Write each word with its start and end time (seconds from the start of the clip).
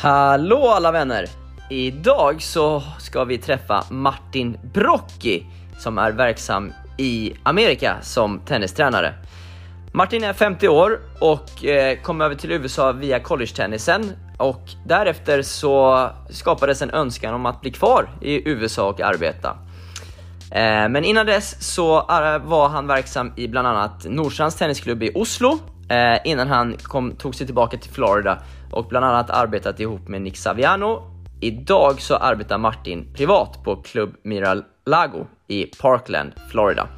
Hallå 0.00 0.68
alla 0.68 0.92
vänner! 0.92 1.26
Idag 1.70 2.42
så 2.42 2.82
ska 2.98 3.24
vi 3.24 3.38
träffa 3.38 3.84
Martin 3.90 4.58
Brocki, 4.74 5.46
som 5.78 5.98
är 5.98 6.12
verksam 6.12 6.72
i 6.96 7.32
Amerika 7.42 7.96
som 8.02 8.40
tennistränare. 8.40 9.14
Martin 9.92 10.24
är 10.24 10.32
50 10.32 10.68
år 10.68 11.00
och 11.20 11.64
eh, 11.64 11.98
kom 12.02 12.20
över 12.20 12.34
till 12.34 12.52
USA 12.52 12.92
via 12.92 13.20
college-tennisen 13.20 14.12
och 14.36 14.62
därefter 14.86 15.42
så 15.42 16.08
skapades 16.30 16.82
en 16.82 16.90
önskan 16.90 17.34
om 17.34 17.46
att 17.46 17.60
bli 17.60 17.70
kvar 17.70 18.08
i 18.20 18.48
USA 18.48 18.88
och 18.88 19.00
arbeta. 19.00 19.56
Eh, 20.50 20.88
men 20.88 21.04
innan 21.04 21.26
dess 21.26 21.74
så 21.74 21.96
eh, 21.98 22.38
var 22.38 22.68
han 22.68 22.86
verksam 22.86 23.32
i 23.36 23.48
bland 23.48 23.68
annat 23.68 24.04
Nordstrands 24.04 24.56
tennisklubb 24.56 25.02
i 25.02 25.10
Oslo 25.14 25.58
Eh, 25.88 26.18
innan 26.24 26.48
han 26.48 26.76
kom, 26.82 27.16
tog 27.16 27.34
sig 27.34 27.46
tillbaka 27.46 27.76
till 27.76 27.90
Florida 27.90 28.42
och 28.70 28.84
bland 28.84 29.04
annat 29.04 29.30
arbetat 29.30 29.80
ihop 29.80 30.08
med 30.08 30.22
Nick 30.22 30.36
Saviano. 30.36 31.02
Idag 31.40 32.00
så 32.00 32.16
arbetar 32.16 32.58
Martin 32.58 33.14
privat 33.14 33.64
på 33.64 33.76
Club 33.76 34.14
Miralago 34.22 35.26
i 35.48 35.64
Parkland, 35.64 36.32
Florida. 36.50 36.88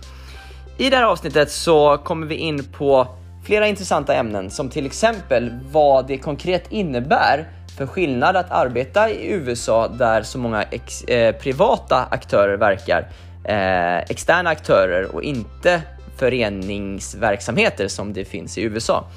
I 0.79 0.91
det 0.91 0.97
här 0.97 1.05
avsnittet 1.05 1.51
så 1.51 1.99
kommer 1.99 2.27
vi 2.27 2.35
in 2.35 2.65
på 2.65 3.07
flera 3.45 3.67
intressanta 3.67 4.15
ämnen 4.15 4.51
som 4.51 4.71
till 4.71 4.87
exempel 4.87 5.51
vad 5.73 6.07
det 6.07 6.19
konkret 6.19 6.73
innebär 6.73 7.49
för 7.79 7.87
skillnad 7.87 8.37
att 8.37 8.51
arbeta 8.51 9.11
i 9.11 9.33
USA 9.33 9.89
där 9.89 10.23
så 10.23 10.39
många 10.39 10.63
ex, 10.63 11.05
eh, 11.05 11.37
privata 11.37 12.07
aktörer 12.11 12.57
verkar, 12.57 13.09
eh, 13.45 13.99
externa 13.99 14.51
aktörer 14.51 15.15
och 15.15 15.23
inte 15.23 15.83
föreningsverksamheter 16.21 17.89
som 17.89 18.13
det 18.13 18.25
finns 18.25 18.59
i 18.59 18.63
USA. 18.63 19.09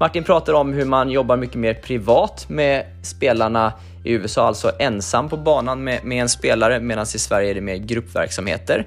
Martin 0.00 0.24
pratar 0.24 0.52
om 0.52 0.72
hur 0.72 0.84
man 0.84 1.10
jobbar 1.10 1.36
mycket 1.36 1.56
mer 1.56 1.74
privat 1.74 2.48
med 2.48 2.84
spelarna 3.02 3.72
i 4.04 4.12
USA, 4.12 4.46
alltså 4.46 4.72
ensam 4.78 5.28
på 5.28 5.36
banan 5.36 5.84
med, 5.84 6.04
med 6.04 6.22
en 6.22 6.28
spelare, 6.28 6.80
medan 6.80 7.06
i 7.14 7.18
Sverige 7.18 7.50
är 7.50 7.54
det 7.54 7.60
mer 7.60 7.76
gruppverksamheter. 7.76 8.86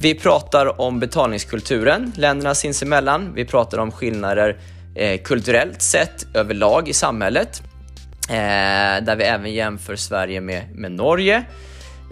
Vi 0.00 0.14
pratar 0.14 0.80
om 0.80 1.00
betalningskulturen 1.00 2.12
länderna 2.16 2.54
sinsemellan. 2.54 3.32
Vi 3.34 3.44
pratar 3.44 3.78
om 3.78 3.92
skillnader 3.92 4.56
eh, 4.94 5.20
kulturellt 5.20 5.82
sett 5.82 6.36
överlag 6.36 6.88
i 6.88 6.92
samhället, 6.92 7.62
eh, 8.28 9.04
där 9.04 9.16
vi 9.16 9.24
även 9.24 9.52
jämför 9.52 9.96
Sverige 9.96 10.40
med, 10.40 10.62
med 10.74 10.92
Norge. 10.92 11.44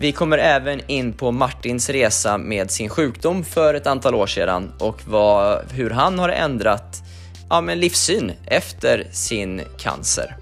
Vi 0.00 0.12
kommer 0.12 0.38
även 0.38 0.80
in 0.86 1.12
på 1.12 1.30
Martins 1.32 1.90
resa 1.90 2.38
med 2.38 2.70
sin 2.70 2.88
sjukdom 2.88 3.44
för 3.44 3.74
ett 3.74 3.86
antal 3.86 4.14
år 4.14 4.26
sedan 4.26 4.72
och 4.78 5.00
vad, 5.06 5.72
hur 5.72 5.90
han 5.90 6.18
har 6.18 6.28
ändrat 6.28 7.02
ja, 7.50 7.60
men 7.60 7.80
livssyn 7.80 8.32
efter 8.46 9.06
sin 9.12 9.62
cancer. 9.78 10.36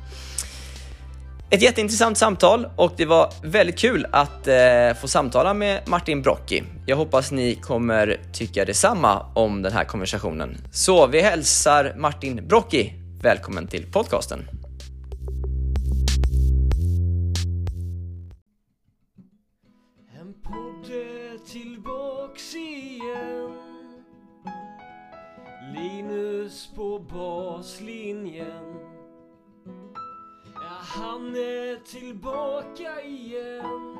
Ett 1.50 1.62
jätteintressant 1.62 2.18
samtal 2.18 2.68
och 2.76 2.92
det 2.96 3.06
var 3.06 3.32
väldigt 3.42 3.78
kul 3.78 4.06
att 4.12 4.48
eh, 4.48 4.94
få 5.00 5.08
samtala 5.08 5.54
med 5.54 5.80
Martin 5.86 6.22
Brocki. 6.22 6.62
Jag 6.86 6.96
hoppas 6.96 7.32
ni 7.32 7.54
kommer 7.54 8.20
tycka 8.32 8.64
detsamma 8.64 9.26
om 9.34 9.62
den 9.62 9.72
här 9.72 9.84
konversationen. 9.84 10.56
Så 10.72 11.06
vi 11.06 11.20
hälsar 11.20 11.94
Martin 11.96 12.48
Brocki 12.48 12.92
välkommen 13.22 13.66
till 13.66 13.92
podcasten. 13.92 14.57
På 26.98 27.04
baslinjen 27.04 28.74
Ja, 30.54 30.78
han 30.80 31.36
är 31.36 31.84
tillbaka 31.84 33.02
igen 33.02 33.98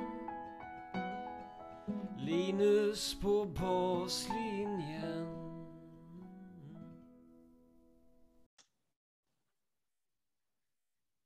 Linus 2.19 3.21
på 3.21 3.45
baslinjen 3.45 4.89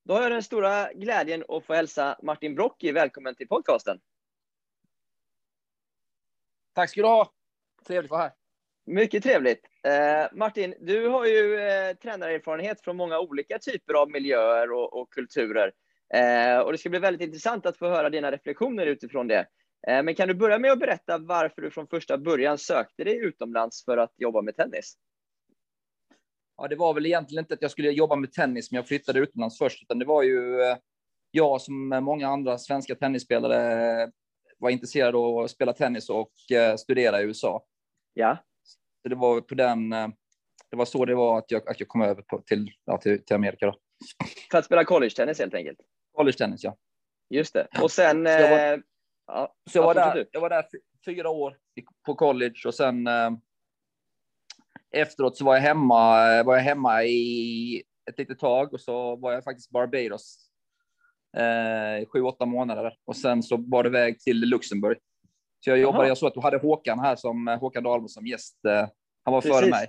Då 0.04 0.14
har 0.14 0.22
jag 0.22 0.32
den 0.32 0.42
stora 0.42 0.92
glädjen 0.92 1.44
att 1.48 1.64
få 1.64 1.74
hälsa 1.74 2.18
Martin 2.22 2.54
Brocchi 2.54 2.92
välkommen 2.92 3.34
till 3.34 3.48
podcasten. 3.48 4.00
Tack 6.72 6.90
ska 6.90 7.00
du 7.00 7.08
ha. 7.08 7.32
Trevligt 7.86 8.12
att 8.12 8.18
vara 8.18 8.22
här. 8.22 8.41
Mycket 8.86 9.22
trevligt. 9.22 9.60
Eh, 9.86 10.26
Martin, 10.32 10.74
du 10.80 11.08
har 11.08 11.26
ju 11.26 11.58
eh, 11.58 11.96
tränarerfarenhet 11.96 12.80
från 12.80 12.96
många 12.96 13.18
olika 13.18 13.58
typer 13.58 13.94
av 13.94 14.10
miljöer 14.10 14.72
och, 14.72 15.00
och 15.00 15.12
kulturer. 15.12 15.72
Eh, 16.14 16.58
och 16.58 16.72
det 16.72 16.78
ska 16.78 16.90
bli 16.90 16.98
väldigt 16.98 17.26
intressant 17.26 17.66
att 17.66 17.76
få 17.76 17.88
höra 17.88 18.10
dina 18.10 18.32
reflektioner 18.32 18.86
utifrån 18.86 19.28
det. 19.28 19.46
Eh, 19.88 20.02
men 20.02 20.14
kan 20.14 20.28
du 20.28 20.34
börja 20.34 20.58
med 20.58 20.72
att 20.72 20.78
berätta 20.78 21.18
varför 21.18 21.62
du 21.62 21.70
från 21.70 21.86
första 21.86 22.18
början 22.18 22.58
sökte 22.58 23.04
dig 23.04 23.16
utomlands 23.16 23.84
för 23.84 23.96
att 23.96 24.12
jobba 24.16 24.42
med 24.42 24.56
tennis? 24.56 24.94
Ja, 26.56 26.68
det 26.68 26.76
var 26.76 26.94
väl 26.94 27.06
egentligen 27.06 27.42
inte 27.44 27.54
att 27.54 27.62
jag 27.62 27.70
skulle 27.70 27.90
jobba 27.90 28.16
med 28.16 28.32
tennis, 28.32 28.70
men 28.70 28.76
jag 28.76 28.88
flyttade 28.88 29.18
utomlands 29.18 29.58
först, 29.58 29.82
utan 29.82 29.98
det 29.98 30.04
var 30.04 30.22
ju 30.22 30.60
eh, 30.60 30.76
jag 31.30 31.60
som 31.60 31.88
många 31.88 32.28
andra 32.28 32.58
svenska 32.58 32.94
tennisspelare 32.94 34.10
var 34.58 34.70
intresserad 34.70 35.16
av 35.16 35.38
att 35.38 35.50
spela 35.50 35.72
tennis 35.72 36.10
och 36.10 36.32
eh, 36.52 36.76
studera 36.76 37.20
i 37.20 37.24
USA. 37.24 37.64
Ja. 38.14 38.36
Så 39.02 39.08
det 39.08 39.14
var 39.14 39.40
på 39.40 39.54
den. 39.54 39.92
eh, 39.92 40.08
Det 40.70 40.76
var 40.76 40.84
så 40.84 41.04
det 41.04 41.14
var 41.14 41.38
att 41.38 41.50
jag, 41.50 41.68
att 41.68 41.80
jag 41.80 41.88
kom 41.88 42.02
över 42.02 42.22
på, 42.22 42.38
till, 42.46 42.70
ja, 42.84 42.98
till, 42.98 43.24
till 43.24 43.36
Amerika. 43.36 43.66
Då. 43.66 43.74
För 44.50 44.58
att 44.58 44.64
spela 44.64 44.84
college-tennis 44.84 45.38
helt 45.38 45.54
enkelt? 45.54 45.78
College 46.12 46.36
tennis, 46.38 46.64
ja. 46.64 46.76
Just 47.30 47.54
det. 47.54 47.68
Och 47.82 47.90
sen... 47.90 48.24
Så 48.24 48.30
jag 48.30 48.50
var- 48.50 48.72
eh, 48.74 48.80
ja, 49.26 49.54
Så 49.70 49.78
jag 49.78 49.82
var, 49.84 49.94
där, 49.94 50.14
du. 50.14 50.28
jag 50.32 50.40
var 50.40 50.50
där 50.50 50.62
fy- 50.72 50.78
fyra 51.04 51.28
år 51.30 51.58
på 52.06 52.14
college 52.14 52.54
och 52.66 52.74
sen 52.74 53.06
eh, 53.06 53.30
efteråt 54.90 55.36
så 55.36 55.44
var 55.44 55.54
jag 55.54 55.62
hemma, 55.62 56.32
eh, 56.38 56.44
var 56.44 56.54
jag 56.56 56.62
hemma 56.62 57.04
i 57.04 57.82
ett 58.10 58.18
litet 58.18 58.38
tag 58.38 58.72
och 58.72 58.80
så 58.80 59.16
var 59.16 59.32
jag 59.32 59.44
faktiskt 59.44 59.70
i 59.70 59.72
Barbados 59.72 60.48
eh, 61.36 62.02
i 62.02 62.06
sju, 62.12 62.22
åtta 62.22 62.46
månader 62.46 62.96
och 63.04 63.16
sen 63.16 63.42
så 63.42 63.56
var 63.56 63.82
det 63.82 63.90
väg 63.90 64.20
till 64.20 64.40
Luxemburg. 64.40 64.98
Så 65.64 65.70
jag 65.70 65.78
jobbade, 65.78 66.04
Jaha. 66.04 66.08
jag 66.08 66.18
såg 66.18 66.26
att 66.26 66.34
du 66.34 66.40
hade 66.40 66.58
Håkan 66.58 66.98
här 66.98 67.16
som 67.16 67.48
eh, 67.48 67.58
Håkan 67.58 67.82
Dahlmo 67.82 68.08
som 68.08 68.26
gäst. 68.26 68.64
Eh, 68.64 68.88
han 69.24 69.34
var 69.34 69.40
före 69.40 69.52
Precis. 69.52 69.70
mig. 69.70 69.88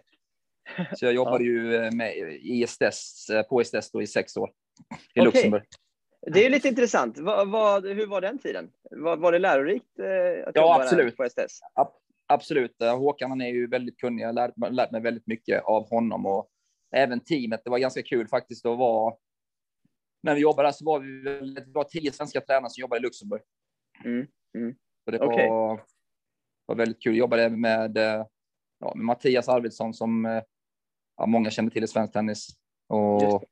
Så 0.95 1.05
jag 1.05 1.13
jobbade 1.13 1.43
ju 1.43 1.75
eh, 1.75 1.91
med 1.91 2.17
i 2.41 2.63
Estes, 2.63 3.29
eh, 3.29 3.43
på 3.43 3.61
Estes 3.61 3.91
då 3.91 4.01
i 4.01 4.07
sex 4.07 4.37
år 4.37 4.49
i 4.49 4.93
Okej. 5.19 5.23
Luxemburg. 5.23 5.63
Det 6.31 6.45
är 6.45 6.49
lite 6.49 6.67
intressant. 6.67 7.17
Vad, 7.17 7.51
vad, 7.51 7.85
hur 7.85 8.07
var 8.07 8.21
den 8.21 8.39
tiden? 8.39 8.71
Var, 8.91 9.17
var 9.17 9.31
det 9.31 9.39
lärorikt 9.39 9.99
eh, 9.99 10.47
att 10.47 10.55
Ja, 10.55 10.81
absolut. 10.81 11.17
på 11.17 11.29
STS? 11.29 11.59
Absolut. 12.27 12.81
Eh, 12.81 12.97
Håkan 12.97 13.29
han 13.29 13.41
är 13.41 13.49
ju 13.49 13.67
väldigt 13.67 13.97
kunnig. 13.97 14.23
Jag 14.23 14.27
har 14.27 14.71
lärt, 14.71 14.91
mig 14.91 15.01
väldigt 15.01 15.27
mycket 15.27 15.63
av 15.63 15.89
honom 15.89 16.25
och 16.25 16.49
även 16.95 17.19
teamet. 17.19 17.61
Det 17.63 17.69
var 17.69 17.77
ganska 17.77 18.01
kul 18.01 18.27
faktiskt 18.27 18.65
att 18.65 18.77
vara. 18.77 19.15
När 20.23 20.35
vi 20.35 20.41
jobbade 20.41 20.73
så 20.73 20.85
var 20.85 20.99
vi 20.99 21.23
det 21.53 21.65
var 21.67 21.83
tio 21.83 22.11
svenska 22.11 22.41
tränare 22.41 22.69
som 22.69 22.81
jobbade 22.81 22.99
i 22.99 23.01
Luxemburg. 23.01 23.41
Mm, 24.05 24.27
mm. 24.57 24.75
Så 25.05 25.11
det 25.11 25.19
Okej. 25.19 25.49
var, 25.49 25.83
var 26.65 26.75
väldigt 26.75 27.03
kul. 27.03 27.13
Jag 27.13 27.19
jobbade 27.19 27.49
med, 27.49 27.97
eh, 27.97 28.25
ja, 28.79 28.93
med 28.95 29.05
Mattias 29.05 29.49
Arvidsson 29.49 29.93
som 29.93 30.25
eh, 30.25 30.43
ja, 31.17 31.25
många 31.25 31.49
känner 31.49 31.69
till 31.69 31.83
i 31.83 31.87
svensk 31.87 32.13
tennis. 32.13 32.47
Och 32.87 33.43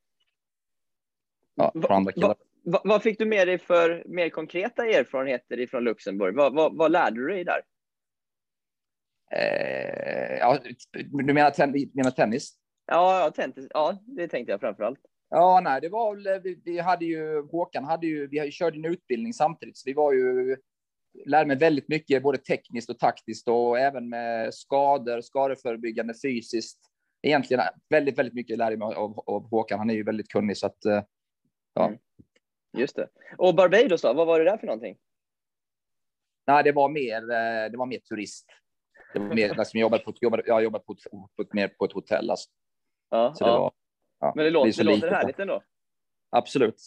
ja, 1.56 1.72
från 1.74 1.92
andra 1.92 2.12
killar. 2.12 2.36
Va, 2.64 2.82
vad 2.84 3.04
fick 3.04 3.20
du 3.20 3.26
med 3.26 3.48
dig 3.48 3.58
för 3.58 4.04
mer 4.06 4.30
konkreta 4.30 4.86
erfarenheter 4.86 5.60
ifrån 5.60 5.84
Luxemburg? 5.84 6.36
Vad, 6.36 6.56
vad, 6.56 6.78
vad 6.78 6.92
lärde 6.92 7.16
du 7.16 7.28
dig 7.28 7.44
där? 7.44 7.62
Eh, 9.32 10.38
ja, 10.38 10.60
du 10.92 11.34
menar, 11.34 11.52
ten, 11.52 11.90
menar 11.94 12.12
tennis? 12.12 12.54
Ja, 12.86 13.20
ja, 13.20 13.32
tennis, 13.32 13.68
ja, 13.70 13.98
det 14.06 14.28
tänkte 14.28 14.52
jag 14.52 14.60
framför 14.60 14.84
allt. 14.84 15.00
Ja, 15.30 15.62
nej, 15.64 15.82
det 15.82 15.90
var 15.90 16.16
väl, 16.16 16.42
vi, 16.42 16.62
vi 16.66 16.80
hade 16.80 17.06
ju, 17.06 17.42
Håkan 17.42 17.84
hade 17.84 18.08
ju, 18.08 18.28
vi 18.28 18.52
körde 18.52 18.78
en 18.78 18.86
utbildning 18.86 19.34
samtidigt, 19.34 19.78
så 19.78 19.84
vi 19.86 19.94
var 19.94 20.14
ju, 20.14 20.58
lärde 21.26 21.48
mig 21.48 21.58
väldigt 21.58 21.88
mycket, 21.88 22.24
både 22.24 22.38
tekniskt 22.38 22.90
och 22.90 23.00
taktiskt 23.00 23.48
och 23.48 23.80
även 23.80 24.10
med 24.10 24.54
skador, 24.54 25.22
skadeförebyggande, 25.22 26.14
fysiskt. 26.24 26.80
Egentligen 27.22 27.64
väldigt, 27.90 28.18
väldigt 28.18 28.34
mycket 28.34 28.58
lärde 28.58 28.72
jag 28.72 28.80
mig 28.80 28.96
av, 28.96 29.20
av 29.20 29.50
Håkan. 29.50 29.80
Han 29.80 29.90
är 29.90 29.94
ju 29.94 30.04
väldigt 30.04 30.28
kunnig, 30.28 30.58
så 30.58 30.66
att 30.66 30.86
eh, 30.86 31.04
ja. 31.74 31.88
Mm. 31.88 32.00
Just 32.78 32.96
det. 32.96 33.10
Och 33.38 33.56
Barbados 33.56 34.02
då? 34.02 34.14
Vad 34.14 34.28
var 34.28 34.40
det 34.40 34.46
där 34.46 34.58
för 34.58 34.68
någonting? 34.68 34.98
Nej, 36.48 36.64
det 36.64 36.72
var 36.72 36.90
mer, 36.90 37.22
eh, 37.22 37.72
det 37.72 37.78
var 37.78 37.86
mer 37.86 38.00
turist. 38.00 38.46
Det 39.14 39.20
var 39.20 39.36
mer, 39.36 39.48
liksom, 39.58 39.80
jag 39.80 39.86
jobbade 39.86 40.04
på, 40.04 40.14
jobbade, 40.22 40.44
jag 40.46 40.64
jobbade 40.64 40.84
på, 40.84 40.96
på, 41.36 41.46
mer 41.52 41.68
på 41.68 41.86
ett 41.86 41.92
hotell. 41.92 42.30
Alltså. 42.30 42.50
Ja, 43.10 43.34
Så 43.34 43.44
det 43.44 43.50
ja. 43.50 43.60
var, 43.60 43.72
ja, 44.20 44.34
Men 44.36 44.46
det 44.46 44.52
låter, 44.52 44.72
så 44.72 44.82
det 44.82 44.86
låter 44.86 44.96
litet, 44.98 45.14
härligt 45.14 45.40
ändå. 45.40 45.64
Absolut. 46.30 46.82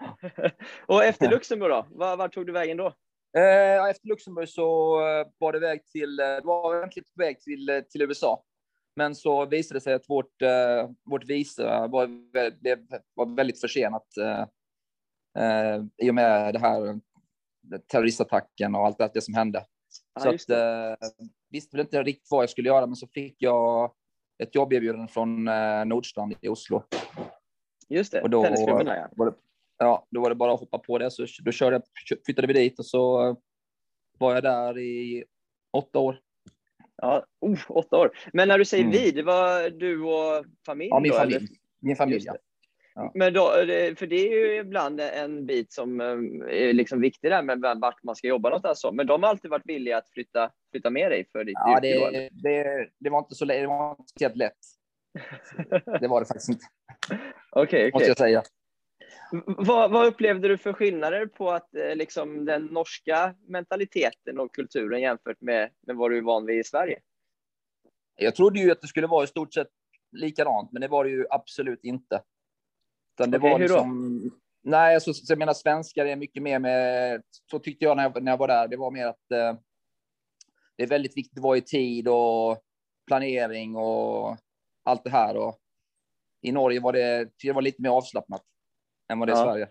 Och 0.86 1.04
efter 1.04 1.30
Luxemburg 1.30 1.70
då? 1.70 1.86
Var, 1.90 2.16
var 2.16 2.28
tog 2.28 2.46
du 2.46 2.52
vägen 2.52 2.76
då? 2.76 2.94
Eh, 3.36 3.90
efter 3.90 4.08
Luxemburg 4.08 4.48
så 4.48 5.00
eh, 5.08 5.26
var 5.38 5.52
det 5.52 5.58
väg 5.58 5.86
till, 5.86 6.20
eh, 6.20 6.26
det 6.26 6.44
var 6.44 6.76
egentligen 6.76 7.06
på 7.16 7.22
väg 7.22 7.40
till, 7.40 7.82
till 7.90 8.02
USA. 8.02 8.44
Men 8.96 9.14
så 9.14 9.46
visade 9.46 9.76
det 9.76 9.82
sig 9.82 9.94
att 9.94 10.08
vårt, 10.08 10.42
vårt 11.10 11.24
visa 11.24 11.86
var, 11.86 12.06
blev, 12.60 12.78
var 13.14 13.36
väldigt 13.36 13.60
försenat. 13.60 14.06
Eh, 15.38 15.84
i 15.96 16.10
och 16.10 16.14
med 16.14 16.54
det 16.54 16.58
här 16.58 17.00
terroristattacken 17.92 18.74
och 18.74 18.86
allt 18.86 19.14
det 19.14 19.20
som 19.20 19.34
hände. 19.34 19.64
Ja, 20.14 20.20
så 20.20 20.28
att, 20.28 20.46
det. 20.46 20.88
eh, 20.90 21.08
visste 21.50 21.76
väl 21.76 21.86
inte 21.86 22.02
riktigt 22.02 22.30
vad 22.30 22.42
jag 22.42 22.50
skulle 22.50 22.68
göra, 22.68 22.86
men 22.86 22.96
så 22.96 23.06
fick 23.06 23.36
jag 23.38 23.92
ett 24.42 24.54
jobberbjudande 24.54 25.12
från 25.12 25.48
eh, 25.48 25.84
Nordstrand 25.84 26.34
i 26.40 26.48
Oslo. 26.48 26.82
Just 27.88 28.12
det, 28.12 28.22
Och 28.22 28.30
då, 28.30 28.42
tennisklubben 28.42 28.86
ja. 28.86 29.08
var 29.12 29.26
det, 29.26 29.32
ja, 29.78 30.06
då 30.10 30.20
var 30.20 30.28
det 30.28 30.34
bara 30.34 30.52
att 30.54 30.60
hoppa 30.60 30.78
på 30.78 30.98
det. 30.98 31.10
Så 31.10 31.26
då 31.44 31.52
körde 31.52 31.76
jag, 31.76 31.82
flyttade 32.26 32.46
vi 32.46 32.52
dit 32.52 32.78
och 32.78 32.86
så 32.86 33.28
eh, 33.28 33.36
var 34.18 34.34
jag 34.34 34.42
där 34.42 34.78
i 34.78 35.24
åtta 35.72 35.98
år. 35.98 36.18
ja 37.02 37.26
oh, 37.40 37.58
åtta 37.68 37.96
år. 37.96 38.10
Men 38.32 38.48
när 38.48 38.58
du 38.58 38.64
säger 38.64 38.84
Mm. 38.84 38.92
vi, 38.96 39.10
det 39.10 39.22
var 39.22 39.70
du 39.70 40.02
och 40.02 40.44
familj? 40.66 40.88
Ja, 40.90 41.00
min 41.00 41.10
då, 41.12 41.18
familj. 41.18 41.36
eller? 41.36 41.48
Min 41.80 41.96
familj, 41.96 42.24
ja. 42.26 43.10
Men 43.14 43.32
då, 43.32 43.50
det- 43.66 43.98
för 43.98 44.06
det 44.06 44.16
är 44.16 44.32
ju 44.32 44.56
ibland 44.60 45.00
en 45.00 45.46
bit 45.46 45.72
som 45.72 46.00
eh, 46.00 46.06
är 46.68 46.72
liksom 46.72 47.00
viktig 47.00 47.30
där 47.30 47.42
med 47.42 47.60
vart 47.80 48.02
man 48.02 48.16
ska 48.16 48.28
jobba 48.28 48.48
någonstans. 48.48 48.80
så. 48.80 48.92
Men 48.92 49.06
de 49.06 49.22
har 49.22 49.30
alltid 49.30 49.50
varit 49.50 49.66
villiga 49.66 49.98
att 49.98 50.08
flytta, 50.10 50.50
flytta 50.70 50.90
med 50.90 51.10
dig 51.10 51.28
för 51.32 51.44
ditt 51.44 51.54
Ja, 51.58 51.78
yrke 51.84 52.10
det, 52.10 52.28
det, 52.42 52.88
det 52.98 53.10
var 53.10 53.18
inte 53.18 53.34
så 53.34 53.44
lätt. 53.44 53.60
Det 53.60 53.66
var 53.66 53.90
inte 53.90 54.04
speciellt 54.10 54.36
lätt. 54.36 54.56
Det 56.00 56.08
var 56.08 56.20
det 56.20 56.26
faktiskt 56.26 56.48
inte, 56.48 56.64
Okej, 57.50 57.84
måste 57.92 57.96
okej. 57.96 58.08
jag 58.08 58.16
säga. 58.18 58.42
Vad, 59.46 59.90
vad 59.90 60.06
upplevde 60.06 60.48
du 60.48 60.58
för 60.58 60.72
skillnader 60.72 61.26
på 61.26 61.50
att 61.50 61.74
eh, 61.74 61.96
liksom 61.96 62.44
den 62.44 62.66
norska 62.66 63.34
mentaliteten 63.46 64.40
och 64.40 64.54
kulturen 64.54 65.00
jämfört 65.00 65.40
med, 65.40 65.70
med 65.86 65.96
vad 65.96 66.10
du 66.10 66.18
är 66.18 66.22
van 66.22 66.46
vid 66.46 66.58
i 66.58 66.64
Sverige? 66.64 67.00
Jag 68.16 68.34
trodde 68.34 68.60
ju 68.60 68.70
att 68.70 68.80
det 68.80 68.86
skulle 68.86 69.06
vara 69.06 69.24
i 69.24 69.26
stort 69.26 69.54
sett 69.54 69.70
likadant, 70.12 70.72
men 70.72 70.80
det 70.80 70.88
var 70.88 71.04
det 71.04 71.10
ju 71.10 71.26
absolut 71.30 71.84
inte. 71.84 72.22
Utan 73.14 73.30
det 73.30 73.38
Okej, 73.38 73.50
var 73.50 73.58
hur 73.58 73.68
då? 73.68 73.74
liksom, 73.74 74.30
Nej, 74.62 74.94
alltså, 74.94 75.14
så 75.14 75.32
jag 75.32 75.38
menar 75.38 75.54
svenskar 75.54 76.06
är 76.06 76.16
mycket 76.16 76.42
mer 76.42 76.58
med, 76.58 77.22
så 77.50 77.58
tyckte 77.58 77.84
jag 77.84 77.96
när 77.96 78.02
jag, 78.02 78.22
när 78.22 78.32
jag 78.32 78.38
var 78.38 78.48
där, 78.48 78.68
det 78.68 78.76
var 78.76 78.90
mer 78.90 79.06
att 79.06 79.30
eh, 79.30 79.54
det 80.76 80.82
är 80.82 80.86
väldigt 80.86 81.16
viktigt 81.16 81.38
att 81.38 81.44
vara 81.44 81.56
i 81.56 81.60
tid 81.60 82.08
och 82.08 82.58
planering 83.06 83.76
och 83.76 84.36
allt 84.82 85.04
det 85.04 85.10
här. 85.10 85.36
Och 85.36 85.58
I 86.42 86.52
Norge 86.52 86.80
var 86.80 86.92
det, 86.92 87.30
det 87.42 87.52
var 87.52 87.62
lite 87.62 87.82
mer 87.82 87.90
avslappnat 87.90 88.42
än 89.08 89.18
vad 89.18 89.28
det 89.28 89.32
är 89.32 89.36
i 89.36 89.38
Ja. 89.38 89.44
Sverige. 89.44 89.68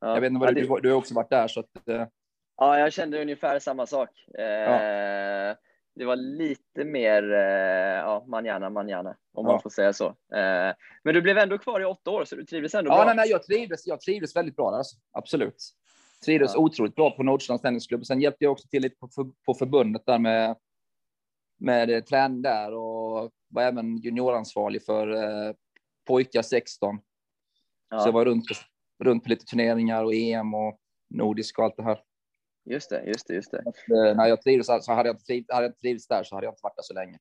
Ja. 0.00 0.14
Jag 0.14 0.20
vet 0.20 0.30
inte 0.30 0.36
ja, 0.36 0.46
vad 0.46 0.54
det- 0.54 0.60
du, 0.76 0.80
du 0.80 0.90
har 0.90 0.96
också 0.98 1.14
varit 1.14 1.30
där, 1.30 1.48
så 1.48 1.60
att, 1.60 1.88
eh, 1.88 2.06
Ja, 2.56 2.78
jag 2.78 2.92
kände 2.92 3.22
ungefär 3.22 3.58
samma 3.58 3.86
sak. 3.86 4.28
Eh, 4.38 5.56
Det 5.94 6.04
var 6.04 6.16
lite 6.16 6.84
mer 6.84 7.32
eh, 7.32 7.38
ja, 7.98 8.24
manjana, 8.26 8.70
manjana, 8.70 9.16
om 9.32 9.44
man 9.44 9.54
Ja. 9.54 9.60
får 9.60 9.70
säga 9.70 9.92
så. 9.92 10.06
Eh, 10.08 10.74
men 11.02 11.14
du 11.14 11.22
blev 11.22 11.38
ändå 11.38 11.58
kvar 11.58 11.80
i 11.80 11.84
åtta 11.84 12.10
år, 12.10 12.24
så 12.24 12.36
du 12.36 12.44
trivdes 12.44 12.74
ändå 12.74 12.90
Ja, 12.90 12.94
bra. 12.96 13.04
nej, 13.04 13.16
nej, 13.16 13.30
jag 13.30 13.42
trivdes, 13.42 13.86
jag 13.86 14.00
trivdes 14.00 14.36
väldigt 14.36 14.56
bra 14.56 14.70
där, 14.70 14.78
alltså. 14.78 14.96
absolut. 15.12 15.56
Trivdes 16.24 16.54
Ja. 16.54 16.60
otroligt 16.60 16.94
bra 16.94 17.10
på 17.10 17.22
Nordstrands 17.22 17.62
tennisklubb. 17.62 18.06
Sen 18.06 18.20
hjälpte 18.20 18.44
jag 18.44 18.52
också 18.52 18.68
till 18.68 18.82
lite 18.82 18.96
på, 18.96 19.08
för, 19.08 19.24
på 19.46 19.54
förbundet 19.54 20.02
där 20.06 20.18
med, 20.18 20.56
med 21.58 22.06
träning 22.06 22.42
där 22.42 22.72
och 22.74 23.30
var 23.48 23.62
även 23.62 23.96
junioransvarig 23.96 24.84
för 24.84 25.08
eh, 25.14 25.54
pojkar 26.06 26.42
16. 26.42 26.98
Ja, 27.90 27.98
Så 28.00 28.08
jag 28.08 28.12
var 28.12 28.24
runt, 28.24 28.44
runt 29.00 29.24
på 29.24 29.30
lite 29.30 29.44
turneringar 29.44 30.04
och 30.04 30.14
EM 30.14 30.54
och 30.54 30.78
nordisk 31.10 31.58
och 31.58 31.64
allt 31.64 31.76
det 31.76 31.82
här. 31.82 32.00
Just 32.64 32.90
det, 32.90 33.04
just 33.06 33.26
det, 33.26 33.34
just 33.34 33.50
det. 33.50 33.58
Eh, 33.58 34.16
när 34.16 34.26
jag 34.26 34.42
trivdes, 34.42 34.66
så 34.66 34.92
hade 34.92 35.08
jag, 35.08 35.14
inte 35.14 35.24
trivts, 35.24 35.52
hade 35.52 35.72
jag 35.80 35.90
inte 35.90 36.14
där 36.14 36.22
så 36.22 36.34
hade 36.34 36.46
jag 36.46 36.52
inte 36.52 36.60
varit 36.62 36.76
där 36.76 36.82
så 36.82 36.94
länge. 36.94 37.18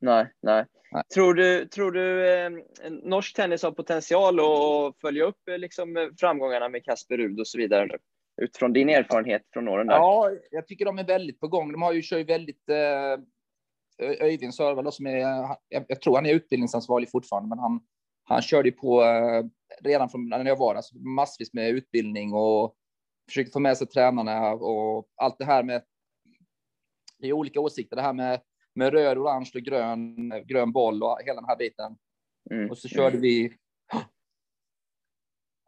Nej, 0.00 0.32
nej. 0.42 0.64
Nej. 0.92 1.02
Tror 1.14 1.34
du, 1.34 1.64
tror 1.64 1.92
du 1.92 2.34
eh, 2.34 2.50
norsk 3.02 3.36
tennis 3.36 3.62
har 3.62 3.70
potential 3.70 4.40
att 4.40 5.00
följa 5.00 5.24
upp 5.24 5.48
eh, 5.48 5.58
liksom, 5.58 5.96
eh, 5.96 6.08
framgångarna 6.20 6.68
med 6.68 6.84
Kasper 6.84 7.16
Rud 7.16 7.40
och 7.40 7.46
så 7.48 7.58
vidare? 7.58 7.86
nu? 7.86 7.98
Utifrån 8.42 8.72
din 8.72 8.88
erfarenhet 8.88 9.42
från 9.52 9.68
åren 9.68 9.86
där. 9.86 9.94
Ja, 9.94 10.30
jag 10.50 10.66
tycker 10.66 10.84
de 10.84 10.98
är 10.98 11.04
väldigt 11.04 11.40
på 11.40 11.48
gång. 11.48 11.72
De 11.72 11.82
har 11.82 11.92
ju 11.92 12.02
kör 12.02 12.18
ju 12.18 12.24
väldigt. 12.24 12.68
Eh, 12.68 13.24
Öyvind 14.00 14.54
Sörvall 14.54 14.92
som 14.92 15.06
är, 15.06 15.16
jag, 15.68 15.84
jag 15.88 16.00
tror 16.00 16.14
han 16.14 16.26
är 16.26 16.34
utbildningsansvarig 16.34 17.10
fortfarande, 17.10 17.48
men 17.48 17.58
han, 17.58 17.80
han 18.24 18.42
körde 18.42 18.68
ju 18.68 18.74
på 18.74 19.02
eh, 19.02 19.44
redan 19.80 20.08
från 20.08 20.28
när 20.28 20.44
jag 20.44 20.56
var 20.56 20.74
där, 20.74 20.82
så 20.82 20.98
massvis 20.98 21.52
med 21.52 21.70
utbildning 21.70 22.34
och 22.34 22.74
försökte 23.28 23.52
få 23.52 23.60
med 23.60 23.76
sig 23.76 23.86
tränarna 23.86 24.52
och 24.52 25.08
allt 25.16 25.38
det 25.38 25.44
här 25.44 25.62
med. 25.62 25.82
Det 27.18 27.28
är 27.28 27.32
olika 27.32 27.60
åsikter, 27.60 27.96
det 27.96 28.02
här 28.02 28.12
med 28.12 28.40
med 28.78 28.92
röd, 28.92 29.18
orange 29.18 29.50
och 29.54 29.60
grön, 29.60 30.30
grön 30.46 30.72
boll 30.72 31.02
och 31.02 31.18
hela 31.24 31.40
den 31.40 31.48
här 31.48 31.56
biten. 31.56 31.96
Mm. 32.50 32.70
Och 32.70 32.78
så 32.78 32.88
körde 32.88 33.18
vi. 33.18 33.56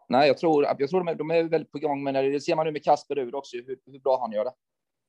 Nej, 0.08 0.29
jag 0.29 0.38
tror, 0.38 0.64
jag 0.64 0.91
tror 0.91 1.00
de, 1.00 1.08
är, 1.08 1.14
de 1.14 1.31
är 1.31 1.43
väldigt 1.43 1.73
på 1.73 1.79
gång, 1.79 2.02
men 2.02 2.14
det 2.14 2.41
ser 2.41 2.56
man 2.56 2.67
nu 2.67 2.73
med 2.73 2.85
Kasper 2.85 3.14
Rud 3.14 3.35
också, 3.35 3.56
hur, 3.56 3.79
hur 3.87 3.99
bra 3.99 4.20
han 4.20 4.32
gör 4.32 4.44
det. 4.44 4.52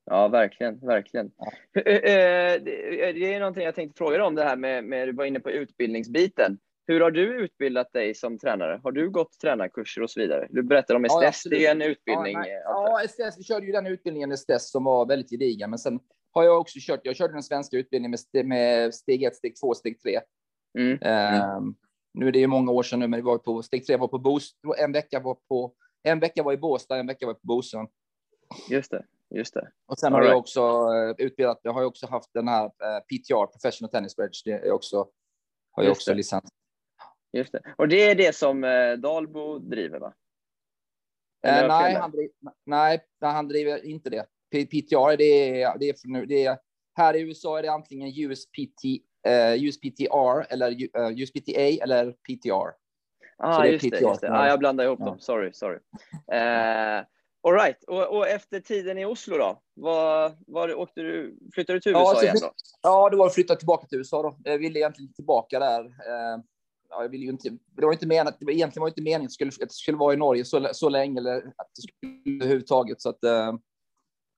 Ja, 0.06 0.28
verkligen, 0.28 0.80
verkligen. 0.80 1.32
Ja. 1.38 1.52
Eh, 1.82 1.96
eh, 1.96 2.62
Det 2.62 3.12
det 3.12 3.34
är 3.34 3.40
någonting 3.40 3.64
jag 3.64 3.76
tänkte 3.76 3.98
fråga 3.98 4.18
dig 4.18 4.28
om 4.28 4.36
det 4.36 4.44
här 4.44 4.56
med, 4.56 4.84
med, 4.84 5.08
du 5.08 5.12
var 5.14 5.26
inne 5.26 5.40
på 5.40 5.52
utbildningsbiten. 5.52 6.60
Hur 6.92 7.02
har 7.02 7.12
du 7.12 7.44
utbildat 7.44 7.94
dig 7.94 8.16
som 8.16 8.38
tränare? 8.38 8.80
Har 8.84 8.92
du 8.92 9.10
gått 9.10 9.40
tränarkurser 9.40 10.02
och 10.02 10.10
så 10.10 10.20
vidare? 10.20 10.48
Du 10.50 10.64
berättade 10.64 10.98
om 10.98 11.06
Ja, 11.10 11.32
STS, 11.32 11.44
det 11.44 11.66
är 11.66 11.72
en 11.72 11.82
utbildning. 11.82 12.34
Ja, 12.34 12.46
eh, 12.46 12.52
jag. 12.52 13.02
ja 13.04 13.08
STS, 13.08 13.40
vi 13.40 13.44
körde 13.44 13.66
ju 13.66 13.72
den 13.72 13.88
utbildningen 13.88 14.38
STS 14.38 14.72
som 14.72 14.84
var 14.84 15.06
väldigt 15.06 15.30
gedigen, 15.30 15.70
men 15.70 15.80
sen 15.80 16.00
har 16.32 16.44
jag 16.44 16.62
också 16.62 16.80
kört. 16.82 17.00
Jag 17.04 17.16
körde 17.16 17.34
den 17.34 17.44
svenska 17.44 17.78
utbildningen 17.78 18.18
med, 18.34 18.46
med 18.46 18.94
steg 18.94 19.24
1, 19.24 19.36
steg 19.36 19.56
2, 19.56 19.74
steg 19.74 20.02
3. 20.02 20.20
Mm. 20.80 20.98
Ehm, 21.02 21.76
nu 22.14 22.28
är 22.28 22.32
det 22.32 22.40
ju 22.40 22.48
många 22.48 22.72
år 22.72 22.84
sedan 22.84 23.00
nu, 23.00 23.08
men 23.08 23.20
det 23.20 23.26
var 23.26 23.38
på 23.38 23.62
steg 23.62 23.86
3 23.86 23.98
var 23.98 24.08
på 24.08 24.20
Boost. 24.20 24.58
En 24.78 24.92
vecka 24.92 25.20
var 25.20 25.38
på 25.50 25.74
en 26.04 26.20
vecka 26.20 26.44
var 26.44 26.54
i 26.54 26.58
Båstad, 26.58 26.98
en 26.98 27.08
vecka 27.08 27.26
var 27.26 27.34
på 27.34 27.40
Bosön. 27.44 27.88
Just 28.70 28.92
det, 28.92 29.06
just 29.30 29.54
det. 29.54 29.72
Och 29.86 30.00
sen 30.00 30.14
All 30.14 30.20
har 30.20 30.24
jag 30.24 30.32
right. 30.32 30.40
också 30.40 30.62
eh, 30.62 31.26
utbildat. 31.26 31.60
Jag 31.64 31.74
har 31.74 31.84
också 31.84 32.08
haft 32.08 32.34
den 32.34 32.48
här 32.48 32.66
eh, 32.66 33.00
PTR, 33.00 33.46
Professional 33.46 33.92
Tennis 33.92 34.16
Bridge. 34.16 34.42
Det 34.46 34.52
är 34.52 34.72
också 34.72 35.08
har 35.72 35.84
jag 35.84 35.92
också 35.92 36.14
licens. 36.14 36.61
Just 37.34 37.52
det. 37.52 37.62
Och 37.78 37.88
det 37.88 38.10
är 38.10 38.16
det 38.16 38.36
som 38.36 38.64
eh, 38.64 38.94
Dalbo 38.94 39.60
driver, 39.60 40.00
va? 40.00 40.14
Eh, 41.48 41.58
jag 41.58 41.68
nej, 41.68 41.94
han 41.96 42.12
driver, 42.12 42.32
nej, 42.66 43.00
han 43.22 43.48
driver 43.48 43.86
inte 43.86 44.10
det. 44.10 44.26
P- 44.52 44.66
PTR, 44.66 45.18
det 45.18 45.62
är, 45.62 45.78
det 45.78 45.90
är, 45.90 45.96
nu, 46.04 46.26
det 46.26 46.46
är 46.46 46.58
här 46.94 47.14
i 47.14 47.22
USA 47.22 47.58
är 47.58 47.62
det 47.62 47.72
antingen 47.72 48.14
USPT, 48.32 48.84
eh, 49.28 49.64
USPTR 49.64 50.54
eller 50.54 50.72
uh, 50.72 51.22
USPTA 51.22 51.84
eller 51.84 52.12
PTR. 52.12 52.82
Ah, 53.38 53.62
det 53.62 53.70
just 53.70 53.84
det. 53.84 53.90
PTR. 53.90 54.08
Just 54.08 54.22
det. 54.22 54.32
Ah, 54.32 54.48
jag 54.48 54.60
blandar 54.60 54.86
ihop 54.86 55.00
Ja. 55.00 55.06
dem. 55.06 55.20
Sorry, 55.20 55.54
sorry. 55.54 55.80
Eh, 56.32 57.04
all 57.44 57.54
right. 57.54 57.84
Och, 57.84 58.18
och 58.18 58.28
efter 58.28 58.60
tiden 58.60 58.98
i 58.98 59.06
Oslo 59.06 59.38
då? 59.38 59.62
Vad, 59.74 60.38
vad, 60.48 60.72
åkte 60.72 61.02
du, 61.02 61.38
flyttade 61.54 61.78
du 61.78 61.82
till 61.82 61.92
USA 61.92 62.16
så 62.16 62.24
igen 62.24 62.38
då? 62.42 62.52
Ja, 62.82 63.10
det 63.10 63.18
var 63.18 63.28
att 63.28 63.34
flytta 63.34 63.56
tillbaka 63.56 63.88
till 63.88 63.98
USA 63.98 64.22
då. 64.22 64.38
Jag 64.44 64.58
ville 64.58 64.80
egentligen 64.80 65.14
tillbaka 65.14 65.60
där. 65.60 65.86
Eh, 65.86 66.40
ja, 66.92 67.02
jag 67.02 67.10
ville 67.10 67.24
ju 67.26 67.32
inte, 67.32 67.50
det 67.50 67.86
var 67.86 67.94
inte 67.94 68.08
menat, 68.08 68.40
det 68.40 68.46
var 68.46 68.52
egentligen 68.54 68.82
var 68.82 68.88
inte 68.90 69.02
meningen 69.02 69.22
att 69.22 69.28
det 69.30 69.34
skulle, 69.34 69.50
att 69.50 69.70
det 69.70 69.74
skulle 69.74 69.98
vara 69.98 70.14
i 70.14 70.18
Norge 70.18 70.46
så, 70.46 70.70
så 70.74 70.90
länge 70.90 71.20
eller 71.20 71.38
att 71.38 71.72
det 71.76 71.82
skulle 71.82 72.36
överhuvudtaget. 72.36 73.02
Så 73.02 73.10
att 73.10 73.24
eh, 73.24 73.54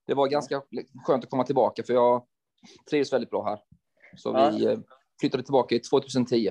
det 0.06 0.14
var 0.14 0.28
ganska 0.28 0.62
skönt 1.06 1.24
att 1.24 1.30
komma 1.30 1.44
tillbaka 1.44 1.82
för 1.82 1.92
jag 1.94 2.26
trivs 2.90 3.12
väldigt 3.12 3.30
bra 3.30 3.44
här. 3.44 3.58
Så 4.16 4.28
Ja. 4.28 4.50
vi 4.50 4.64
eh, 4.66 4.78
flyttade 5.20 5.42
tillbaka 5.42 5.74
i 5.74 5.78
2010. 5.78 6.50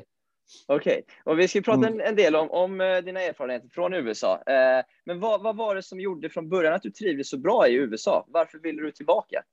Okej, 0.68 1.04
och 1.26 1.40
vi 1.40 1.48
ska 1.48 1.62
prata 1.62 1.88
Mm. 1.88 1.94
en, 2.00 2.08
en 2.08 2.16
del 2.16 2.36
om, 2.36 2.52
om 2.52 2.82
eh, 2.82 2.98
dina 2.98 3.22
erfarenheter 3.22 3.70
från 3.70 3.94
USA. 3.94 4.44
Eh, 4.48 4.86
men 5.06 5.20
vad, 5.20 5.44
vad 5.44 5.56
var 5.58 5.76
det 5.76 5.84
som 5.84 6.00
gjorde 6.00 6.30
från 6.30 6.50
början 6.50 6.74
att 6.74 6.82
du 6.82 6.92
trivdes 6.92 7.30
så 7.30 7.38
bra 7.38 7.68
i 7.68 7.74
USA? 7.74 8.26
Varför 8.28 8.60
ville 8.60 8.82
du 8.82 8.92
tillbaka? 8.92 9.44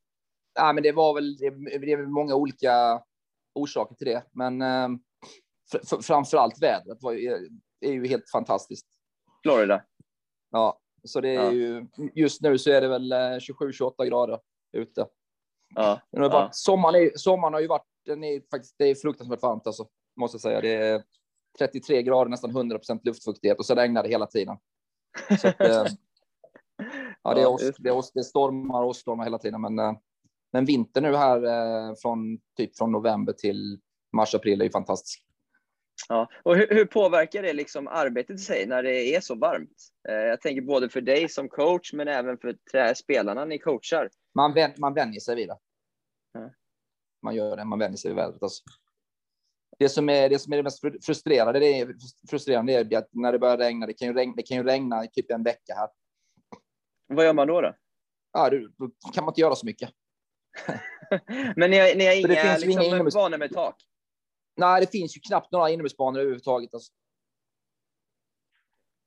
Ja, 0.54 0.72
men 0.72 0.82
det 0.82 0.92
var 0.92 1.14
väl 1.14 1.36
det, 1.36 1.50
det 1.78 1.96
väl 1.96 2.06
många 2.06 2.34
olika 2.34 3.02
orsaker 3.54 3.94
till 3.94 4.06
det, 4.06 4.22
men 4.32 4.62
eh, 4.62 4.88
framför 6.02 6.36
allt 6.36 6.62
vädret 6.62 6.98
var 7.02 7.12
är 7.80 7.92
ju 7.92 8.06
helt 8.06 8.30
fantastiskt. 8.30 8.86
Florida? 9.42 9.82
Ja, 10.50 10.80
så 11.04 11.20
det 11.20 11.28
är 11.28 11.44
Ja. 11.44 11.52
ju 11.52 11.86
just 12.14 12.42
nu 12.42 12.58
så 12.58 12.70
är 12.70 12.80
det 12.80 12.88
väl 12.88 13.12
27-28 13.12 14.04
grader 14.08 14.38
ute. 14.72 15.06
Ja, 15.74 16.00
Men 16.12 16.22
det 16.22 16.28
har 16.28 16.34
ja. 16.34 16.42
varit, 16.42 16.54
sommaren, 16.56 16.94
är, 16.94 17.10
sommaren 17.14 17.54
har 17.54 17.60
ju 17.60 17.66
varit, 17.66 17.86
den 18.06 18.24
är 18.24 18.42
faktiskt, 18.50 18.74
det 18.78 18.84
är 18.84 18.94
fruktansvärt 18.94 19.42
varmt 19.42 19.66
alltså, 19.66 19.88
måste 20.16 20.34
jag 20.34 20.40
säga. 20.40 20.60
Det 20.60 20.74
är 20.74 21.02
33 21.58 22.02
grader, 22.02 22.30
nästan 22.30 22.50
100 22.50 22.78
procent 22.78 23.04
luftfuktighet 23.06 23.58
och 23.58 23.66
så 23.66 23.74
regnar 23.74 24.02
det 24.02 24.08
hela 24.08 24.26
tiden. 24.26 24.56
Så 25.40 25.48
att, 25.48 25.60
eh, 25.60 25.84
ja, 27.22 27.34
det 27.34 27.42
är, 27.42 27.46
oss, 27.46 27.70
det 27.78 27.88
är 27.88 27.96
oss, 27.96 28.12
det 28.12 28.24
stormar 28.24 28.82
och 28.82 28.96
stormar 28.96 29.24
hela 29.24 29.38
tiden, 29.38 29.60
men, 29.60 29.78
eh, 29.78 29.92
men 30.52 30.64
vinter 30.64 31.00
nu 31.00 31.16
här 31.16 31.44
eh, 31.44 31.94
från 32.02 32.38
typ 32.56 32.78
från 32.78 32.92
november 32.92 33.32
till 33.32 33.80
mars, 34.12 34.34
april 34.34 34.60
är 34.60 34.64
ju 34.64 34.70
fantastisk. 34.70 35.24
Ja. 36.08 36.28
Och 36.42 36.56
hur, 36.56 36.68
hur 36.70 36.84
påverkar 36.84 37.42
det 37.42 37.52
liksom 37.52 37.88
arbetet 37.88 38.36
i 38.36 38.38
sig 38.38 38.66
när 38.66 38.82
det 38.82 39.14
är 39.16 39.20
så 39.20 39.34
varmt? 39.34 39.76
Eh, 40.08 40.14
jag 40.14 40.40
tänker 40.40 40.62
både 40.62 40.88
för 40.88 41.00
dig 41.00 41.28
som 41.28 41.48
coach, 41.48 41.92
men 41.92 42.08
även 42.08 42.38
för 42.38 42.94
spelarna 42.94 43.44
ni 43.44 43.58
coachar. 43.58 44.10
Man, 44.34 44.54
vän, 44.54 44.72
man 44.76 44.94
vänjer 44.94 45.20
sig 45.20 45.36
vid 45.36 45.48
det. 45.48 45.58
Ja. 46.32 46.50
Man 47.22 47.34
gör 47.34 47.56
det, 47.56 47.64
man 47.64 47.78
vänjer 47.78 47.96
sig 47.96 48.10
vid 48.10 48.16
vädret. 48.16 48.42
Alltså. 48.42 48.62
Det, 49.78 49.88
som 49.88 50.08
är, 50.08 50.28
det 50.28 50.38
som 50.38 50.52
är 50.52 50.56
det 50.56 50.62
mest 50.62 50.80
fru- 50.80 51.00
frustrerande, 51.02 51.58
det 51.58 51.66
är, 51.80 51.94
frustrerande 52.30 52.72
är 52.72 52.96
att 52.98 53.08
när 53.12 53.32
det 53.32 53.38
börjar 53.38 53.58
regna, 53.58 53.86
det 53.86 53.92
kan 53.92 54.08
ju 54.08 54.14
regna, 54.14 54.34
det 54.36 54.42
kan 54.42 54.56
ju 54.56 54.62
regna 54.62 55.06
typ 55.06 55.30
en 55.30 55.42
vecka 55.42 55.74
här. 55.76 55.88
Vad 57.06 57.24
gör 57.24 57.32
man 57.32 57.48
då? 57.48 57.60
då? 57.60 57.74
Ja, 58.32 58.50
då, 58.50 58.90
kan 59.14 59.24
man 59.24 59.32
inte 59.32 59.40
göra 59.40 59.54
så 59.54 59.66
mycket. 59.66 59.90
Men 61.56 61.70
ni 61.70 61.78
har, 61.78 61.94
ni 61.96 62.06
har 62.06 62.14
inga 62.14 62.42
inga 62.42 62.56
liksom, 62.56 62.82
inomhus- 62.82 63.14
banor 63.14 63.38
med 63.38 63.52
tak? 63.52 63.76
Nej, 64.60 64.80
det 64.80 64.86
finns 64.86 65.16
ju 65.16 65.20
knappt 65.20 65.52
några 65.52 65.70
inomhusbanor 65.70 66.18
överhuvudtaget. 66.20 66.74
Alltså. 66.74 66.92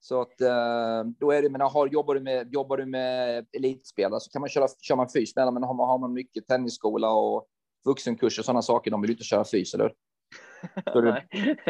Så 0.00 0.20
att 0.20 0.40
eh, 0.40 1.04
då 1.18 1.30
är 1.32 1.42
det, 1.42 1.50
men 1.50 1.60
har, 1.60 1.86
jobbar, 1.86 2.14
du 2.14 2.20
med, 2.20 2.52
jobbar 2.54 2.76
du 2.76 2.86
med 2.86 3.46
elitspelare 3.52 4.20
så 4.20 4.30
kan 4.30 4.40
man 4.40 4.48
köra, 4.48 4.68
kör 4.80 4.96
man 4.96 5.08
fys 5.08 5.36
med 5.36 5.46
dem, 5.46 5.54
men 5.54 5.62
har 5.62 5.74
man, 5.74 5.88
har 5.88 5.98
man 5.98 6.12
mycket 6.12 6.46
tennisskola 6.46 7.12
och 7.12 7.46
vuxenkurser 7.84 8.42
och 8.42 8.46
sådana 8.46 8.62
saker, 8.62 8.90
de 8.90 9.00
vill 9.00 9.10
ju 9.10 9.14
inte 9.14 9.24
köra 9.24 9.44
fys, 9.44 9.74
eller 9.74 9.84
hur? 9.84 9.94
Då 10.92 10.98
är 10.98 11.02
det, 11.02 11.26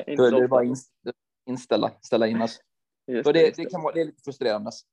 då 0.17 0.25
är 0.25 0.41
det 0.41 0.49
bara 0.49 0.65
inst, 0.65 0.93
inställa, 1.47 1.91
ställa 2.01 2.27
in. 2.27 2.43
Alltså. 2.43 2.61
Just 3.07 3.27
Så 3.27 3.33
det, 3.33 3.39
det, 3.39 3.47
just 3.47 3.57
det 3.57 3.65
det. 3.65 3.71
kan 3.71 3.83
vara 3.83 3.95
det 3.95 4.01
är 4.01 4.05
lite 4.05 4.23
frustrerande. 4.25 4.67
Alltså. 4.69 4.87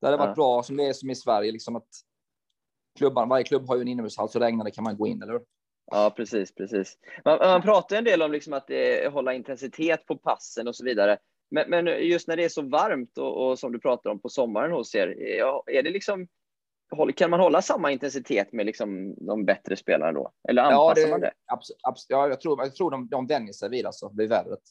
Det 0.00 0.06
hade 0.06 0.16
varit 0.16 0.28
Ja. 0.28 0.34
bra 0.34 0.62
som 0.62 0.76
det 0.76 0.84
är 0.84 0.92
som 0.92 1.10
i 1.10 1.14
Sverige, 1.16 1.52
liksom 1.52 1.76
att 1.76 1.88
klubban, 2.98 3.28
varje 3.28 3.44
klubb 3.44 3.68
har 3.68 3.76
ju 3.76 3.82
en 3.82 3.88
inomhushall, 3.88 4.28
så 4.28 4.38
regnar 4.38 4.64
det 4.64 4.70
kan 4.70 4.84
man 4.84 4.96
gå 4.96 5.06
in, 5.06 5.22
eller 5.22 5.32
hur? 5.32 5.42
Ja, 5.90 6.12
precis, 6.16 6.54
precis. 6.54 6.98
Man, 7.24 7.38
man 7.38 7.62
pratar 7.62 7.96
en 7.96 8.04
del 8.04 8.22
om 8.22 8.32
liksom 8.32 8.52
att 8.52 8.66
det, 8.66 9.12
hålla 9.12 9.34
intensitet 9.34 10.06
på 10.06 10.16
passen 10.16 10.68
och 10.68 10.76
så 10.76 10.84
vidare. 10.84 11.18
Men, 11.50 11.70
men 11.70 11.86
just 11.86 12.28
när 12.28 12.36
det 12.36 12.44
är 12.44 12.48
så 12.48 12.62
varmt 12.62 13.18
och, 13.18 13.46
och 13.46 13.58
som 13.58 13.72
du 13.72 13.78
pratar 13.78 14.10
om 14.10 14.20
på 14.20 14.28
sommaren 14.28 14.72
hos 14.72 14.94
er, 14.94 15.14
ja, 15.38 15.62
är 15.66 15.82
det 15.82 15.90
liksom, 15.90 16.28
kan 17.16 17.30
man 17.30 17.40
hålla 17.40 17.62
samma 17.62 17.92
intensitet 17.92 18.52
med 18.52 18.66
liksom 18.66 19.14
de 19.26 19.44
bättre 19.44 19.76
spelarna 19.76 20.12
då? 20.12 20.32
Eller 20.48 20.62
anpassar 20.62 21.10
man 21.10 21.20
det? 21.20 21.32
Abs, 21.52 21.70
abs, 21.82 22.06
ja, 22.08 22.28
jag 22.28 22.40
tror, 22.40 22.62
jag 22.62 22.74
tror 22.74 22.90
de, 22.90 23.08
de 23.08 23.26
vänjer 23.26 23.52
sig 23.52 23.70
vid 23.70 23.86
alltså, 23.86 24.12
vid 24.16 24.28
vädret. 24.28 24.62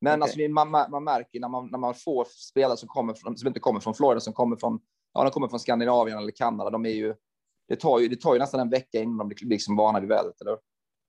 Men 0.00 0.22
Okej. 0.22 0.22
alltså, 0.22 0.48
man 0.48 0.90
man 0.90 1.04
märker 1.04 1.40
när 1.40 1.48
man, 1.48 1.68
när 1.70 1.78
man 1.78 1.94
får 1.94 2.24
spelare 2.24 2.76
som, 2.76 2.88
kommer 2.88 3.14
från, 3.14 3.36
som 3.36 3.48
inte 3.48 3.60
kommer 3.60 3.80
från 3.80 3.94
Florida, 3.94 4.20
som 4.20 4.32
kommer 4.32 4.56
från, 4.56 4.80
ja, 5.12 5.24
de 5.24 5.30
kommer 5.30 5.48
från 5.48 5.60
Skandinavien 5.60 6.18
eller 6.18 6.32
Kanada, 6.32 6.70
de 6.70 6.86
är 6.86 6.90
ju, 6.90 7.14
det 7.68 7.76
tar 7.76 7.98
ju, 7.98 8.08
det 8.08 8.20
tar 8.20 8.32
ju 8.34 8.38
nästan 8.38 8.60
en 8.60 8.70
vecka 8.70 8.98
innan 8.98 9.18
de 9.18 9.28
blir 9.28 9.46
liksom 9.48 9.76
vana 9.76 10.00
vid 10.00 10.08
vädret. 10.08 10.40
Eller? 10.40 10.58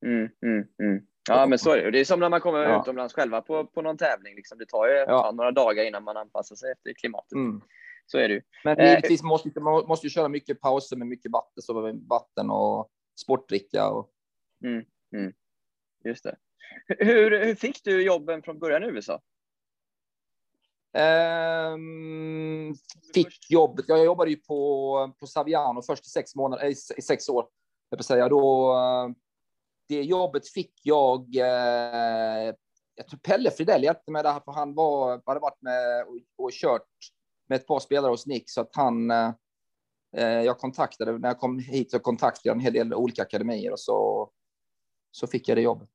Mm, 0.06 0.30
mm, 0.46 0.68
mm. 0.84 1.06
Ja, 1.30 1.46
men 1.46 1.60
så 1.60 1.72
är 1.72 1.82
det. 1.84 1.92
Det 1.92 2.00
är 2.00 2.06
som 2.06 2.20
när 2.20 2.30
man 2.30 2.42
kommer 2.42 2.60
Ja. 2.64 2.82
utomlands 2.82 3.14
själva 3.14 3.42
på, 3.42 3.66
på 3.66 3.82
någon 3.82 3.98
tävling. 3.98 4.36
Liksom. 4.36 4.58
Det 4.58 4.66
tar 4.66 4.88
ju 4.88 4.94
Ja. 4.94 5.32
några 5.36 5.52
dagar 5.52 5.84
innan 5.84 6.04
man 6.04 6.18
anpassar 6.18 6.56
sig 6.56 6.72
efter 6.72 6.94
klimatet. 6.94 7.32
Mm. 7.32 7.62
Så 8.06 8.18
är 8.18 8.28
det 8.28 8.34
ju. 8.34 8.42
Men 8.64 8.80
Eh, 8.80 8.90
givetvis 8.90 9.24
måste 9.24 9.60
man 9.60 9.86
måste 9.88 10.06
ju 10.08 10.10
köra 10.10 10.28
mycket 10.28 10.62
pauser 10.62 10.96
med 10.96 11.08
mycket 11.08 11.32
vatten, 11.32 11.62
så 11.64 12.00
vatten 12.10 12.50
och 12.50 12.90
sportdricka. 13.22 13.90
Och, 13.90 14.10
Just 16.06 16.24
det. 16.24 16.36
Hur, 16.88 17.46
hur 17.46 17.56
fick 17.56 17.84
du 17.84 18.04
jobben 18.04 18.42
från 18.44 18.60
början 18.60 18.84
i 18.84 18.88
USA? 18.88 19.22
Ehm, 20.94 22.76
fick 23.14 23.52
jobbet. 23.52 23.86
Jag 23.88 24.06
jobbade 24.06 24.30
ju 24.30 24.36
på, 24.36 25.14
på 25.20 25.28
Saviano 25.28 25.82
först 25.82 26.06
i 26.06 26.10
sex 26.10 26.36
månader, 26.36 26.64
eh, 26.64 26.70
i 26.70 26.76
i 26.98 27.02
sex 27.02 27.30
år. 27.30 27.48
Jag 27.90 28.06
säga. 28.06 28.30
Då, 28.30 28.74
eh, 28.74 29.10
det 29.88 30.04
jobbet 30.04 30.48
fick 30.48 30.74
jag. 30.84 31.36
Eh, 31.36 32.54
jag 32.96 33.08
tror 33.08 33.20
Pelle 33.24 33.52
Fridell 33.52 33.84
hjälpte 33.84 34.12
mig 34.12 34.24
där, 34.24 34.40
för 34.40 34.52
han 34.52 34.76
var, 34.76 35.22
hade 35.26 35.40
varit 35.40 35.62
med 35.62 36.04
och, 36.04 36.46
och 36.46 36.52
kört 36.52 36.88
med 37.48 37.56
ett 37.56 37.68
par 37.68 37.80
spelare 37.80 38.10
hos 38.10 38.28
Nick, 38.28 38.50
så 38.50 38.62
att 38.62 38.76
han. 38.76 39.12
Eh, 39.12 39.32
eh, 40.18 40.42
jag 40.42 40.58
kontaktade 40.58 41.18
när 41.18 41.30
jag 41.30 41.40
kom 41.40 41.60
hit 41.60 41.92
så 41.92 42.00
kontaktade 42.00 42.50
jag 42.50 42.56
en 42.56 42.60
hel 42.60 42.74
del 42.74 42.94
olika 42.94 43.22
akademier 43.22 43.72
och 43.72 43.80
så. 43.80 44.30
Så 45.12 45.28
fick 45.28 45.48
jag 45.48 45.58
det 45.58 45.62
jobbet. 45.62 45.90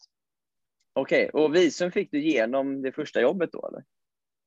Okej, 0.92 1.30
och 1.30 1.54
visum 1.54 1.92
fick 1.92 2.10
du 2.10 2.20
genom 2.20 2.82
det 2.82 2.92
första 2.92 3.20
jobbet 3.20 3.52
då 3.52 3.68
eller? 3.68 3.84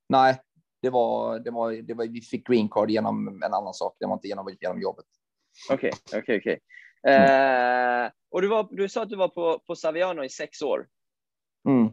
Nej, 0.09 0.41
det 0.81 0.89
var, 0.89 1.39
det 1.39 1.51
var, 1.51 1.71
det 1.71 1.93
var, 1.93 2.05
vi 2.05 2.21
fick 2.21 2.47
green 2.47 2.69
card 2.69 2.89
genom 2.89 3.27
en 3.43 3.53
annan 3.53 3.73
sak. 3.73 3.95
Det 3.99 4.05
var 4.05 4.13
inte 4.13 4.27
genom, 4.27 4.55
genom 4.61 4.81
jobbet. 4.81 5.05
Okej, 5.71 5.91
okej, 6.15 6.37
okej. 6.37 6.59
Eh, 7.13 8.11
Och 8.29 8.41
du, 8.41 8.47
var, 8.47 8.67
du 8.71 8.89
sa 8.89 9.03
att 9.03 9.09
du 9.09 9.15
var 9.15 9.27
på, 9.27 9.59
på 9.67 9.75
Saviano 9.75 10.23
i 10.23 10.29
sex 10.29 10.61
år. 10.61 10.87
Mm. 11.67 11.85
Eh, 11.85 11.91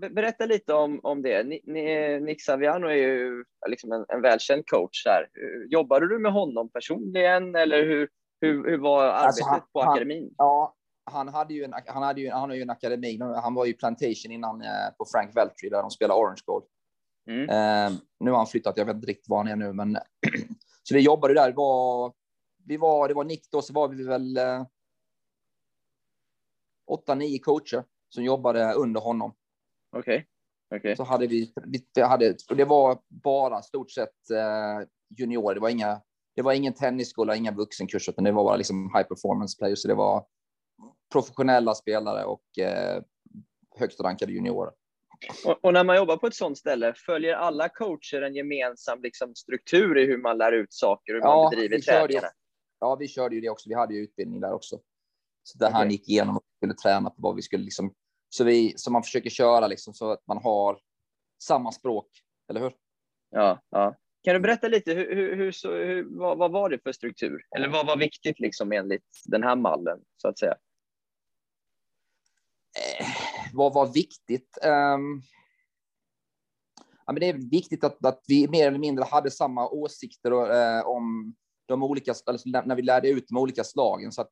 be- 0.00 0.10
Berätta 0.10 0.46
lite 0.46 0.74
om, 0.74 1.00
om 1.02 1.22
det. 1.22 1.42
Ni, 1.46 1.60
ni, 1.64 2.20
Nick 2.20 2.42
Saviano 2.44 2.86
är 2.86 2.94
ju 2.94 3.44
liksom 3.68 3.92
en, 3.92 4.04
en 4.08 4.22
välkänd 4.22 4.66
coach. 4.66 5.06
Här. 5.06 5.22
Eh, 5.22 5.66
Jobbade 5.70 6.08
du 6.08 6.18
med 6.18 6.32
honom 6.32 6.68
personligen 6.70 7.54
eller 7.54 7.82
hur, 7.84 8.08
hur, 8.40 8.70
hur 8.70 8.78
var 8.78 9.04
arbetet 9.04 9.26
Alltså, 9.26 9.44
han- 9.44 9.60
på 9.72 9.80
han- 9.82 9.90
akademin? 9.92 10.34
Ja, 10.36 10.74
han 11.04 11.28
hade 11.28 11.54
ju 11.54 11.64
en, 11.64 11.74
han 11.86 12.02
hade 12.02 12.20
ju, 12.20 12.30
han 12.30 12.48
har 12.50 12.56
ju 12.56 12.62
en 12.62 12.70
akademi. 12.70 13.18
Han 13.42 13.54
var 13.54 13.64
ju 13.66 13.72
Plantation 13.74 14.32
innan 14.32 14.62
eh, 14.62 14.68
på 14.98 15.04
Frank 15.12 15.36
Veltri 15.36 15.68
där 15.68 15.82
de 15.82 15.90
spelar 15.90 16.14
Orange 16.14 16.42
Gold. 16.44 16.64
Mm. 17.26 17.42
Eh, 17.42 17.98
nu 18.20 18.30
har 18.30 18.38
han 18.38 18.46
flyttat. 18.46 18.76
Jag 18.76 18.84
vet 18.84 18.96
inte 18.96 19.06
riktigt 19.06 19.28
var 19.28 19.38
han 19.38 19.48
är 19.48 19.56
nu, 19.56 19.72
men 19.72 19.98
så 20.82 20.94
vi 20.94 21.00
jobbade 21.00 21.34
där. 21.34 21.48
Det 21.48 21.56
var, 21.56 22.12
vi 22.66 22.76
var, 22.76 23.08
det 23.08 23.14
var 23.14 23.24
Nick 23.24 23.50
då, 23.50 23.62
så 23.62 23.72
var 23.72 23.88
vi 23.88 24.04
väl 24.04 24.36
eh, 24.36 24.66
åtta, 26.86 27.14
nio 27.14 27.38
coacher 27.38 27.84
som 28.08 28.24
jobbade 28.24 28.72
under 28.72 29.00
honom. 29.00 29.34
Okej, 29.96 30.26
okej. 30.74 30.96
Så 30.96 31.04
hade 31.04 31.26
vi, 31.26 31.52
vi 31.66 31.86
vi 31.94 32.02
hade, 32.02 32.36
och 32.50 32.56
det 32.56 32.64
var 32.64 32.98
bara 33.08 33.62
stort 33.62 33.90
sett 33.90 34.30
eh, 34.30 34.88
juniorer. 35.18 35.54
Det 35.54 35.60
var 35.60 35.68
inga, 35.68 36.00
det 36.36 36.42
var 36.42 36.52
ingen 36.52 36.74
tennisskola, 36.74 37.36
inga 37.36 37.52
vuxenkurser, 37.52 38.12
utan 38.12 38.24
det 38.24 38.32
var 38.32 38.44
bara 38.44 38.56
liksom 38.56 38.92
high 38.94 39.08
performance 39.08 39.58
players. 39.58 39.82
Så 39.82 39.88
det 39.88 39.94
var 39.94 40.26
professionella 41.12 41.74
spelare 41.74 42.24
och 42.24 42.58
eh, 42.58 43.02
högt 43.78 44.00
rankade 44.00 44.32
juniorer. 44.32 44.72
Och, 45.44 45.64
och 45.64 45.72
när 45.72 45.84
man 45.84 45.96
jobbar 45.96 46.16
på 46.16 46.26
ett 46.26 46.34
sådant 46.34 46.58
ställe, 46.58 46.94
följer 46.94 47.34
alla 47.34 47.68
coacher 47.68 48.22
en 48.22 48.34
gemensam 48.34 49.02
liksom, 49.02 49.34
struktur 49.34 49.98
i 49.98 50.06
hur 50.06 50.18
man 50.18 50.38
lär 50.38 50.52
ut 50.52 50.72
saker 50.72 51.14
och 51.14 51.22
hur 51.22 51.36
man 51.36 51.50
bedriver 51.50 51.78
träningarna? 51.78 52.28
ja, 52.80 52.96
vi 52.96 53.08
körde 53.08 53.34
ju 53.34 53.40
det 53.40 53.48
också. 53.48 53.68
Vi 53.68 53.74
hade 53.74 53.94
ju 53.94 54.00
utbildning 54.00 54.40
där 54.40 54.52
också. 54.52 54.80
Så 55.42 55.58
där 55.58 55.70
han 55.70 55.82
Okej. 55.82 55.92
gick 55.92 56.08
igenom 56.08 56.36
och 56.36 56.42
skulle 56.56 56.74
träna 56.74 57.10
på 57.10 57.16
vad 57.18 57.36
vi 57.36 57.42
skulle 57.42 57.64
liksom. 57.64 57.94
Så 58.28 58.44
vi, 58.44 58.72
så 58.76 58.90
man 58.90 59.02
försöker 59.02 59.30
köra 59.30 59.66
liksom 59.66 59.94
så 59.94 60.10
att 60.10 60.26
man 60.26 60.38
har 60.38 60.80
samma 61.42 61.72
språk, 61.72 62.08
eller 62.50 62.60
hur? 62.60 62.72
Ja, 63.30 63.62
ja. 63.70 63.96
Kan 64.22 64.34
du 64.34 64.40
berätta 64.40 64.68
lite, 64.68 64.94
hur, 64.94 65.14
hur, 65.14 65.36
hur, 65.36 65.52
så, 65.52 65.72
hur, 65.72 66.18
vad, 66.18 66.38
vad 66.38 66.52
var 66.52 66.70
det 66.70 66.78
för 66.82 66.92
struktur? 66.92 67.42
Eller 67.56 67.68
vad 67.68 67.86
var 67.86 67.96
viktigt 67.96 68.40
liksom 68.40 68.72
enligt 68.72 69.22
den 69.24 69.42
här 69.42 69.56
mallen, 69.56 70.00
så 70.16 70.28
att 70.28 70.38
säga? 70.38 70.56
eh, 72.76 73.06
vad 73.52 73.74
var 73.74 73.86
viktigt? 73.86 74.58
Ehm, 74.62 75.22
ja, 77.06 77.12
men 77.12 77.20
det 77.20 77.28
är 77.28 77.50
viktigt 77.50 77.84
att, 77.84 78.04
att 78.06 78.24
vi 78.28 78.48
mer 78.48 78.66
eller 78.66 78.78
mindre 78.78 79.04
hade 79.04 79.30
samma 79.30 79.68
åsikter 79.68 80.32
och, 80.32 80.54
eh, 80.54 80.86
om 80.86 81.34
de 81.66 81.82
olika, 81.82 82.14
alltså, 82.26 82.48
när 82.48 82.74
vi 82.76 82.82
lärde 82.82 83.08
ut 83.08 83.28
de 83.28 83.36
olika 83.36 83.64
slagen. 83.64 84.12
Så 84.12 84.20
att, 84.22 84.30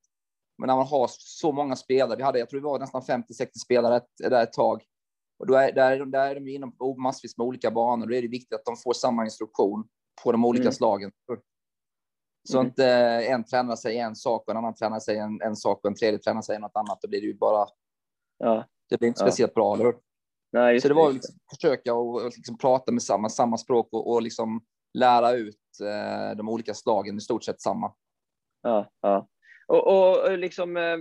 men 0.58 0.66
när 0.66 0.76
man 0.76 0.86
har 0.86 1.06
så 1.10 1.52
många 1.52 1.76
spelare, 1.76 2.16
vi 2.16 2.22
hade, 2.22 2.38
jag 2.38 2.50
tror 2.50 2.60
det 2.60 2.66
var 2.66 2.78
nästan 2.78 3.02
50-60 3.02 3.48
spelare 3.64 3.96
ett, 3.96 4.10
där 4.18 4.42
ett 4.42 4.52
tag. 4.52 4.84
Och 5.38 5.46
då 5.46 5.54
är, 5.54 5.72
där, 5.72 6.06
där 6.06 6.30
är 6.30 6.34
de 6.34 6.48
inom 6.48 6.76
massvis 7.02 7.38
med 7.38 7.46
olika 7.46 7.70
banor. 7.70 8.06
Då 8.06 8.14
är 8.14 8.22
det 8.22 8.28
viktigt 8.28 8.52
att 8.58 8.64
de 8.64 8.76
får 8.76 8.92
samma 8.92 9.24
instruktion 9.24 9.88
på 10.24 10.32
de 10.32 10.44
olika 10.44 10.62
Mm. 10.62 10.72
slagen. 10.72 11.12
Så 12.48 12.58
Mm. 12.58 12.66
inte 12.68 12.86
eh, 12.86 13.32
en 13.32 13.44
tränare 13.44 13.76
säger 13.76 14.04
en 14.04 14.16
sak 14.16 14.42
och 14.46 14.50
en 14.50 14.56
annan 14.56 14.74
tränare 14.74 15.00
säger 15.00 15.22
en, 15.22 15.42
en 15.42 15.56
sak 15.56 15.84
och 15.84 15.90
en 15.90 15.94
tredje 15.94 16.18
tränare 16.18 16.42
säger 16.42 16.60
något 16.60 16.76
annat. 16.76 16.98
Då 17.02 17.08
blir 17.08 17.20
det 17.20 17.26
ju 17.26 17.34
bara 17.34 17.66
Ja, 18.38 18.64
det 18.90 18.98
blir 18.98 19.08
inte 19.08 19.22
Ja. 19.22 19.26
speciellt 19.26 19.54
bra, 19.54 19.74
eller 19.74 19.84
hur? 19.84 19.94
nej, 20.52 20.80
Så 20.80 20.88
det 20.88 20.94
var 20.94 21.12
liksom, 21.12 21.34
försöka 21.54 21.94
och 21.94 22.14
och 22.14 22.24
liksom 22.36 22.58
prata 22.58 22.92
med 22.92 23.02
samma, 23.02 23.28
samma 23.28 23.58
språk 23.58 23.88
och, 23.92 24.10
och 24.12 24.22
liksom 24.22 24.60
lära 24.98 25.32
ut 25.32 25.56
eh, 25.82 26.36
de 26.36 26.48
olika 26.48 26.74
slagen 26.74 27.16
i 27.16 27.20
stort 27.20 27.44
sett 27.44 27.60
samma. 27.60 27.92
Ja, 28.62 28.90
ja. 29.00 29.28
Och, 29.66 29.86
och 30.26 30.38
liksom, 30.38 30.76
eh, 30.76 30.96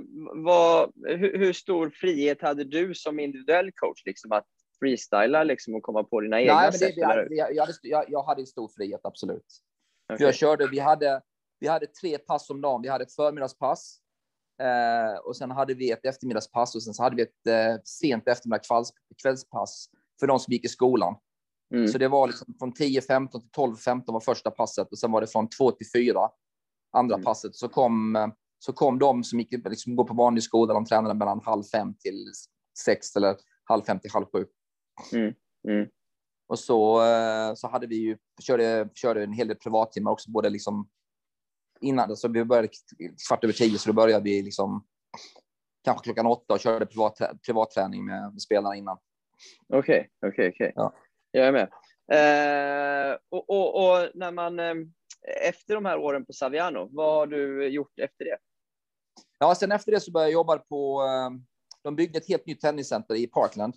vad, 0.46 0.92
hur, 1.08 1.38
hur 1.38 1.54
stor 1.54 1.90
frihet 1.90 2.42
hade 2.42 2.64
du 2.64 2.96
som 2.96 3.20
individuell 3.20 3.72
coach 3.76 4.06
liksom, 4.06 4.32
att 4.32 4.46
freestyla 4.80 5.44
liksom, 5.44 5.76
och 5.76 5.84
komma 5.84 6.04
på 6.04 6.22
dina 6.22 6.42
egna 6.42 6.54
Nej, 6.54 6.64
men 6.64 6.72
det, 6.72 6.78
sätt? 6.78 6.96
det, 6.96 7.02
eller? 7.02 7.28
jag, 7.32 7.56
jag, 7.56 7.62
hade, 7.66 7.74
jag, 7.82 8.06
jag 8.08 8.24
hade 8.24 8.46
stor 8.46 8.68
frihet, 8.78 9.02
absolut. 9.04 9.46
Okej. 10.14 10.26
Jag 10.26 10.36
körde, 10.36 10.68
vi 10.68 10.80
hade, 10.80 11.22
vi 11.60 11.68
hade 11.68 11.88
tre 11.88 12.18
pass 12.18 12.50
om 12.50 12.62
dagen. 12.62 12.82
Vi 12.82 12.88
hade 12.90 13.04
ett 13.04 13.14
förmiddagspass 13.16 14.00
eh, 14.60 15.20
och 15.26 15.38
sen 15.38 15.52
hade 15.52 15.74
vi 15.74 15.92
ett 15.92 16.06
eftermiddagspass 16.06 16.76
och 16.76 16.84
sen 16.84 16.94
så 16.94 17.04
hade 17.04 17.16
vi 17.16 17.22
ett 17.22 17.48
eh, 17.48 17.82
sent 17.84 18.28
eftermiddag 18.28 18.60
kvälls, 18.60 18.92
kvällspass 19.22 19.90
för 20.20 20.28
de 20.28 20.40
som 20.40 20.52
gick 20.54 20.66
i 20.66 20.68
skolan. 20.68 21.16
Mm. 21.74 21.88
Så 21.88 21.98
det 21.98 22.08
var 22.08 22.28
liksom 22.28 22.56
från 22.60 22.74
10.15 22.74 23.32
till 23.32 23.50
12.15 23.56 24.04
var 24.14 24.20
första 24.20 24.52
passet 24.52 24.92
och 24.92 25.00
sen 25.00 25.12
var 25.12 25.22
det 25.22 25.28
från 25.28 25.50
2 25.50 25.72
till 25.72 25.88
4 25.96 26.20
andra 26.92 27.16
Mm. 27.16 27.24
passet. 27.26 27.56
Så 27.56 27.68
kom, 27.70 28.16
eh, 28.16 28.28
så 28.60 28.74
kom 28.74 29.00
de 29.00 29.24
som 29.24 29.40
gick, 29.40 29.52
liksom, 29.52 29.96
går 29.96 30.04
på 30.04 30.14
vanlig 30.14 30.44
skola, 30.44 30.74
de 30.74 30.86
tränade 30.86 31.14
mellan 31.14 31.42
halv 31.44 31.64
fem 31.64 31.94
till 31.94 32.32
sex 32.86 33.16
eller 33.16 33.36
halv 33.64 33.82
fem 33.82 34.00
till 34.00 34.12
halv 34.12 34.26
sju. 34.26 34.46
Mm. 35.14 35.34
Mm. 35.68 35.90
Och 36.48 36.60
så, 36.60 37.06
eh, 37.06 37.54
så 37.54 37.68
hade 37.68 37.88
vi 37.88 37.96
ju, 37.96 38.18
körde, 38.42 38.90
körde 38.94 39.24
en 39.24 39.34
hel 39.34 39.48
del 39.48 39.58
privattimmar 39.58 40.12
också, 40.12 40.32
både 40.32 40.50
liksom 40.50 40.90
innan, 41.82 42.18
så 42.18 42.28
vi 42.28 42.46
började 42.46 42.70
kvart 43.28 43.44
över 43.44 43.54
tio, 43.54 43.78
så 43.78 43.90
då 43.90 43.94
började 43.94 44.24
vi 44.24 44.42
liksom 44.42 44.86
kanske 45.84 46.04
klockan 46.04 46.26
åtta 46.26 46.54
och 46.54 46.60
körde 46.60 46.86
privat, 46.86 47.18
privatträning 47.46 48.06
med, 48.06 48.32
med 48.32 48.42
spelarna 48.42 48.76
innan. 48.76 48.98
Okej, 49.74 50.10
okej, 50.28 50.50
okej. 50.50 50.72
Ja. 50.76 50.94
Jag 51.32 51.48
är 51.48 51.52
med. 51.52 51.70
Eh, 52.12 53.18
och, 53.30 53.50
och, 53.50 53.76
och 53.76 54.10
när 54.14 54.32
man, 54.32 54.60
eh, 54.60 54.76
efter 55.42 55.76
de 55.76 55.86
här 55.86 55.98
åren 55.98 56.26
på 56.26 56.34
Saviano, 56.34 56.90
vad 56.92 57.16
har 57.16 57.28
du 57.28 57.68
gjort 57.68 58.00
efter 58.00 58.26
det? 58.26 58.38
Ja, 59.40 59.56
sen 59.56 59.72
efter 59.72 59.92
det 59.92 60.00
så 60.00 60.12
började 60.12 60.32
jag 60.32 60.34
jobba 60.34 60.58
på, 60.58 61.04
eh, 61.04 61.30
de 61.84 61.96
byggde 61.96 62.18
ett 62.18 62.28
helt 62.28 62.46
nytt 62.46 62.62
tenniscenter 62.62 63.16
i 63.16 63.28
Parkland. 63.28 63.76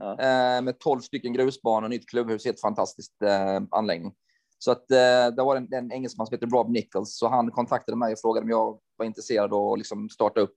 Ja. 0.00 0.12
Eh, 0.12 0.62
med 0.62 0.78
12 0.78 1.00
stycken 1.00 1.32
grusbanor, 1.32 1.88
nytt 1.88 2.08
klubbhus, 2.08 2.44
helt 2.44 2.60
fantastiskt 2.60 3.22
eh, 3.22 3.62
anläggning. 3.70 4.14
Så 4.62 4.70
att 4.70 4.90
eh, 4.90 5.26
det 5.36 5.42
var 5.42 5.56
en, 5.56 5.72
en 5.72 5.92
engelsman 5.92 6.26
som 6.26 6.34
heter 6.34 6.46
Rob 6.46 6.70
Nichols, 6.70 7.18
så 7.18 7.28
han 7.28 7.50
kontaktade 7.50 7.96
mig 7.96 8.12
och 8.12 8.18
frågade 8.20 8.44
om 8.44 8.50
jag 8.50 8.80
var 8.96 9.06
intresserad 9.06 9.54
av 9.54 9.72
att 9.72 9.78
liksom 9.78 10.08
starta 10.08 10.40
upp, 10.40 10.56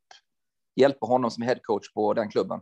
hjälpa 0.75 1.05
honom 1.05 1.31
som 1.31 1.43
headcoach 1.43 1.93
på 1.93 2.13
den 2.13 2.29
klubben. 2.29 2.61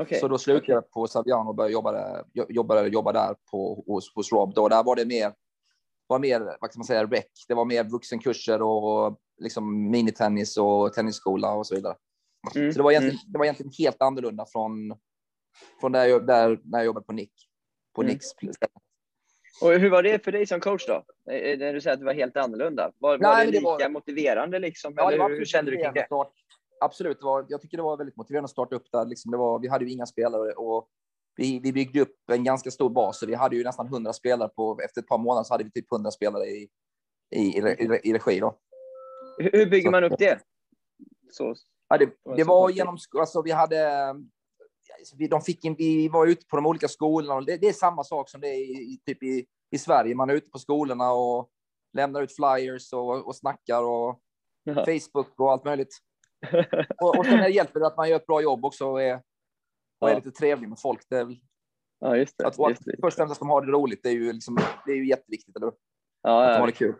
Okej. 0.00 0.20
Så 0.20 0.28
då 0.28 0.38
slutade 0.38 0.72
jag 0.72 0.90
på 0.90 1.06
Saviano 1.06 1.48
och 1.48 1.54
började 1.54 1.72
jobba 1.72 1.92
där, 1.92 2.24
jobba, 2.32 2.86
jobba 2.86 3.12
där 3.12 3.36
på, 3.50 3.84
hos, 3.86 4.14
hos 4.14 4.32
Rob. 4.32 4.54
Då. 4.54 4.68
Där 4.68 4.84
var 4.84 4.96
det 4.96 5.06
mer, 5.06 5.34
var 6.06 6.18
mer, 6.18 6.56
vad 6.60 6.70
ska 6.70 6.78
man 6.78 6.84
säga, 6.86 7.06
rec. 7.06 7.24
Det 7.48 7.54
var 7.54 7.64
mer 7.64 7.84
vuxenkurser 7.84 8.62
och 8.62 9.18
liksom 9.40 9.90
minitennis 9.90 10.56
och 10.56 10.92
tennisskola 10.92 11.54
och 11.54 11.66
så 11.66 11.74
vidare. 11.74 11.96
Mm, 12.56 12.72
Så 12.72 12.78
det 12.78 12.82
var 12.82 12.90
egentligen, 12.90 13.18
det 13.32 13.38
var 13.38 13.44
egentligen 13.44 13.72
helt 13.78 14.02
annorlunda 14.02 14.46
från, 14.52 14.94
från 15.80 15.92
där, 15.92 16.06
jag, 16.06 16.26
där 16.26 16.60
när 16.64 16.78
jag 16.78 16.86
jobbade 16.86 17.06
på 17.06 17.12
Nick. 17.12 17.32
På 17.94 18.02
Mm. 18.02 18.12
Nicks. 18.12 18.26
Och 19.62 19.70
hur 19.72 19.90
var 19.90 20.02
det 20.02 20.24
för 20.24 20.32
dig 20.32 20.46
som 20.46 20.60
coach 20.60 20.86
då? 20.86 20.94
Eh, 21.32 21.58
När 21.58 21.72
du 21.72 21.80
säger 21.80 21.94
att 21.94 22.00
det 22.00 22.06
var 22.06 22.14
helt 22.14 22.36
annorlunda. 22.36 22.92
Var, 22.98 23.18
Nej, 23.18 23.26
var 23.30 23.36
det 23.36 23.44
men 23.44 23.46
det 23.46 23.58
lika 23.58 23.66
var- 23.68 23.88
motiverande 23.88 24.58
liksom? 24.58 24.94
Ja, 24.96 25.12
eller 25.12 25.28
hur 25.28 25.44
kände 25.44 25.70
du 25.70 25.76
kring 25.76 25.92
det? 25.94 26.04
Start. 26.06 26.32
Absolut, 26.80 27.18
det 27.20 27.24
var, 27.26 27.46
jag 27.48 27.60
tycker 27.62 27.76
det 27.76 27.82
var 27.82 27.96
väldigt 27.96 28.16
motiverande 28.16 28.44
att 28.44 28.50
starta 28.50 28.76
upp 28.76 28.86
där. 28.92 29.04
Liksom 29.04 29.30
det 29.30 29.36
var, 29.36 29.58
vi 29.58 29.68
hade 29.68 29.84
ju 29.84 29.90
inga 29.90 30.06
spelare 30.06 30.52
och 30.52 30.88
vi, 31.36 31.60
vi 31.62 31.72
byggde 31.72 32.00
upp 32.00 32.16
en 32.32 32.44
ganska 32.44 32.70
stor 32.70 32.90
bas. 32.90 33.18
Så 33.18 33.26
vi 33.26 33.34
hade 33.34 33.56
ju 33.56 33.64
nästan 33.64 33.86
100 33.86 34.12
spelare 34.12 34.48
på, 34.48 34.78
efter 34.84 35.00
ett 35.00 35.06
par 35.08 35.18
månader 35.18 35.44
så 35.44 35.54
hade 35.54 35.64
vi 35.64 35.70
typ 35.70 35.92
100 35.92 36.10
spelare 36.10 36.44
i, 36.44 36.68
i, 37.30 37.38
i, 37.40 38.00
i, 38.04 38.12
regi. 38.12 38.40
Då. 38.40 38.58
Hur, 39.38 39.50
hur 39.52 39.66
bygger 39.70 39.86
Så- 39.88 39.90
man 39.90 40.04
upp 40.04 40.18
det? 40.18 40.38
Så, 41.30 41.54
Ja, 41.88 41.98
det, 41.98 42.08
var 42.22 42.36
det 42.36 42.44
var 42.44 42.70
genom, 42.70 42.96
alltså 43.18 43.42
vi 43.42 43.50
hade, 43.50 44.14
de 45.30 45.40
fick 45.40 45.64
in, 45.64 45.74
vi 45.78 46.08
var 46.08 46.26
ute 46.26 46.46
på 46.46 46.56
de 46.56 46.66
olika 46.66 46.88
skolorna 46.88 47.34
och 47.34 47.46
det, 47.46 47.56
det 47.56 47.68
är 47.68 47.72
samma 47.72 48.04
sak 48.04 48.30
som 48.30 48.40
det 48.40 48.48
är 48.48 48.58
i, 48.58 49.00
typ 49.06 49.22
i, 49.22 49.46
i 49.70 49.78
Sverige. 49.78 50.14
Man 50.14 50.30
är 50.30 50.34
ute 50.34 50.50
på 50.50 50.58
skolorna 50.58 51.12
och 51.12 51.50
lämnar 51.92 52.22
ut 52.22 52.36
flyers 52.36 52.92
och, 52.92 53.26
och 53.26 53.36
snackar 53.36 53.82
och 53.82 54.20
Ja. 54.64 54.74
Facebook 54.74 55.40
och 55.40 55.52
allt 55.52 55.64
möjligt. 55.64 55.98
Och, 57.02 57.18
och 57.18 57.26
sen 57.26 57.52
hjälper 57.52 57.80
det 57.80 57.86
att 57.86 57.96
man 57.96 58.08
gör 58.08 58.16
ett 58.16 58.26
bra 58.26 58.42
jobb 58.42 58.64
också 58.64 58.86
och 58.88 59.02
är, 59.02 59.22
och 59.98 60.10
är 60.10 60.16
lite 60.16 60.30
trevlig 60.30 60.68
med 60.68 60.80
folk. 60.80 61.00
Det 61.08 61.16
är 61.16 61.24
väl, 61.24 61.36
ja, 62.00 62.16
just 62.16 62.38
det. 62.38 62.46
att, 62.46 62.58
och 62.58 62.66
att 62.66 62.70
just 62.70 62.84
det. 62.84 62.96
först 63.00 63.04
och 63.04 63.12
främst 63.12 63.32
att 63.32 63.38
de 63.38 63.48
har 63.50 63.62
det 63.66 63.72
roligt, 63.72 64.02
det 64.02 64.08
är 64.08 64.12
ju, 64.12 64.32
liksom, 64.32 64.58
det 64.86 64.92
är 64.92 64.96
ju 64.96 65.08
jätteviktigt. 65.08 65.56
Eller? 65.56 65.72
Ja, 66.22 66.44
Att 66.44 66.54
de 66.54 66.60
har 66.60 66.66
det 66.66 66.72
kul. 66.72 66.94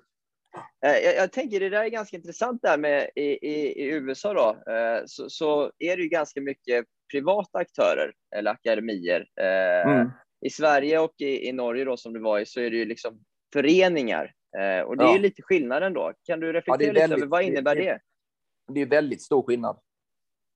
Eh, 0.87 0.93
Jag, 0.93 1.17
jag 1.17 1.33
tänker 1.33 1.61
det 1.61 1.69
där 1.69 1.85
är 1.85 1.89
ganska 1.89 2.17
intressant 2.17 2.63
där 2.63 2.79
med 2.79 3.11
i, 3.17 3.23
i, 3.23 3.83
i 3.83 3.91
USA 3.91 4.35
då, 4.35 4.73
eh, 4.73 5.03
så, 5.07 5.31
så 5.31 5.73
är 5.79 5.97
det 5.97 6.03
ju 6.03 6.09
ganska 6.09 6.41
mycket 6.41 6.85
privata 7.11 7.59
aktörer 7.59 8.13
eller 8.37 8.51
akademier. 8.51 9.27
Eh, 9.41 9.91
Mm. 9.93 10.11
I 10.47 10.51
Sverige 10.51 10.99
och 10.99 11.15
i, 11.19 11.49
i 11.49 11.53
Norge 11.53 11.85
då 11.85 11.97
som 11.97 12.13
du 12.13 12.21
var 12.21 12.39
i 12.39 12.47
så 12.47 12.61
är 12.61 12.71
det 12.71 12.77
ju 12.77 12.85
liksom 12.85 13.21
föreningar 13.53 14.33
eh, 14.59 14.85
och 14.85 14.97
det 14.97 15.05
är 15.05 15.09
Ja. 15.09 15.13
ju 15.17 15.19
lite 15.23 15.43
skillnaden 15.43 15.93
då. 15.93 16.13
Kan 16.25 16.41
du 16.41 16.53
reflektera 16.53 16.77
lite 16.93 17.01
väldigt- 17.01 17.19
över 17.19 17.27
vad 17.27 17.41
det- 17.41 17.45
innebär 17.45 17.75
det- 17.77 17.83
det? 17.85 18.01
det 18.75 18.81
är 18.81 18.87
väldigt 18.87 19.23
stor 19.23 19.43
skillnad. 19.43 19.79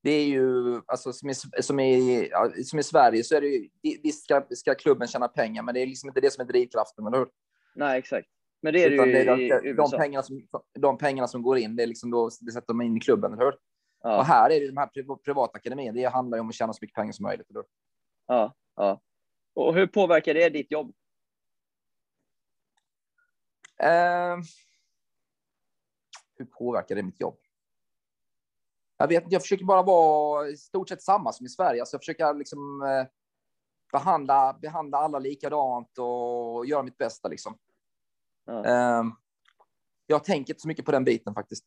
Det 0.03 0.11
är 0.11 0.25
ju, 0.25 0.75
alltså 0.85 1.13
som 1.13 1.29
i, 1.29 1.33
som 1.61 1.79
i, 1.79 2.27
ja, 2.31 2.51
som 2.63 2.79
i 2.79 2.83
Sverige 2.83 3.23
så 3.23 3.35
är 3.35 3.41
det 3.41 3.47
ju, 3.47 3.69
visst 4.03 4.23
ska, 4.23 4.45
ska 4.49 4.75
klubben 4.75 5.07
tjäna 5.07 5.27
pengar, 5.27 5.63
men 5.63 5.73
det 5.73 5.81
är 5.81 5.85
liksom 5.87 6.09
inte 6.09 6.21
det 6.21 6.31
som 6.33 6.41
är 6.41 6.47
drivkraften, 6.47 7.07
eller 7.07 7.17
hur? 7.17 7.27
Nej, 7.75 7.99
exakt. 7.99 8.27
Men 8.61 8.73
det 8.73 8.83
är 8.83 8.89
det 8.89 8.95
Utan 8.95 9.07
ju 9.07 9.13
det 9.13 9.19
är 9.19 9.39
i, 9.39 9.47
de, 9.49 9.59
de, 9.61 9.69
USA. 9.69 9.97
pengarna 9.97 10.23
som, 10.23 10.47
de 10.79 10.97
pengarna 10.97 11.27
som 11.27 11.41
går 11.41 11.57
in, 11.57 11.75
det 11.75 11.83
är 11.83 11.87
liksom 11.87 12.11
då, 12.11 12.29
det 12.41 12.51
sätter 12.51 12.67
de 12.67 12.81
in 12.81 12.97
i 12.97 12.99
klubben, 12.99 13.33
eller 13.33 13.45
hur? 13.45 13.53
Och 14.05 14.11
Ja, 14.11 14.21
här 14.21 14.49
är 14.49 14.59
det 14.59 14.67
de 14.67 14.77
här 14.77 14.87
priv- 14.87 15.23
privata 15.23 15.57
akademierna, 15.57 15.95
det 15.95 16.03
handlar 16.05 16.37
ju 16.37 16.39
om 16.41 16.49
att 16.49 16.55
tjäna 16.55 16.73
så 16.73 16.79
mycket 16.81 16.95
pengar 16.95 17.11
som 17.11 17.23
möjligt, 17.23 17.49
eller 17.49 17.63
ja, 18.27 18.53
ja. 18.75 19.01
Och 19.53 19.75
hur 19.75 19.87
påverkar 19.87 20.33
det 20.33 20.49
ditt 20.49 20.71
jobb? 20.71 20.93
Eh, 23.77 24.37
hur 26.37 26.45
påverkar 26.45 26.95
det 26.95 27.03
mitt 27.03 27.19
jobb? 27.19 27.39
Jag 28.97 29.07
vet 29.07 29.23
inte, 29.23 29.35
jag 29.35 29.41
försöker 29.41 29.65
bara 29.65 29.83
vara 29.83 30.47
i 30.47 30.57
stort 30.57 30.89
sett 30.89 31.01
samma 31.01 31.33
som 31.33 31.45
i 31.45 31.49
Sverige. 31.49 31.81
Alltså 31.81 31.95
jag 31.95 32.01
försöker 32.01 32.33
liksom 32.33 32.81
eh, 32.81 33.07
behandla, 33.91 34.53
behandla 34.61 34.97
alla 34.97 35.19
likadant 35.19 35.97
och 35.97 36.65
göra 36.65 36.83
mitt 36.83 36.97
bästa 36.97 37.27
liksom. 37.27 37.57
Ja. 38.45 38.65
Eh, 38.65 39.03
jag 40.07 40.23
tänker 40.23 40.53
inte 40.53 40.61
så 40.61 40.67
mycket 40.67 40.85
på 40.85 40.91
den 40.91 41.03
biten 41.03 41.33
faktiskt. 41.33 41.65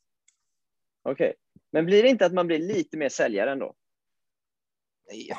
Okej. 1.02 1.34
Men 1.70 1.86
blir 1.86 2.02
det 2.02 2.08
inte 2.08 2.26
att 2.26 2.32
man 2.34 2.46
blir 2.46 2.58
lite 2.58 2.96
mer 2.96 3.08
säljare 3.08 3.52
ändå? 3.52 3.74
Ja. 5.10 5.36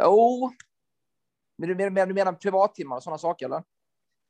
Jo. 0.00 0.52
Men 1.58 1.68
du 1.68 1.74
menar, 1.74 2.06
du 2.06 2.14
menar 2.14 2.32
privattimmar 2.32 2.96
och 2.96 3.02
sådana 3.02 3.18
saker 3.18 3.46
eller? 3.46 3.64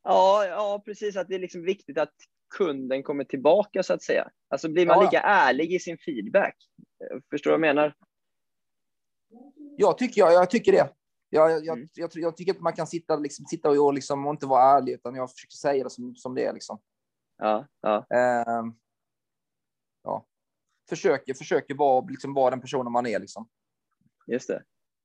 Ja, 0.03 0.47
ja, 0.47 0.83
precis. 0.85 1.17
Att 1.17 1.29
det 1.29 1.35
är 1.35 1.39
liksom 1.39 1.63
viktigt 1.63 1.99
att 1.99 2.15
kunden 2.57 3.03
kommer 3.03 3.25
tillbaka 3.25 3.83
så 3.83 3.93
att 3.95 4.03
säga. 4.03 4.31
Alltså 4.49 4.69
blir 4.69 4.87
man 4.87 4.97
Ja. 4.99 5.03
lika 5.05 5.21
ärlig 5.21 5.73
i 5.73 5.79
sin 5.79 5.99
feedback? 5.99 6.57
Förstår 7.31 7.51
du 7.51 7.59
vad 7.59 7.69
jag 7.69 7.75
menar? 7.75 7.95
Jag 9.77 9.99
tycker, 9.99 10.21
jag, 10.21 10.33
jag 10.33 10.51
tycker 10.51 10.73
det. 10.73 10.91
Jag, 11.29 11.51
jag, 11.65 11.77
Mm. 11.77 11.89
jag, 11.95 12.11
jag 12.15 12.37
tycker 12.37 12.53
att 12.53 12.61
man 12.61 12.73
kan 12.73 12.87
sitta, 12.87 13.17
liksom, 13.17 13.45
sitta 13.47 13.71
och, 13.71 13.95
liksom, 13.95 14.27
och 14.27 14.33
inte 14.35 14.47
vara 14.47 14.63
ärlig, 14.79 14.93
utan 14.93 15.15
jag 15.15 15.31
försöker 15.31 15.53
säga 15.57 15.85
det 15.85 15.91
som, 15.91 16.17
som 16.17 16.35
det 16.35 16.45
är. 16.45 16.53
Liksom. 16.53 16.81
Ja, 17.39 17.67
ja, 17.81 18.07
Eh, 18.11 18.65
ja. 20.03 20.27
Försöker, 20.91 21.35
försöker 21.35 21.75
vara, 21.75 22.07
liksom, 22.09 22.35
vara 22.35 22.51
den 22.51 22.61
personen 22.61 22.93
man 22.93 23.07
är. 23.07 23.19
Liksom. 23.19 23.49
just 24.27 24.49
det. 24.49 24.63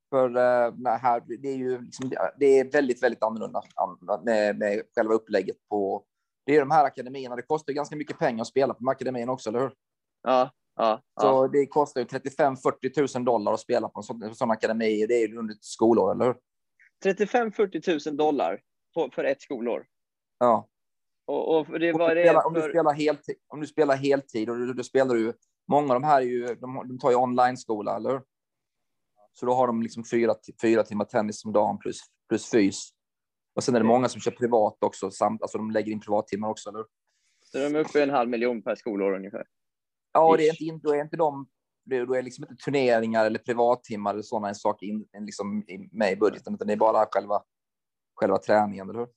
För 0.10 0.26
eh, 0.38 0.74
nej, 0.78 1.00
här, 1.00 1.24
det 1.41 1.48
är 1.50 1.56
ju 1.56 1.82
liksom, 1.82 2.12
det 2.39 2.60
är 2.60 2.71
väldigt, 2.71 3.04
väldigt 3.04 3.24
annorlunda 3.24 3.62
an- 3.76 4.24
med, 4.24 4.58
med 4.58 4.82
själva 4.95 5.13
upplägget 5.13 5.58
på. 5.69 6.06
Det 6.45 6.56
är 6.56 6.60
de 6.60 6.71
här 6.71 6.86
akademierna. 6.86 7.36
Det 7.36 7.41
kostar 7.41 7.74
ganska 7.74 7.95
mycket 7.95 8.19
pengar 8.19 8.41
att 8.41 8.48
spela 8.48 8.74
på 8.74 8.80
de 8.80 8.88
här 8.88 8.95
akademierna 8.95 9.32
också, 9.32 9.50
eller 9.50 9.60
hur? 9.60 9.74
Ja, 10.24 10.52
ja, 10.76 11.02
Så 11.21 11.28
ja. 11.28 11.48
det 11.48 11.65
kostar 11.65 12.02
ju 12.02 12.08
35-40 12.08 13.17
000 13.17 13.26
dollar 13.26 13.54
att 13.54 13.60
spela 13.60 13.89
på 13.89 14.00
en 14.00 14.04
sån, 14.04 14.36
sån 14.36 14.52
akademi. 14.52 15.06
Det 15.06 15.13
är 15.13 15.28
ju 15.28 15.38
under 15.38 15.54
ett 15.54 15.63
skolår, 15.63 16.12
eller 16.12 16.26
hur? 16.26 16.36
35-40 17.15 18.10
000 18.10 18.17
dollar 18.17 18.62
på, 18.93 19.10
för 19.13 19.24
ett 19.24 19.41
skolår. 19.41 19.86
Ja. 20.39 20.67
Och, 21.26 21.58
och 21.58 21.80
det 21.80 21.93
Om 21.93 22.00
du, 22.00 22.06
spelar, 22.06 22.48
om, 22.48 22.54
du 22.54 22.62
för... 22.62 22.69
spelar 22.69 22.93
heltid, 22.93 23.36
om 23.48 23.60
du 23.60 23.67
spelar 23.67 23.95
heltid 23.95 24.50
och 24.50 24.58
du, 24.58 24.74
då 24.74 24.84
spelar 24.84 25.15
du. 25.15 25.34
Många 25.67 25.93
av 25.93 26.01
de 26.01 26.08
här 26.08 26.21
är 26.21 26.25
ju, 26.25 26.56
de, 26.56 26.88
de 26.88 26.99
tar 26.99 27.10
ju 27.10 27.15
online-skola, 27.15 27.95
eller 27.95 28.10
hur? 28.10 28.21
Så 29.34 29.45
då 29.45 29.54
har 29.54 29.67
de 29.67 29.82
liksom 29.82 30.04
fyra, 30.12 30.36
fyra 30.62 30.84
timmar 30.84 31.06
tennis 31.06 31.45
om 31.45 31.54
dagen 31.54 31.78
plus, 31.78 31.99
plus 32.30 32.51
fys. 32.51 32.89
Och 33.56 33.63
sen 33.63 33.75
är 33.75 33.80
det 33.80 33.84
Okej. 33.86 33.95
många 33.95 34.10
som 34.10 34.21
kör 34.21 34.32
privat 34.32 34.78
också, 34.80 35.12
samt, 35.12 35.41
alltså 35.41 35.58
de 35.58 35.71
lägger 35.71 35.91
in 35.91 35.99
privattimmar 35.99 36.49
också, 36.49 36.69
eller? 36.69 36.86
Så 37.39 37.58
de 37.58 37.75
är 37.75 37.80
uppe 37.80 37.99
i 37.99 38.04
en 38.04 38.10
halv 38.10 38.30
miljon 38.30 38.62
per 38.62 38.75
skolår 38.75 39.15
ungefär. 39.15 39.45
Ja, 40.13 40.36
det 40.38 40.47
är 40.47 40.63
inte, 40.63 40.88
då 40.88 40.93
är 40.93 41.01
inte 41.01 41.17
de, 41.17 41.47
då 42.08 42.15
är 42.15 42.21
liksom 42.21 42.43
inte 42.43 42.63
turneringar 42.63 43.25
eller 43.25 43.39
privattimmar 43.39 44.13
eller 44.13 44.23
sådana 44.23 44.54
saker 44.54 44.88
in, 44.88 45.08
liksom 45.19 45.65
med 45.91 46.12
i 46.12 46.15
budgeten, 46.15 46.54
utan 46.54 46.67
det 46.67 46.73
är 46.73 46.78
bara 46.78 47.06
själva, 47.12 47.43
själva 48.15 48.38
träningen, 48.38 48.89
eller 48.89 48.99
hur? 48.99 49.08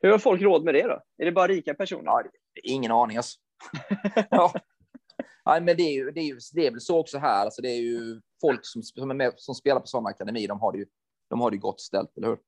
Hur 0.00 0.10
har 0.10 0.18
folk 0.18 0.42
råd 0.42 0.64
med 0.64 0.74
det 0.74 0.82
då? 0.82 1.02
Är 1.18 1.24
det 1.24 1.32
bara 1.32 1.48
rika 1.48 1.74
personer? 1.74 2.04
Ja, 2.06 2.22
ingen 2.62 2.92
aning 2.92 3.16
alltså. 3.16 3.38
ja. 4.30 4.52
Nej, 5.46 5.60
men 5.60 5.76
det 5.76 5.82
är 5.82 5.92
ju, 5.92 6.10
det 6.10 6.20
är 6.20 6.24
ju, 6.24 6.38
det 6.54 6.66
är 6.66 6.70
väl 6.70 6.80
så 6.80 6.98
också 6.98 7.18
här. 7.18 7.44
Alltså, 7.44 7.62
det 7.62 7.68
är 7.68 7.80
ju 7.80 8.20
folk 8.40 8.60
som, 8.62 8.82
som, 8.82 9.10
är 9.10 9.14
med, 9.14 9.32
som 9.36 9.54
spelar 9.54 9.80
på 9.80 9.86
sådana 9.86 10.08
akademier. 10.08 10.48
De 10.48 10.60
har 10.60 10.72
det 10.72 10.78
ju, 10.78 10.86
de 11.30 11.40
har 11.40 11.50
det 11.50 11.54
ju 11.54 11.60
gott 11.60 11.80
ställt, 11.80 12.16
eller 12.16 12.28
hur? 12.28 12.38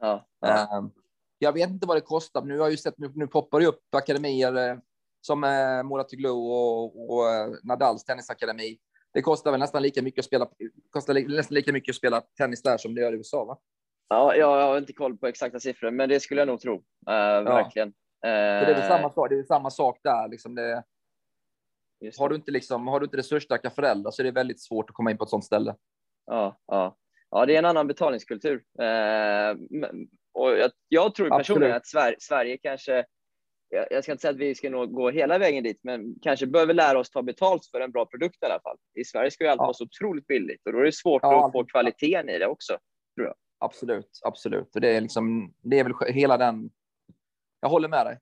Ja, 0.00 0.26
ja. 0.40 0.78
Ehm, 0.78 0.90
jag 1.38 1.52
vet 1.52 1.70
inte 1.70 1.86
vad 1.86 1.96
det 1.96 2.00
kostar. 2.00 2.40
men 2.40 2.48
Nu 2.48 2.54
har 2.54 2.64
jag 2.66 2.70
ju 2.70 2.76
sett, 2.76 2.98
nu, 2.98 3.12
nu 3.14 3.26
poppar 3.26 3.60
det 3.60 3.66
upp 3.66 3.94
akademier 3.94 4.70
eh, 4.70 4.76
som 5.20 5.44
eh, 5.44 5.84
Muratoglu 5.84 6.28
och, 6.28 7.10
och 7.10 7.30
eh, 7.30 7.48
Nadals 7.62 8.04
tennisakademi. 8.04 8.78
Det 9.12 9.22
kostar 9.22 9.50
väl 9.50 9.60
nästan 9.60 9.82
lika 9.82 10.02
mycket 10.02 10.18
att 10.18 10.24
spela, 10.24 10.48
kostar 10.90 11.14
li, 11.14 11.26
nästan 11.26 11.54
lika 11.54 11.72
mycket 11.72 11.92
att 11.92 11.96
spela 11.96 12.20
tennis 12.20 12.62
där 12.62 12.78
som 12.78 12.94
det 12.94 13.00
gör 13.00 13.12
i 13.12 13.16
USA, 13.16 13.44
va? 13.44 13.58
ja, 14.08 14.34
jag 14.34 14.66
har 14.66 14.78
inte 14.78 14.92
koll 14.92 15.16
på 15.16 15.26
exakta 15.26 15.60
siffror, 15.60 15.90
men 15.90 16.08
det 16.08 16.20
skulle 16.20 16.40
jag 16.40 16.48
nog 16.48 16.60
tro. 16.60 16.74
Uh, 16.74 17.44
Verkligen. 17.44 17.88
Så 17.90 18.26
det 18.26 18.72
är 18.72 18.74
väl 18.74 18.88
samma. 18.88 19.28
Det 19.28 19.38
är 19.38 19.42
samma 19.42 19.70
sak 19.70 19.98
där. 20.02 20.28
Liksom 20.28 20.54
det, 20.54 20.84
har 22.18 22.28
du 22.28 22.36
inte 22.36 22.50
liksom, 22.50 22.88
har 22.88 23.00
du 23.00 23.04
inte 23.04 23.16
resursstarka 23.16 23.70
föräldrar 23.70 24.10
så 24.10 24.22
är 24.22 24.24
det 24.24 24.30
väldigt 24.30 24.62
svårt 24.62 24.90
att 24.90 24.94
komma 24.96 25.10
in 25.10 25.18
på 25.18 25.24
ett 25.24 25.30
sådant 25.30 25.44
ställe. 25.44 25.74
Ja, 26.26 26.60
ja. 26.66 26.96
ja, 27.30 27.46
det 27.46 27.54
är 27.54 27.58
en 27.58 27.64
annan 27.64 27.86
betalningskultur. 27.86 28.64
Eh, 28.78 29.56
och 30.32 30.50
jag, 30.50 30.70
jag 30.88 31.14
tror 31.14 31.30
personligen 31.30 31.40
Absolut. 31.40 31.74
att 31.76 31.86
Sverige, 31.86 32.16
Sverige 32.20 32.58
kanske, 32.58 33.04
jag, 33.68 33.86
jag 33.90 34.02
ska 34.02 34.12
inte 34.12 34.22
säga 34.22 34.30
att 34.32 34.38
vi 34.38 34.54
ska 34.54 34.70
nå, 34.70 34.86
gå 34.86 35.10
hela 35.10 35.38
vägen 35.38 35.64
dit, 35.64 35.80
men 35.82 36.14
kanske 36.22 36.46
behöver 36.46 36.74
lära 36.74 36.98
oss 36.98 37.10
ta 37.10 37.22
betalt 37.22 37.66
för 37.66 37.80
en 37.80 37.92
bra 37.92 38.06
produkt 38.06 38.42
i 38.42 38.46
alla 38.46 38.60
fall. 38.60 38.76
I 39.00 39.04
Sverige 39.04 39.30
ska 39.30 39.44
ju 39.44 39.50
allt 39.50 39.58
Ja. 39.58 39.64
vara 39.64 39.74
så 39.74 39.84
otroligt 39.84 40.26
billigt 40.26 40.66
och 40.66 40.72
då 40.72 40.78
är 40.78 40.84
det 40.84 40.94
svårt 40.94 41.22
Ja, 41.22 41.46
att 41.46 41.52
få 41.52 41.64
kvaliteten 41.64 42.28
i 42.28 42.38
det 42.38 42.46
också. 42.46 42.78
Absolut, 43.58 44.20
absolut. 44.24 44.74
Och 44.74 44.80
det 44.80 44.96
är 44.96 45.00
liksom, 45.00 45.54
det 45.62 45.78
är 45.78 45.84
väl 45.84 46.14
hela 46.14 46.36
den. 46.36 46.70
Jag 47.60 47.68
håller 47.68 47.88
med 47.88 48.06
dig. 48.06 48.18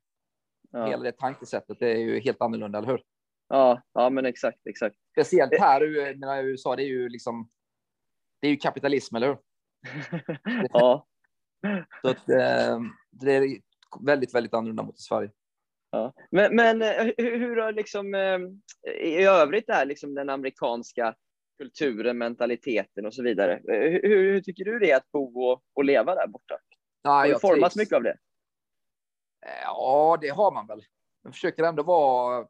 Ja. 0.70 0.86
Hela 0.86 1.02
det 1.02 1.12
tankesättet 1.12 1.78
det 1.80 1.92
är 1.92 1.96
ju 1.98 2.20
helt 2.20 2.40
annorlunda, 2.40 2.78
eller 2.78 2.88
hur? 2.88 3.02
Ja, 3.48 3.82
ja, 3.92 4.10
men 4.10 4.26
exakt, 4.26 4.66
exakt. 4.66 4.96
Speciellt 5.12 5.58
här 5.60 5.84
i 5.84 6.40
i 6.40 6.50
USA, 6.50 6.76
det 6.76 6.82
är 6.82 6.88
ju 6.88 7.08
liksom. 7.08 7.48
Det 8.40 8.46
är 8.46 8.50
ju 8.50 8.56
kapitalism, 8.56 9.16
eller 9.16 9.26
hur? 9.26 9.38
ja, 10.72 11.06
Så 12.02 12.08
att, 12.08 12.28
eh, 12.28 12.80
det 13.10 13.32
är 13.32 13.58
väldigt, 14.00 14.34
väldigt 14.34 14.54
annorlunda 14.54 14.82
mot 14.82 14.98
i 14.98 15.02
Sverige. 15.02 15.30
ja. 15.90 16.12
Men, 16.30 16.56
men 16.56 16.82
eh, 16.82 17.04
hur, 17.18 17.38
hur 17.38 17.56
har 17.56 17.72
liksom 17.72 18.14
eh, 18.14 18.38
i 18.94 19.24
övrigt 19.24 19.68
är 19.68 19.86
liksom 19.86 20.14
den 20.14 20.30
amerikanska 20.30 21.14
kulturen, 21.58 22.18
mentaliteten 22.18 23.06
och 23.06 23.14
så 23.14 23.22
vidare. 23.22 23.52
Eh, 23.52 23.90
Hur, 23.90 24.02
hur, 24.02 24.40
tycker 24.40 24.64
du 24.64 24.78
det 24.78 24.90
är 24.90 24.96
att 24.96 25.10
bo 25.12 25.44
och, 25.44 25.62
och 25.74 25.84
leva 25.84 26.14
där 26.14 26.26
borta? 26.26 26.58
Ja, 27.02 27.10
Har 27.10 27.24
du 27.24 27.30
jag 27.30 27.40
trivs. 27.40 27.76
mycket 27.76 27.96
av 27.96 28.02
det? 28.02 28.16
Ja, 29.64 30.18
det 30.20 30.28
har 30.28 30.52
man 30.52 30.66
väl. 30.66 30.82
Man 31.24 31.32
försöker 31.32 31.62
ändå 31.64 31.82
vara. 31.82 32.46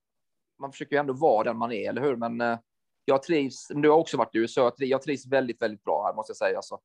Man 0.60 0.72
försöker 0.72 0.96
ju 0.96 1.00
ändå 1.00 1.12
vara 1.12 1.44
den 1.44 1.56
man 1.56 1.72
är, 1.72 1.88
eller 1.88 2.02
hur? 2.02 2.16
Men 2.16 2.40
eh, 2.40 2.58
jag 3.04 3.22
trivs. 3.22 3.68
Du 3.68 3.90
har 3.90 3.96
också 3.96 4.16
varit 4.16 4.34
i 4.34 4.38
USA. 4.38 4.72
Jag 4.78 5.02
trivs, 5.02 5.26
väldigt, 5.26 5.62
väldigt 5.62 5.84
bra 5.84 6.04
här 6.06 6.14
måste 6.14 6.30
jag 6.30 6.36
säga. 6.36 6.56
Alltså. 6.56 6.80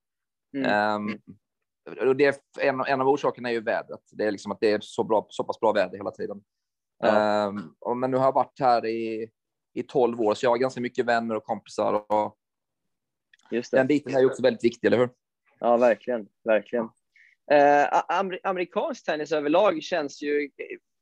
Mm. 0.58 0.72
Ehm, 0.72 1.20
och 2.08 2.16
det 2.16 2.26
är 2.26 2.36
en, 2.60 2.80
en 2.80 3.02
av 3.02 3.08
orsakerna 3.08 3.50
är 3.50 3.54
ju 3.54 3.62
vädret. 3.62 4.02
Det 4.12 4.26
är 4.26 4.32
liksom 4.32 4.52
att 4.52 4.60
det 4.60 4.72
är 4.72 4.80
så 4.82 5.04
bra, 5.04 5.28
så 5.30 5.44
pass 5.44 5.60
bra 5.60 5.72
väder 5.72 5.98
hela 5.98 6.12
tiden. 6.12 6.42
Ja. 6.98 7.54
Och, 7.80 7.98
men 7.98 8.12
nu 8.12 8.18
har 8.18 8.26
jag 8.26 8.34
varit 8.34 8.60
här 8.60 8.86
i 8.86 9.30
i 9.74 9.84
12 9.84 10.22
år, 10.22 10.34
så 10.34 10.46
jag 10.46 10.50
har 10.50 10.58
ganska 10.58 10.82
mycket 10.82 11.06
vänner 11.06 11.36
och 11.36 11.44
kompisar. 11.44 12.12
Och 12.12 12.38
den 13.72 13.88
biten 13.88 14.16
är 14.16 14.20
ju 14.20 14.26
också 14.26 14.42
väldigt 14.42 14.64
viktig, 14.64 14.88
eller 14.88 14.98
hur? 14.98 15.10
Ja, 15.60 15.78
verkligen, 15.78 16.28
verkligen. 16.44 16.90
Eh, 17.52 18.02
amer 18.08 18.40
amerikansk 18.44 19.06
tennis 19.06 19.32
överlag 19.32 19.84
känns 19.84 20.22
ju 20.22 20.50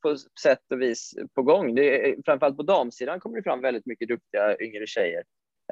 på 0.02 0.16
sätt 0.44 0.72
och 0.72 0.82
vis 0.82 1.14
på 1.36 1.44
gång. 1.44 1.76
Det 1.76 2.10
är, 2.10 2.16
framförallt 2.26 2.58
på 2.58 2.64
damsidan 2.64 3.20
kommer 3.20 3.38
det 3.38 3.44
fram 3.44 3.62
väldigt 3.62 3.86
mycket 3.86 4.08
duktiga 4.08 4.58
yngre 4.62 4.88
tjejer. 4.88 5.24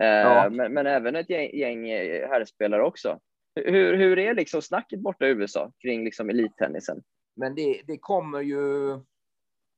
Eh, 0.02 0.08
Ja. 0.08 0.50
men, 0.50 0.74
men 0.74 0.88
även 0.88 1.16
ett 1.16 1.30
gäng, 1.30 1.58
gäng 1.58 1.86
herrspelare 2.30 2.84
också. 2.84 3.20
Hur, 3.66 3.94
hur 3.98 4.20
är 4.20 4.34
liksom 4.34 4.62
snacket 4.62 5.00
borta 5.00 5.28
i 5.28 5.30
USA 5.30 5.72
kring 5.82 6.04
liksom 6.04 6.30
elittennisen? 6.30 7.02
Men 7.36 7.56
det, 7.56 7.82
det 7.88 7.98
kommer 7.98 8.42
ju. 8.42 8.60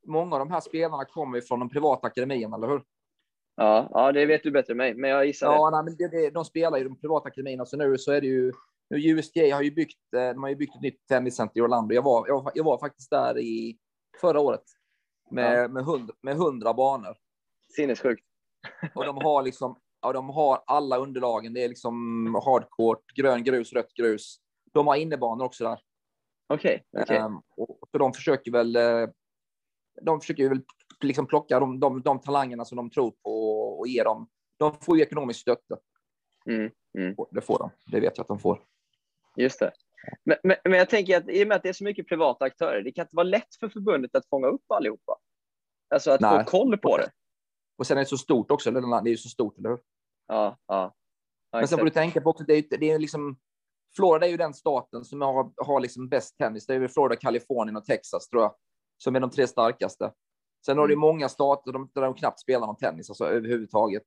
Många 0.06 0.36
av 0.36 0.38
de 0.38 0.50
här 0.50 0.60
spelarna 0.60 1.04
kommer 1.04 1.38
ju 1.38 1.42
från 1.42 1.60
de 1.60 1.70
privata 1.70 2.06
akademierna, 2.06 2.56
eller 2.56 2.68
hur? 2.68 2.82
Ja, 3.56 3.88
ja, 3.92 4.12
det 4.12 4.26
vet 4.26 4.42
du 4.42 4.50
bättre 4.50 4.72
än 4.72 4.76
mig, 4.76 4.94
men 4.94 5.10
jag 5.10 5.26
gissar 5.26 5.48
det. 5.48 5.54
Ja, 5.54 5.70
nej, 5.70 5.84
men 5.84 5.96
det, 5.96 6.08
det, 6.08 6.30
de 6.30 6.44
spelar 6.44 6.78
i 6.78 6.84
de 6.84 7.00
privata 7.00 7.28
akademierna, 7.28 7.66
så 7.66 7.76
nu 7.76 7.98
så 7.98 8.12
är 8.12 8.20
det 8.20 8.26
ju. 8.26 8.52
Nu 8.90 8.96
USGA 9.10 9.54
har 9.54 9.62
ju 9.62 9.70
byggt. 9.70 9.98
eh, 10.16 10.20
De 10.34 10.42
har 10.42 10.50
ju 10.50 10.56
byggt 10.56 10.74
ett 10.76 10.82
nytt 10.82 11.06
tenniscenter 11.08 11.58
i 11.58 11.62
Orlando. 11.62 11.94
Jag 11.94 12.02
var, 12.02 12.28
jag, 12.28 12.50
jag 12.54 12.64
var 12.64 12.78
faktiskt 12.78 13.10
där 13.10 13.38
i 13.38 13.78
förra 14.20 14.40
året 14.40 14.62
med 15.30 15.58
Ja. 15.64 15.68
med, 15.68 15.84
hund, 15.84 16.10
med 16.22 16.36
hundra 16.36 16.74
banor 16.74 17.16
Sinnessjukt. 17.76 18.24
och 18.94 19.04
de 19.04 19.16
har 19.16 19.42
liksom. 19.42 19.80
Ja, 20.00 20.12
de 20.12 20.28
har 20.28 20.62
alla 20.66 20.96
underlagen. 20.98 21.54
Det 21.54 21.64
är 21.64 21.68
liksom 21.68 21.94
hardcourt, 22.44 23.12
grön 23.14 23.44
grus, 23.44 23.72
rött 23.72 23.94
grus. 23.94 24.40
De 24.72 24.86
har 24.86 24.96
innebanor 24.96 25.44
också 25.44 25.64
där. 25.64 25.80
Okej, 26.46 26.84
okej. 27.02 27.16
Ehm, 27.16 27.36
och, 27.56 27.78
så 27.92 27.98
de 27.98 28.12
försöker 28.12 28.50
väl. 28.52 28.76
eh, 28.76 29.08
De 30.02 30.20
försöker 30.20 30.48
väl 30.48 30.60
liksom 31.00 31.26
plocka 31.26 31.60
de, 31.60 31.80
de, 31.80 32.02
de 32.02 32.20
talangerna 32.20 32.64
som 32.64 32.76
de 32.76 32.90
tror 32.90 33.10
på 33.10 33.30
och 33.78 33.86
ge 33.88 34.02
dem. 34.02 34.28
De 34.56 34.74
får 34.80 34.96
ju 34.96 35.02
ekonomiskt 35.02 35.40
stötte. 35.40 35.76
Mm, 36.46 36.70
mm. 36.98 37.16
Det 37.30 37.40
får 37.40 37.58
de. 37.58 37.70
Det 37.92 38.00
vet 38.00 38.16
jag 38.18 38.24
att 38.24 38.28
de 38.28 38.38
får. 38.38 38.62
Just 39.36 39.58
det. 39.60 39.72
Men, 40.24 40.36
men, 40.42 40.56
men 40.64 40.72
jag 40.78 40.90
tänker 40.90 41.16
att 41.16 41.28
i 41.28 41.44
och 41.44 41.48
med 41.48 41.56
att 41.56 41.62
det 41.62 41.68
är 41.68 41.72
så 41.72 41.84
mycket 41.84 42.08
privata 42.08 42.44
aktörer, 42.44 42.82
det 42.82 42.92
kan 42.92 43.02
inte 43.04 43.16
vara 43.16 43.24
lätt 43.24 43.54
för 43.60 43.68
förbundet 43.68 44.14
att 44.14 44.28
fånga 44.28 44.46
upp 44.46 44.70
allihopa. 44.72 45.18
Alltså 45.94 46.10
att 46.10 46.20
Nej. 46.20 46.44
få 46.44 46.50
koll 46.50 46.78
på 46.78 46.96
det. 46.96 47.10
Och 47.78 47.86
sen 47.86 47.96
är 47.96 48.00
det 48.02 48.06
så 48.08 48.18
stort 48.18 48.50
också. 48.50 48.68
eller? 48.70 48.80
Det 49.02 49.08
är 49.08 49.10
ju 49.10 49.16
så 49.16 49.28
stort, 49.28 49.58
eller 49.58 49.68
hur? 49.68 49.78
Ja, 50.26 50.58
ja. 50.66 50.94
ja 51.50 51.58
Men 51.58 51.68
sen 51.68 51.78
får 51.78 51.84
du 51.84 51.90
tänka 51.90 52.20
på 52.20 52.30
också, 52.30 52.44
det 52.44 52.52
är, 52.52 52.56
ju- 52.56 52.78
det 52.78 52.90
är 52.90 52.98
liksom, 52.98 53.38
Florida 53.96 54.26
är 54.26 54.30
ju 54.30 54.36
den 54.36 54.54
staten 54.54 55.04
som 55.04 55.20
har, 55.20 55.52
har 55.56 55.80
liksom 55.80 56.08
bäst 56.08 56.36
tennis. 56.38 56.66
Det 56.66 56.74
är 56.74 56.78
väl 56.78 56.88
Florida, 56.88 57.16
Kalifornien 57.20 57.76
och 57.76 57.84
Texas 57.84 58.28
tror 58.28 58.42
jag, 58.42 58.54
som 58.96 59.16
är 59.16 59.20
de 59.20 59.30
tre 59.30 59.46
starkaste. 59.46 60.12
Sen 60.66 60.78
har 60.78 60.88
du 60.88 60.94
Mm. 60.94 61.00
många 61.00 61.28
stater 61.28 61.72
där 61.72 62.02
de 62.02 62.14
knappt 62.14 62.40
spelar 62.40 62.66
någon 62.66 62.76
tennis 62.76 63.10
alltså, 63.10 63.24
överhuvudtaget. 63.24 64.02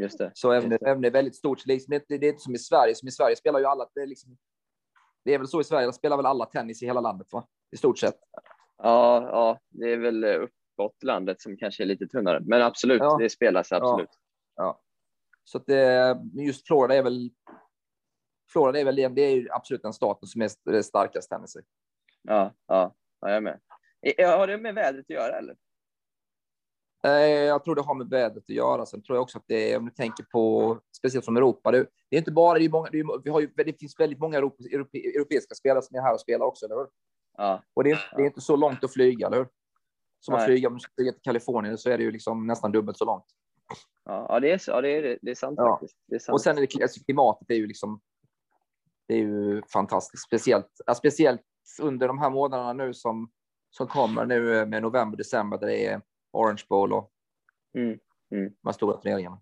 Just 0.00 0.18
det. 0.18 0.30
Så 0.34 0.52
även, 0.52 0.70
Just 0.70 0.80
det. 0.84 0.90
även 0.90 1.02
det 1.02 1.08
är 1.08 1.12
väldigt 1.12 1.36
stort. 1.36 1.66
Liksom, 1.66 1.90
det, 1.90 2.18
det 2.18 2.26
är 2.26 2.30
inte 2.30 2.42
som 2.42 2.54
i 2.54 2.58
Sverige. 2.58 2.94
Som 2.94 3.08
i 3.08 3.12
Sverige 3.12 3.36
spelar 3.36 3.58
ju 3.60 3.66
alla. 3.66 3.88
Det 3.94 4.00
är, 4.00 4.06
liksom, 4.06 4.36
det 5.24 5.34
är 5.34 5.38
väl 5.38 5.48
så 5.48 5.60
i 5.60 5.64
Sverige. 5.64 5.86
Där 5.86 5.92
spelar 5.92 6.16
väl 6.16 6.26
alla 6.26 6.46
tennis 6.46 6.82
i 6.82 6.86
hela 6.86 7.00
landet, 7.00 7.32
va? 7.32 7.46
I 7.70 7.76
stort 7.76 7.98
sett. 7.98 8.18
Ja, 8.78 9.28
ja, 9.30 9.60
det 9.70 9.92
är 9.92 9.96
väl 9.96 10.24
eh, 10.24 10.34
uppåt 10.34 11.02
landet 11.02 11.40
som 11.40 11.56
kanske 11.56 11.82
är 11.82 11.86
lite 11.86 12.06
tunnare. 12.06 12.40
Men 12.40 12.62
absolut, 12.62 13.00
Ja. 13.02 13.16
det 13.20 13.30
spelas 13.30 13.72
absolut. 13.72 14.10
Så 15.44 15.58
att 15.58 15.66
det, 15.66 16.16
just 16.34 16.66
Florida 16.66 16.94
är 16.94 17.02
väl. 17.02 17.30
Florida 18.52 18.80
är 18.80 18.84
väl 18.84 18.96
det, 18.96 19.08
det 19.08 19.22
är 19.22 19.30
ju 19.36 19.48
absolut 19.50 19.82
den 19.82 19.92
staten 19.92 20.28
som 20.28 20.42
är 20.42 20.46
st- 20.46 20.82
starkast 20.82 21.30
tennis 21.30 21.56
i. 21.56 21.60
Ja, 22.22 22.54
ja, 22.66 22.94
ja, 23.20 23.28
jag 23.28 23.36
är 23.36 23.40
med. 23.40 23.60
Eh, 24.18 24.38
Har 24.38 24.46
det 24.46 24.58
med 24.58 24.74
vädret 24.74 25.00
att 25.06 25.10
göra 25.10 25.38
eller? 25.38 25.56
Eh, 27.06 27.10
Jag 27.28 27.64
tror 27.64 27.74
det 27.74 27.82
har 27.82 27.94
med 27.94 28.08
vädret 28.08 28.42
att 28.44 28.48
göra. 28.48 28.86
Sen 28.86 29.02
tror 29.02 29.16
jag 29.16 29.22
också 29.22 29.38
att 29.38 29.44
det 29.46 29.72
är, 29.72 29.78
om 29.78 29.84
du 29.84 29.90
tänker 29.90 30.24
på, 30.24 30.78
speciellt 30.96 31.24
från 31.24 31.36
Europa, 31.36 31.70
det, 31.70 31.78
det 32.10 32.16
är 32.16 32.18
inte 32.18 32.32
bara, 32.32 32.58
det, 32.58 32.64
är 32.64 32.68
många, 32.68 32.88
det, 32.90 32.98
är, 32.98 33.22
vi 33.24 33.30
har 33.30 33.40
ju, 33.40 33.46
det 33.56 33.80
finns 33.80 34.00
väldigt 34.00 34.18
många 34.18 34.38
europe, 34.38 34.62
europe, 34.72 34.98
europeiska 34.98 35.54
spelare 35.54 35.82
som 35.82 35.96
är 35.96 36.00
här 36.02 36.14
och 36.14 36.20
spelar 36.20 36.46
också, 36.46 36.66
eller 36.66 36.76
hur? 36.76 36.86
Ja, 37.36 37.62
Och 37.74 37.84
det 37.84 37.90
är, 37.90 38.12
det 38.16 38.22
är 38.22 38.26
inte 38.26 38.40
så 38.40 38.56
långt 38.56 38.84
att 38.84 38.92
flyga, 38.92 39.26
eller 39.26 39.36
hur? 39.36 39.48
Som 40.20 40.34
att 40.34 40.44
flyga, 40.44 40.68
om 40.68 40.74
du 40.74 40.80
ska 40.80 40.92
flyga 40.96 41.12
till 41.12 41.22
Kalifornien 41.22 41.78
så 41.78 41.90
är 41.90 41.98
det 41.98 42.04
ju 42.04 42.10
liksom 42.10 42.46
nästan 42.46 42.72
dubbelt 42.72 42.98
så 42.98 43.04
långt. 43.04 43.24
ja, 44.04 44.26
ja, 44.28 44.40
det, 44.40 44.50
är, 44.52 44.58
så- 44.58 44.70
ja 44.70 44.80
det, 44.80 44.88
är, 44.90 45.18
det 45.22 45.30
är 45.30 45.34
sant 45.34 45.54
Ja. 45.56 45.68
faktiskt. 45.72 45.96
Det 46.08 46.14
är 46.14 46.18
sant. 46.18 46.34
Och 46.34 46.40
sen 46.40 46.58
är 46.58 46.60
det 46.60 46.82
alltså, 46.82 47.04
klimatet 47.04 47.50
är 47.50 47.54
ju 47.54 47.66
liksom, 47.66 48.00
det 49.08 49.14
är 49.14 49.18
ju 49.18 49.62
fantastiskt, 49.72 50.24
speciellt, 50.26 50.70
ja, 50.86 50.94
speciellt 50.94 51.40
under 51.82 52.08
de 52.08 52.18
här 52.18 52.30
månaderna 52.30 52.72
nu 52.72 52.94
som, 52.94 53.30
som 53.70 53.86
kommer 53.86 54.26
nu 54.26 54.66
med 54.66 54.82
november, 54.82 55.16
december, 55.18 55.58
där 55.58 55.66
det 55.66 55.86
är 55.86 56.00
Orange 56.32 56.62
Bowl 56.68 56.92
och 56.92 57.10
Mm, 57.74 57.88
mm. 58.32 58.52
de 58.62 58.68
här 58.68 58.72
stora 58.72 58.96
turneringarna. 58.96 59.40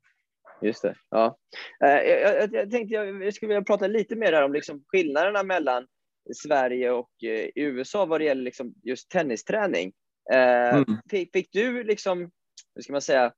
Just 0.63 0.83
det. 0.83 0.95
Ja. 1.11 1.39
Eh, 1.85 1.91
Jag, 1.91 2.21
jag, 2.43 2.55
jag 2.55 2.71
tänkte 2.71 2.95
jag, 2.95 3.35
skulle 3.35 3.49
vilja 3.49 3.63
prata 3.63 3.87
lite 3.87 4.17
mer 4.17 4.33
där 4.33 4.43
om 4.43 4.53
liksom 4.53 4.85
skillnaderna 4.87 5.43
mellan 5.43 5.87
Sverige 6.35 6.91
och 6.91 7.25
eh, 7.25 7.49
USA 7.55 8.05
vad 8.07 8.21
det 8.21 8.25
gäller 8.25 8.43
liksom 8.43 8.75
just 8.83 9.11
tennisträning. 9.11 9.93
Eh, 10.33 10.77
Mm. 10.77 10.85
fick, 11.11 11.33
fick 11.33 11.49
du 11.53 11.85
liksom, 11.85 12.31
hur 12.75 12.83
ska 12.83 12.93
man 12.93 13.03
säga, 13.03 13.33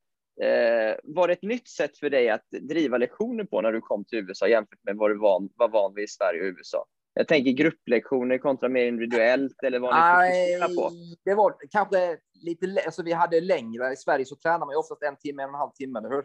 var 1.03 1.29
det 1.29 1.33
ett 1.33 1.43
nytt 1.43 1.69
sätt 1.69 1.99
för 1.99 2.11
dig 2.11 2.29
att 2.29 2.47
driva 2.51 2.99
lektioner 2.99 3.45
på 3.45 3.61
när 3.61 3.73
du 3.73 3.81
kom 3.81 4.05
till 4.05 4.19
USA 4.19 4.49
jämfört 4.49 4.79
med 4.83 4.97
vad 4.97 5.11
du 5.11 5.19
van, 5.19 5.49
var 5.55 5.69
van 5.69 5.95
vid 5.95 6.05
i 6.05 6.09
Sverige 6.09 6.41
och 6.41 6.47
USA? 6.59 6.87
Jag 7.15 7.29
tänker 7.29 7.51
grupplektioner 7.51 8.39
kontra 8.39 8.69
mer 8.69 8.85
individuellt 8.87 9.63
eller 9.63 9.79
vad 9.79 9.95
ni 9.95 10.01
fokuserar 10.01 10.75
på. 10.77 10.91
det 11.25 11.35
var 11.35 11.57
kanske 11.71 12.19
lite, 12.35 12.83
alltså 12.87 13.03
vi 13.03 13.13
hade 13.13 13.41
längre. 13.41 13.93
I 13.93 13.97
Sverige 13.97 14.25
så 14.25 14.37
tränar 14.37 14.59
man 14.59 14.71
ju 14.71 14.77
oftast 14.77 15.03
en 15.03 15.17
timme, 15.17 15.43
en 15.43 15.49
och 15.49 15.55
en 15.55 15.59
halv 15.59 15.71
timme, 15.71 15.99
eller 15.99 16.09
hur? 16.11 16.25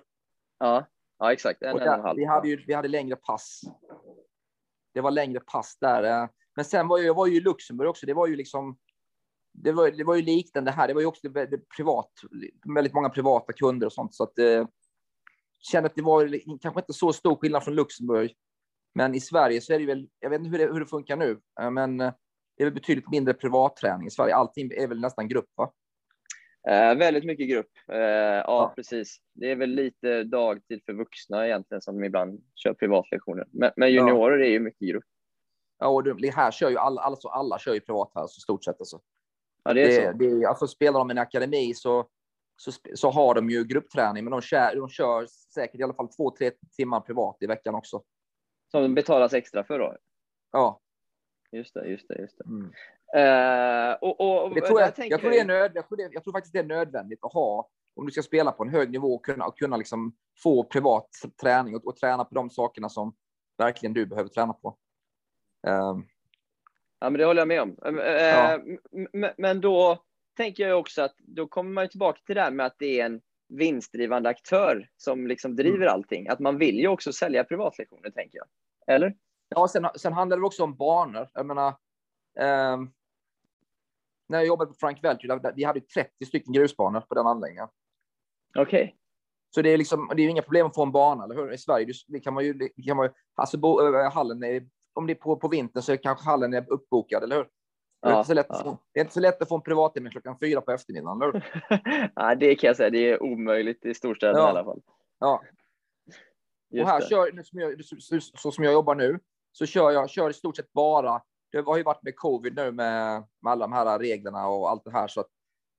Ja, 0.59 0.85
ja 1.19 1.33
exakt. 1.33 1.61
En, 1.61 1.73
Och 1.75 1.81
en 1.81 1.87
och 1.87 1.93
en 1.93 1.99
där, 1.99 2.07
halv. 2.07 2.17
vi, 2.17 2.25
hade 2.25 2.47
ju, 2.47 2.63
vi 2.67 2.73
hade 2.73 2.87
längre 2.87 3.15
pass. 3.15 3.61
Det 4.93 5.01
var 5.01 5.11
längre 5.11 5.39
pass 5.39 5.77
där. 5.81 6.03
eh. 6.23 6.29
Men 6.55 6.65
sen 6.65 6.87
var 6.87 6.97
jag, 6.97 7.07
jag 7.07 7.13
var 7.13 7.27
ju 7.27 7.35
i 7.37 7.39
Luxemburg 7.39 7.89
också. 7.89 8.05
Det 8.05 8.13
var 8.13 8.27
ju 8.27 8.35
liksom. 8.35 8.77
Det 9.53 9.71
var, 9.71 9.91
det 9.91 10.03
var 10.03 10.15
ju 10.15 10.21
liknande 10.21 10.71
här. 10.71 10.87
Det 10.87 10.93
var 10.93 11.01
ju 11.01 11.07
också 11.07 11.27
privat, 11.77 12.11
väldigt 12.75 12.93
många 12.93 13.09
privata 13.09 13.53
kunder 13.53 13.87
och 13.87 13.93
sånt. 13.93 14.15
Så 14.15 14.23
att 14.23 14.39
eh, 14.39 14.67
kände 15.59 15.89
att 15.89 15.95
det 15.95 16.01
var 16.01 16.39
kanske 16.61 16.79
inte 16.81 16.93
så 16.93 17.13
stor 17.13 17.35
skillnad 17.35 17.63
från 17.63 17.75
Luxemburg. 17.75 18.35
Men 18.97 19.15
i 19.15 19.19
Sverige 19.19 19.61
så 19.61 19.73
är 19.73 19.79
det 19.79 19.85
väl, 19.85 20.07
jag 20.19 20.29
vet 20.29 20.39
inte 20.39 20.49
hur 20.49 20.57
det, 20.57 20.73
hur 20.73 20.79
det 20.79 20.85
funkar 20.85 21.15
nu, 21.15 21.41
eh, 21.61 21.71
men 21.71 22.01
eh, 22.01 22.13
det 22.57 22.63
är 22.63 22.65
väl 22.65 22.73
betydligt 22.73 23.09
mindre 23.09 23.33
privatträning 23.33 24.07
i 24.07 24.11
Sverige. 24.11 24.35
Allting 24.35 24.71
är 24.71 24.87
väl 24.87 25.01
nästan 25.01 25.27
grupp, 25.27 25.49
va? 25.55 25.73
Eh, 26.69 26.95
väldigt 26.95 27.25
mycket 27.25 27.49
grupp. 27.49 27.71
Eh, 27.91 27.97
ja, 27.97 28.43
Ja. 28.47 28.73
precis. 28.75 29.17
Det 29.33 29.51
är 29.51 29.55
väl 29.55 29.69
lite 29.69 30.23
dagtid 30.23 30.81
för 30.85 30.93
vuxna 30.93 31.47
egentligen 31.47 31.81
som 31.81 32.03
ibland 32.03 32.43
kör 32.55 32.73
privatlektioner. 32.73 33.45
Men, 33.51 33.71
men 33.75 33.93
juniorer 33.93 34.39
är 34.39 34.49
ju 34.49 34.59
mycket 34.59 34.89
grupp. 34.89 35.03
Ja, 35.79 35.87
och 35.87 36.03
det, 36.03 36.29
här 36.29 36.51
kör 36.51 36.69
ju 36.69 36.77
alla, 36.77 37.01
alltså 37.01 37.27
alla 37.27 37.59
kör 37.59 37.73
ju 37.73 37.79
privat 37.79 38.11
här, 38.15 38.27
så 38.27 38.41
stort 38.41 38.63
sett. 38.63 38.79
Alltså. 38.79 38.99
Ja, 39.63 39.73
det 39.73 39.81
är 39.81 39.87
det, 39.87 40.11
så. 40.11 40.17
det, 40.17 40.45
alltså, 40.45 40.67
spelar 40.67 40.99
de 40.99 41.09
i 41.09 41.11
en 41.11 41.17
akademi 41.17 41.73
så, 41.73 42.07
så, 42.55 42.71
så 42.95 43.09
har 43.09 43.35
de 43.35 43.49
ju 43.49 43.63
gruppträning, 43.63 44.23
men 44.23 44.31
de 44.31 44.41
kör, 44.41 44.75
de 44.75 44.89
kör 44.89 45.25
säkert 45.53 45.79
i 45.79 45.83
alla 45.83 45.93
fall 45.93 46.13
två, 46.13 46.31
tre 46.31 46.51
timmar 46.77 46.99
privat 46.99 47.37
i 47.39 47.47
veckan 47.47 47.75
också. 47.75 48.01
Som 48.71 48.95
betalas 48.95 49.33
extra 49.33 49.63
för 49.63 49.79
då. 49.79 49.97
Ja, 50.51 50.81
Just 51.51 51.73
det, 51.73 51.87
just 51.87 52.07
det, 52.07 52.21
just 52.21 52.37
det. 52.37 52.43
mm. 52.45 52.71
Eh, 53.15 53.93
och, 54.01 54.43
och, 54.43 54.55
det 54.55 54.61
tror 54.61 54.81
jag, 54.81 54.95
tänker 54.95 55.11
jag, 55.11 55.21
tror 55.21 55.31
det 55.31 55.39
är 55.39 55.45
nöd, 55.45 55.71
jag, 55.75 55.87
tror 55.87 55.97
det, 55.97 56.09
jag 56.11 56.23
tror 56.23 56.33
faktiskt 56.33 56.53
det 56.53 56.59
är 56.59 56.63
nödvändigt 56.63 57.19
att 57.21 57.33
ha 57.33 57.69
om 57.95 58.05
du 58.05 58.11
ska 58.11 58.21
spela 58.21 58.51
på 58.51 58.63
en 58.63 58.69
hög 58.69 58.91
nivå 58.91 59.15
och 59.15 59.25
kunna, 59.25 59.45
och 59.45 59.57
kunna 59.57 59.77
liksom 59.77 60.15
få 60.43 60.63
privat 60.63 61.09
träning 61.41 61.75
och, 61.75 61.87
och 61.87 61.95
träna 61.95 62.25
på 62.25 62.35
de 62.35 62.49
sakerna 62.49 62.89
som 62.89 63.15
verkligen 63.57 63.93
du 63.93 64.05
behöver 64.05 64.29
träna 64.29 64.53
på. 64.53 64.77
Ehm, 65.67 66.05
Ja, 66.99 67.09
men 67.09 67.13
det 67.13 67.25
håller 67.25 67.41
jag 67.41 67.47
med 67.47 67.61
om. 67.61 67.77
Eh, 67.83 68.13
Ja. 68.13 68.59
Men 69.37 69.61
då, 69.61 70.03
tänker 70.37 70.67
jag 70.67 70.79
också 70.79 71.01
att 71.01 71.15
då 71.17 71.47
kommer 71.47 71.71
man 71.71 71.89
tillbaka 71.89 72.19
till 72.25 72.35
det 72.35 72.41
här 72.41 72.51
med 72.51 72.65
att 72.65 72.75
det 72.79 72.99
är 72.99 73.05
en 73.05 73.21
vinstdrivande 73.49 74.29
aktör 74.29 74.89
som 74.97 75.27
liksom 75.27 75.55
driver 75.55 75.77
Mm. 75.85 75.93
allting. 75.93 76.27
Att 76.29 76.39
man 76.39 76.57
vill 76.57 76.79
ju 76.79 76.87
också 76.87 77.13
sälja 77.13 77.43
privatlektioner, 77.43 78.09
tänker 78.09 78.37
jag. 78.37 78.47
Eller? 78.95 79.15
Ja, 79.49 79.67
sen, 79.67 79.87
sen 79.95 80.13
handlar 80.13 80.37
det 80.37 80.43
också 80.45 80.63
om 80.63 80.75
banor. 80.75 81.29
Jag 81.33 81.45
menar, 81.45 81.75
ehm, 82.39 82.89
när 84.29 84.37
jag 84.37 84.47
jobbade 84.47 84.69
på 84.71 84.75
Frank 84.79 85.01
där- 85.01 85.53
vi 85.55 85.63
hade 85.63 85.79
ju 85.79 85.85
30 85.85 86.25
stycken 86.25 86.53
grusbanor 86.53 87.01
på 87.01 87.15
den 87.15 87.27
anläggningen. 87.27 87.67
Okej. 88.55 88.95
Så 89.49 89.61
det 89.61 89.69
är 89.69 89.77
liksom, 89.77 90.11
det 90.15 90.21
är 90.23 90.29
inga 90.29 90.41
problem 90.41 90.67
att 90.67 90.75
få 90.75 90.83
en 90.83 90.91
bana, 90.91 91.23
eller 91.23 91.35
hur? 91.35 91.53
I 91.53 91.57
Sverige 91.57 91.93
det- 92.07 92.19
kan 92.19 92.33
man 92.33 92.45
ju, 92.45 92.53
det 92.53 92.69
kan 92.85 92.97
man 92.97 93.09
alltså 93.35 93.57
bo, 93.57 93.95
äh, 93.95 94.11
hallen 94.11 94.43
är, 94.43 94.67
om 94.93 95.07
det 95.07 95.13
är 95.13 95.15
på, 95.15 95.35
på 95.35 95.47
vintern 95.47 95.83
så 95.83 95.91
är 95.91 95.97
kanske 95.97 96.25
hallen 96.25 96.53
är 96.53 96.71
uppbokad, 96.71 97.23
eller 97.23 97.35
hur? 97.35 97.47
Det 98.01 98.07
är, 98.07 98.11
Ja, 98.11 98.17
inte 98.17 98.27
så 98.27 98.33
lätt 98.33 98.45
ja. 98.49 98.63
få, 98.63 98.77
det 98.93 98.99
är 98.99 99.03
inte 99.03 99.13
så 99.13 99.19
lätt 99.19 99.41
att 99.41 99.47
få 99.49 99.55
en 99.55 99.61
privattimme 99.61 100.09
klockan 100.09 100.39
fyra 100.39 100.61
på 100.61 100.71
eftermiddagen, 100.71 101.21
eller? 101.21 102.11
Nej, 102.15 102.35
det 102.39 102.55
kan 102.55 102.67
jag 102.67 102.77
säga. 102.77 102.89
Det 102.89 103.09
är 103.11 103.23
omöjligt 103.23 103.85
i 103.85 103.93
storstäderna 103.93 104.39
Ja. 104.39 104.47
i 104.47 104.49
alla 104.49 104.63
fall. 104.63 104.81
Ja. 105.19 105.43
Just 106.69 106.83
och 106.83 106.89
här 106.89 106.99
det. 106.99 107.07
kör, 107.07 107.43
som 107.43 107.59
jag, 107.59 107.85
så, 107.85 108.19
så, 108.37 108.51
som 108.51 108.63
jag 108.63 108.73
jobbar 108.73 108.95
nu, 108.95 109.19
så 109.51 109.65
kör 109.65 109.91
jag 109.91 110.09
kör 110.09 110.29
i 110.29 110.33
stort 110.33 110.55
sett 110.55 110.73
bara, 110.73 111.21
det 111.51 111.61
har 111.61 111.77
ju 111.77 111.83
varit 111.83 112.03
med 112.03 112.15
covid 112.15 112.55
nu 112.55 112.71
med, 112.71 113.23
med 113.41 113.51
alla 113.51 113.67
de 113.67 113.73
här 113.73 113.99
reglerna 113.99 114.47
och 114.47 114.69
allt 114.69 114.83
det 114.85 114.91
här, 114.91 115.07
så 115.07 115.19
att 115.19 115.29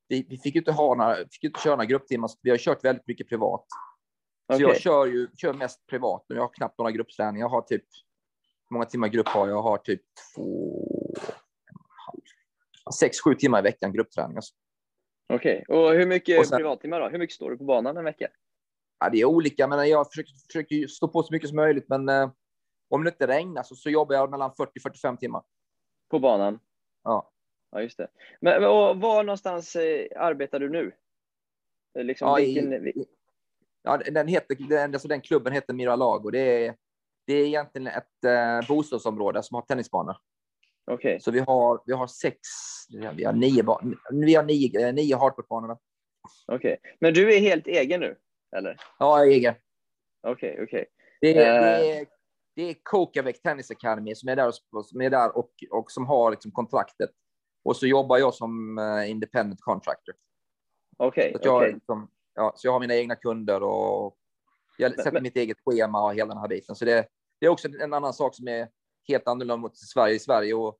vi, 0.08 0.26
vi 0.28 0.38
fick 0.38 0.54
ju 0.54 0.58
inte 0.60 0.72
ha 0.72 0.94
några, 0.94 1.16
fick 1.16 1.44
inte 1.44 1.60
köra 1.60 1.74
några 1.76 1.84
grupptimmar, 1.84 2.28
så 2.28 2.38
vi 2.42 2.50
har 2.50 2.58
kört 2.58 2.84
väldigt 2.84 3.06
mycket 3.06 3.28
privat. 3.28 3.64
Så 4.46 4.54
Okej. 4.54 4.66
jag 4.66 4.80
kör 4.80 5.06
ju 5.06 5.28
kör 5.36 5.52
mest 5.52 5.86
privat 5.86 6.24
nu. 6.28 6.34
Jag 6.36 6.42
har 6.42 6.48
knappt 6.54 6.78
några 6.78 6.90
gruppträningar. 6.90 7.44
Jag 7.44 7.48
har 7.50 7.62
typ, 7.62 7.84
hur 8.68 8.74
många 8.74 8.84
timmar 8.84 9.08
grupp 9.08 9.28
har 9.28 9.48
jag? 9.48 9.56
Jag 9.56 9.62
har 9.62 9.78
typ 9.78 10.02
två, 10.34 10.86
en 11.70 11.76
och 11.76 11.84
en 11.84 11.98
halv, 12.06 12.20
sex, 12.92 13.20
sju 13.20 13.34
timmar 13.34 13.58
i 13.58 13.62
veckan 13.62 13.92
gruppträning. 13.92 14.36
Alltså. 14.36 14.54
Okej. 15.32 15.64
Och 15.68 15.90
hur 15.92 16.06
mycket 16.06 16.38
Och 16.40 16.46
sen- 16.46 16.56
privattimmar 16.58 17.00
då? 17.00 17.08
Hur 17.08 17.18
mycket 17.18 17.34
står 17.36 17.50
du 17.50 17.56
på 17.58 17.64
banan 17.64 17.96
en 17.96 18.04
vecka? 18.04 18.28
Ja, 19.00 19.08
det 19.10 19.18
är 19.20 19.24
olika, 19.24 19.66
men 19.68 19.88
jag 19.88 20.08
försöker, 20.10 20.32
försöker 20.46 20.86
stå 20.86 21.08
på 21.08 21.22
så 21.22 21.32
mycket 21.34 21.48
som 21.48 21.56
möjligt. 21.56 21.88
Men 21.88 22.08
eh, 22.08 22.30
om 22.88 23.04
det 23.04 23.10
inte 23.10 23.26
regnar 23.26 23.62
så, 23.62 23.74
så 23.74 23.90
jobbar 23.90 24.14
jag 24.14 24.30
mellan 24.30 24.54
40 24.56 24.80
45 24.80 25.16
timmar. 25.16 25.42
På 26.10 26.18
banan? 26.18 26.60
Ja. 27.04 27.30
Ja, 27.70 27.82
just 27.82 27.98
det. 27.98 28.08
Men, 28.40 28.64
och 28.64 28.96
var 29.00 29.24
någonstans 29.24 29.76
eh, 29.76 30.06
arbetar 30.16 30.60
du 30.60 30.68
nu? 30.68 30.92
Eh, 31.98 32.04
Liksom, 32.04 32.28
Ja, 32.28 32.34
vilken, 32.34 32.72
i, 32.88 33.04
ja, 33.82 33.96
den, 33.96 34.28
heter, 34.28 34.56
den, 34.68 34.94
alltså 34.94 35.08
den 35.08 35.20
klubben 35.20 35.52
heter 35.52 35.74
Miralago. 35.74 36.30
Det 36.30 36.66
är, 36.66 36.76
det 37.26 37.32
är 37.34 37.46
egentligen 37.46 37.86
ett 37.86 38.24
eh, 38.26 38.68
bostadsområde 38.68 39.42
som 39.42 39.54
har 39.54 39.62
tennisbanor. 39.62 40.16
Okej. 40.90 41.20
Så 41.20 41.30
vi 41.30 41.38
har, 41.38 41.82
vi 41.86 41.92
har 41.92 42.06
sex, 42.06 42.38
vi 42.90 43.24
har 43.24 43.32
nio, 43.32 43.78
vi 44.10 44.34
har 44.34 44.42
nio, 44.44 44.86
eh, 44.88 44.94
nio 44.94 45.16
hardcourtbanor. 45.16 45.78
Okej. 46.46 46.76
Men 47.00 47.14
du 47.14 47.34
är 47.34 47.40
helt 47.40 47.66
egen 47.66 48.00
nu? 48.00 48.16
Eller? 48.56 48.76
Ja, 48.98 49.18
jag 49.18 49.26
är 49.28 49.30
egen. 49.32 49.54
Okej, 50.26 50.58
okej. 50.62 50.86
Det 51.20 51.38
är, 51.38 51.62
Eh. 51.62 51.80
det 51.80 51.98
är, 51.98 52.06
det 52.56 52.62
är 52.62 52.76
Kokavek 52.82 53.42
Tennis 53.42 53.70
Academy 53.70 54.14
som 54.14 54.28
är 54.28 54.36
där, 54.36 54.52
och, 54.72 54.86
som, 54.86 55.00
är 55.00 55.10
där 55.10 55.36
och, 55.36 55.50
och 55.70 55.90
som 55.90 56.06
har 56.06 56.30
liksom 56.30 56.50
kontraktet. 56.50 57.10
Och 57.64 57.76
så 57.76 57.86
jobbar 57.86 58.18
jag 58.18 58.34
som 58.34 58.78
eh, 58.78 59.10
independent 59.10 59.60
contractor. 59.60 60.14
Okej, 60.96 61.36
jag, 61.42 61.56
okej. 61.56 61.72
liksom, 61.72 62.10
ja, 62.34 62.52
så 62.56 62.66
jag 62.66 62.72
har 62.72 62.80
mina 62.80 62.94
egna 62.94 63.16
kunder 63.16 63.62
och 63.62 64.16
jag 64.78 64.94
sätter 64.94 65.12
men- 65.12 65.22
mitt 65.22 65.36
eget 65.36 65.56
schema 65.64 66.04
och 66.04 66.14
hela 66.14 66.34
den 66.34 66.38
här 66.40 66.48
biten. 66.48 66.74
Så 66.76 66.84
det, 66.84 67.08
det 67.40 67.46
är 67.46 67.50
också 67.50 67.68
en 67.80 67.94
annan 67.94 68.12
sak 68.12 68.34
som 68.34 68.48
är 68.48 68.68
helt 69.08 69.28
annorlunda 69.28 69.56
mot 69.56 69.76
Sverige. 69.76 70.14
I 70.14 70.18
Sverige 70.18 70.54
och 70.54 70.78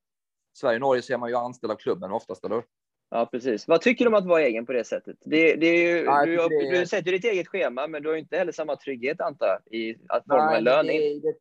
Sverige 0.52 0.76
och 0.76 0.80
Norge 0.80 1.02
så 1.02 1.12
är 1.12 1.18
man 1.18 1.28
ju 1.28 1.36
anställd 1.36 1.70
av 1.70 1.76
klubben 1.76 2.12
oftast, 2.12 2.44
eller? 2.44 2.62
Ja, 3.10 3.26
precis. 3.26 3.68
Vad 3.68 3.80
tycker 3.80 4.04
du 4.04 4.08
om 4.08 4.14
att 4.14 4.26
vara 4.26 4.42
egen 4.42 4.66
på 4.66 4.72
det 4.72 4.84
sättet? 4.84 5.16
Det, 5.20 5.56
det 5.56 5.66
är 5.66 5.96
ju, 5.96 6.04
jag 6.04 6.26
du, 6.26 6.36
det 6.36 6.80
du 6.80 6.86
sätter 6.86 7.12
ditt 7.12 7.24
eget 7.24 7.48
schema, 7.48 7.86
men 7.86 8.02
du 8.02 8.08
har 8.08 8.14
ju 8.14 8.20
inte 8.20 8.36
heller 8.36 8.52
samma 8.52 8.76
trygghet, 8.76 9.20
antar 9.20 9.46
jag, 9.46 9.74
i 9.74 9.98
att 10.08 10.24
forma 10.24 10.46
Nej, 10.46 10.58
en 10.58 10.64
lön. 10.64 10.86
det, 10.86 11.34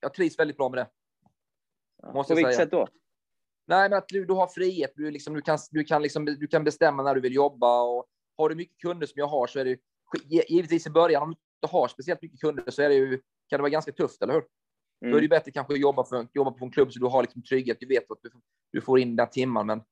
jag 0.00 0.14
trivs 0.14 0.38
väldigt 0.38 0.56
bra 0.56 0.68
med 0.68 0.78
det. 0.78 0.88
Ja, 2.02 2.12
måste 2.12 2.32
På 2.32 2.36
vilket 2.36 2.54
säga. 2.54 2.64
sätt 2.64 2.70
då? 2.70 2.88
Nej, 3.66 3.88
men 3.88 3.98
att 3.98 4.08
du, 4.08 4.24
du 4.24 4.32
har 4.32 4.46
frihet. 4.46 4.92
Du, 4.96 5.10
liksom, 5.10 5.34
du, 5.34 5.42
kan, 5.42 5.58
du, 5.70 5.84
kan 5.84 6.02
liksom, 6.02 6.24
du 6.24 6.46
kan 6.46 6.64
bestämma 6.64 7.02
när 7.02 7.14
du 7.14 7.20
vill 7.20 7.34
jobba. 7.34 7.82
Och 7.82 8.06
har 8.36 8.48
du 8.48 8.54
mycket 8.54 8.78
kunder 8.78 9.06
som 9.06 9.18
jag 9.18 9.26
har 9.26 9.46
så 9.46 9.58
är 9.58 9.64
det 9.64 9.70
ju, 9.70 9.78
givetvis 10.48 10.86
i 10.86 10.90
början, 10.90 11.22
om 11.22 11.28
du 11.30 11.36
inte 11.62 11.76
har 11.76 11.88
speciellt 11.88 12.22
mycket 12.22 12.40
kunder 12.40 12.70
så 12.70 12.82
är 12.82 12.88
det 12.88 12.94
ju, 12.94 13.20
kan 13.48 13.58
det 13.58 13.62
vara 13.62 13.70
ganska 13.70 13.92
tufft, 13.92 14.22
eller 14.22 14.34
hur? 14.34 14.44
Då 15.02 15.06
är 15.08 15.12
det 15.12 15.18
Mm. 15.18 15.28
bättre 15.28 15.50
kanske 15.50 15.72
att 15.74 15.80
jobba, 15.80 16.04
för, 16.04 16.26
jobba 16.34 16.50
på 16.50 16.64
en 16.64 16.70
klubb 16.70 16.92
så 16.92 16.98
du 16.98 17.06
har 17.06 17.22
liksom 17.22 17.42
trygghet. 17.42 17.76
Du 17.80 17.86
vet 17.86 18.10
att 18.10 18.18
du, 18.22 18.30
du 18.72 18.80
får 18.80 18.98
in 18.98 19.08
dina 19.08 19.26
timmar. 19.26 19.64
Men 19.64 19.82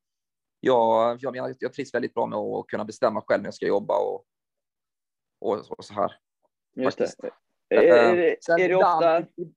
jag, 0.61 1.19
jag, 1.23 1.33
menar, 1.33 1.55
jag 1.59 1.73
trivs 1.73 1.95
väldigt 1.95 2.15
bra 2.15 2.27
med 2.27 2.39
att 2.39 2.67
kunna 2.67 2.85
bestämma 2.85 3.21
själv 3.27 3.43
när 3.43 3.47
jag 3.47 3.55
ska 3.55 3.67
jobba 3.67 3.95
och, 3.99 4.25
och, 5.41 5.71
och 5.79 5.85
så 5.85 5.95
här. 5.95 6.13
Just 6.77 6.99
det. 6.99 7.05
faktiskt. 7.07 7.21
Är, 7.69 7.77
är, 7.77 8.15
Eh, 8.15 8.55
är, 8.65 8.69
det 8.69 8.75
ofta... 8.75 9.19
ibland- 9.19 9.55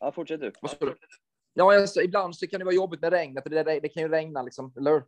Ja, 0.00 0.12
fortsätt 0.12 0.40
du. 0.40 0.52
Ja, 1.54 1.76
alltså, 1.80 2.02
ibland 2.02 2.36
så 2.36 2.46
kan 2.46 2.58
det 2.58 2.64
vara 2.64 2.74
jobbigt 2.74 3.00
med 3.00 3.10
regnet. 3.12 3.44
Det, 3.44 3.62
det, 3.62 3.80
det 3.80 3.88
kan 3.88 4.02
ju 4.02 4.08
regna, 4.08 4.42
liksom, 4.42 4.72
eller 4.76 4.90
hur? 4.92 5.04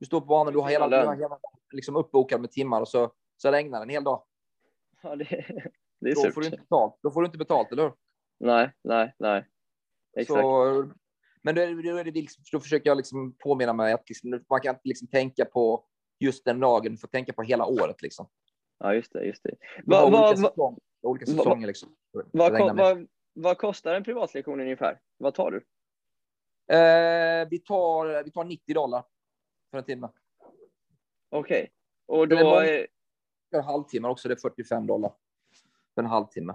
Du 0.00 0.06
står 0.06 0.20
på 0.20 0.26
banan, 0.26 0.52
du 0.52 0.58
har 0.58 0.68
hela, 0.70 0.88
du 0.88 0.96
har 0.96 1.14
hela 1.16 1.38
liksom, 1.72 1.96
uppbokad 1.96 2.40
med 2.40 2.50
timmar 2.50 2.80
och 2.80 2.88
så, 2.88 3.12
så 3.36 3.50
regnar 3.50 3.78
det 3.78 3.84
en 3.84 3.88
hel 3.90 4.04
dag. 4.04 4.24
Ja, 5.02 5.16
det, 5.16 5.24
det 6.00 6.10
är 6.10 6.14
Då 6.14 6.20
surt. 6.20 6.34
får, 6.34 6.40
du 6.40 6.46
inte 6.46 6.58
betalt. 6.58 6.98
då 7.02 7.10
får 7.10 7.20
du 7.22 7.26
inte 7.26 7.38
betalt, 7.38 7.72
eller 7.72 7.82
hur? 7.82 7.92
Nej, 8.44 8.72
nej, 8.84 9.14
nej. 9.18 9.46
Exakt. 10.16 10.40
Så, 10.40 10.92
men 11.42 11.54
då, 11.54 11.60
är 11.60 11.66
det, 11.66 11.90
då, 11.90 11.96
är 11.96 12.04
det 12.04 12.26
då 12.52 12.60
försöker 12.60 12.90
jag 12.90 12.96
liksom 12.96 13.36
påminna 13.38 13.72
mig 13.72 13.92
att 13.92 14.08
liksom, 14.08 14.44
man 14.50 14.60
kan 14.60 14.74
inte 14.74 14.88
liksom 14.88 15.08
tänka 15.08 15.44
på 15.44 15.86
just 16.18 16.44
den 16.44 16.60
dagen, 16.60 16.92
du 16.92 16.98
får 16.98 17.08
tänka 17.08 17.32
på 17.32 17.42
hela 17.42 17.66
året. 17.66 18.02
Liksom. 18.02 18.28
Ja, 18.78 18.94
just 18.94 19.12
det. 19.12 19.24
Just 19.24 19.42
det. 19.42 19.54
Vad, 19.84 20.12
vad, 20.12 20.24
olika, 20.24 20.42
vad, 20.42 20.50
säsong, 20.50 20.78
olika 21.02 21.24
vad- 21.32 21.36
säsonger. 21.36 21.66
Liksom. 21.66 21.96
vad, 22.76 23.06
vad, 23.32 23.58
kostar 23.58 23.94
en 23.94 24.04
privatlektion 24.04 24.60
ungefär? 24.60 25.00
Vad 25.16 25.34
tar 25.34 25.50
du? 25.50 25.56
Eh, 26.76 27.48
vi, 27.50 27.58
tar, 27.58 28.24
vi 28.24 28.30
tar 28.30 28.44
90 28.44 28.74
dollar 28.74 29.04
för 29.70 29.78
en 29.78 29.84
timme. 29.84 30.08
Okej. 31.30 31.72
Och 32.06 32.28
Det 32.28 32.38
är 32.38 32.44
då... 32.44 32.58
är- 32.58 32.86
För 33.50 33.58
en 33.58 33.64
halvtimme 33.64 34.08
också, 34.08 34.28
det 34.28 34.34
är 34.34 34.40
45 34.40 34.86
dollar. 34.86 35.12
För 35.94 36.02
en 36.02 36.08
halvtimme. 36.08 36.54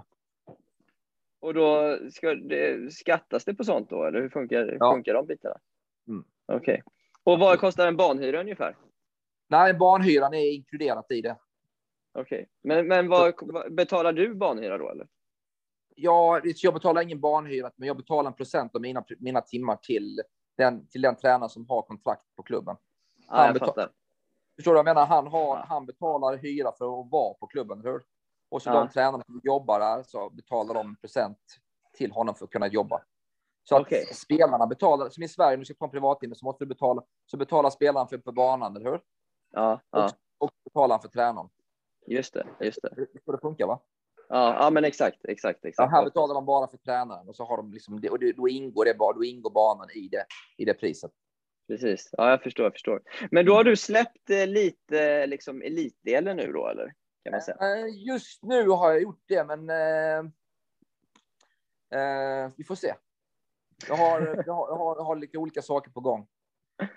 Och 1.40 1.54
då 1.54 1.98
ska 2.12 2.34
det, 2.34 2.92
skattas 2.94 3.44
det 3.44 3.54
på 3.54 3.64
sånt 3.64 3.90
då, 3.90 4.04
eller 4.04 4.20
hur 4.22 4.28
funkar, 4.28 4.76
Ja. 4.80 4.92
funkar 4.94 5.14
de 5.14 5.26
bitarna? 5.26 5.56
Mm. 6.08 6.24
Okej. 6.46 6.82
Och 7.24 7.38
vad 7.38 7.58
kostar 7.60 7.86
en 7.88 7.96
banhyra 7.96 8.40
ungefär? 8.40 8.76
Nej, 9.48 9.74
barnhyran 9.74 10.34
är 10.34 10.54
inkluderat 10.54 11.10
i 11.10 11.20
det. 11.20 11.36
Okej. 12.12 12.48
Men, 12.62 12.88
men 12.88 13.08
vad, 13.08 13.34
betalar 13.70 14.12
du 14.12 14.34
banhyra 14.34 14.78
då, 14.78 14.90
eller? 14.90 15.08
Jag, 15.96 16.42
jag 16.44 16.74
betalar 16.74 17.02
ingen 17.02 17.20
barnhyra, 17.20 17.70
men 17.76 17.86
jag 17.88 17.96
betalar 17.96 18.30
en 18.30 18.36
procent 18.36 18.74
av 18.74 18.80
mina, 18.80 19.04
mina 19.18 19.40
timmar 19.40 19.76
till 19.76 20.20
den, 20.56 20.86
till 20.88 21.02
den 21.02 21.16
tränare 21.16 21.48
som 21.48 21.68
har 21.68 21.82
kontrakt 21.82 22.22
på 22.36 22.42
klubben. 22.42 22.76
Ja, 23.18 23.24
Han 23.36 23.46
jag 23.46 23.54
betal- 23.56 23.66
fattar. 23.66 23.90
Förstår 24.56 24.72
du? 24.72 24.76
vad 24.76 24.88
Jag 24.88 24.94
menar, 24.94 25.06
han, 25.06 25.26
har, 25.26 25.56
Ja. 25.56 25.64
han 25.68 25.86
betalar 25.86 26.36
hyra 26.36 26.72
för 26.78 27.00
att 27.00 27.10
vara 27.10 27.34
på 27.34 27.46
klubben, 27.46 27.80
hur? 27.84 28.02
Och 28.50 28.62
så 28.62 28.70
Ja. 28.70 28.74
de 28.74 28.88
tränarna 28.90 29.24
som 29.26 29.40
jobbar 29.44 29.80
där 29.80 30.02
så 30.02 30.30
betalar 30.30 30.74
de 30.74 30.96
procent 30.96 31.38
till 31.92 32.12
honom 32.12 32.34
för 32.34 32.44
att 32.44 32.50
kunna 32.50 32.66
jobba. 32.66 33.02
Så 33.64 33.76
att 33.76 33.82
Okej. 33.82 34.06
spelarna 34.06 34.66
betalar, 34.66 35.08
som 35.08 35.22
i 35.22 35.28
Sverige, 35.28 35.54
om 35.54 35.60
du 35.60 35.64
ska 35.64 35.74
ta 35.74 35.84
en 35.84 35.90
privattimme 35.90 36.34
så 36.34 36.44
måste 36.44 36.64
du 36.64 36.68
betala, 36.68 37.02
så 37.26 37.36
betalar 37.36 37.70
spelaren 37.70 38.08
för, 38.08 38.18
för 38.18 38.32
banan, 38.32 38.76
eller 38.76 38.90
hur? 38.90 39.00
Ja, 39.52 39.80
ja, 39.90 40.10
Och 40.38 40.50
betalar 40.64 40.94
han 40.94 41.02
för 41.02 41.08
tränaren. 41.08 41.48
just 42.06 42.34
det. 42.34 42.46
Just 42.60 42.82
det. 42.82 42.92
Det 42.96 43.06
så 43.24 43.32
det 43.32 43.38
funkar, 43.38 43.66
va? 43.66 43.80
Ja, 44.28 44.54
ja 44.64 44.70
men 44.70 44.84
exakt, 44.84 45.24
exakt, 45.24 45.58
Ja, 45.62 45.68
exakt. 45.68 45.92
här 45.92 46.04
betalar 46.04 46.34
de 46.34 46.46
bara 46.46 46.66
för 46.68 46.76
tränaren 46.76 47.28
och 47.28 47.36
så 47.36 47.44
har 47.44 47.56
de 47.56 47.72
liksom 47.72 48.00
det, 48.00 48.10
och 48.10 48.18
då 48.36 48.48
ingår 48.48 48.84
det 48.84 48.94
bara, 48.94 49.12
då 49.12 49.24
ingår 49.24 49.50
banan 49.50 49.90
i 49.94 50.08
det, 50.08 50.24
i 50.56 50.64
det 50.64 50.74
priset. 50.74 51.10
Precis. 51.68 52.08
Ja, 52.12 52.30
jag 52.30 52.42
förstår, 52.42 52.64
jag 52.64 52.72
förstår. 52.72 53.02
Men 53.30 53.46
då 53.46 53.54
har 53.54 53.64
du 53.64 53.76
släppt 53.76 54.30
eh, 54.30 54.46
lite 54.46 55.26
liksom 55.26 55.62
elitdelen 55.62 56.36
nu 56.36 56.52
då, 56.52 56.68
eller? 56.68 56.92
Kan 57.22 57.30
man 57.32 57.40
säga. 57.40 57.56
Eh, 57.76 57.86
Just 58.06 58.42
nu 58.42 58.68
har 58.68 58.90
jag 58.92 59.02
gjort 59.02 59.22
det, 59.26 59.44
men 59.44 59.70
eh, 59.70 60.18
eh, 62.00 62.50
vi 62.56 62.64
får 62.64 62.74
se. 62.74 62.94
Jag 63.88 63.96
har, 63.96 64.20
jag, 64.46 64.54
har, 64.54 64.68
jag, 64.68 64.76
har, 64.76 64.96
jag 64.96 65.04
har 65.04 65.16
lite 65.16 65.38
olika 65.38 65.62
saker 65.62 65.90
på 65.90 66.00
gång. 66.00 66.26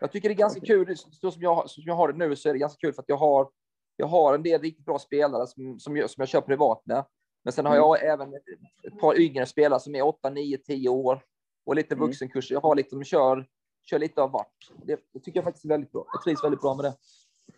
Jag 0.01 0.11
tycker 0.11 0.29
det 0.29 0.33
är 0.33 0.37
ganska 0.37 0.59
kul, 0.61 0.97
så 0.97 1.31
som 1.31 1.41
jag, 1.41 1.69
som 1.69 1.83
jag 1.85 1.93
har 1.95 2.07
det 2.11 2.17
nu 2.17 2.35
så 2.35 2.49
är 2.49 2.53
det 2.53 2.59
ganska 2.59 2.79
kul 2.79 2.93
för 2.93 3.01
att 3.01 3.09
jag 3.09 3.17
har, 3.17 3.49
jag 3.97 4.07
har 4.07 4.33
en 4.33 4.43
del 4.43 4.61
riktigt 4.61 4.85
bra 4.85 4.99
spelare 4.99 5.47
som, 5.47 5.79
som, 5.79 5.97
jag, 5.97 6.09
som 6.09 6.21
jag 6.21 6.27
kör 6.29 6.41
privat 6.41 6.81
med. 6.85 7.05
Men 7.43 7.53
sen 7.53 7.65
har 7.65 7.73
Mm. 7.75 7.81
jag 7.87 8.03
även 8.05 8.33
ett 8.83 8.99
par 9.01 9.19
yngre 9.19 9.45
spelare 9.45 9.79
som 9.79 9.95
är 9.95 10.01
8, 10.01 10.29
9, 10.29 10.57
10 10.57 10.89
år 10.89 11.23
och 11.65 11.75
lite 11.75 11.95
Mm. 11.95 12.07
vuxenkurser. 12.07 12.55
Jag 12.55 12.61
har 12.61 12.75
lite, 12.75 12.95
de 12.95 13.03
kör, 13.03 13.47
kör 13.83 13.99
lite 13.99 14.21
av 14.21 14.31
vart. 14.31 14.71
Det, 14.83 14.99
det 15.13 15.19
tycker 15.19 15.37
jag 15.37 15.43
faktiskt 15.43 15.65
är 15.65 15.69
väldigt 15.69 15.91
bra. 15.91 16.05
Jag 16.13 16.23
trivs 16.23 16.43
väldigt 16.43 16.61
bra 16.61 16.75
med 16.75 16.85
det. 16.85 16.93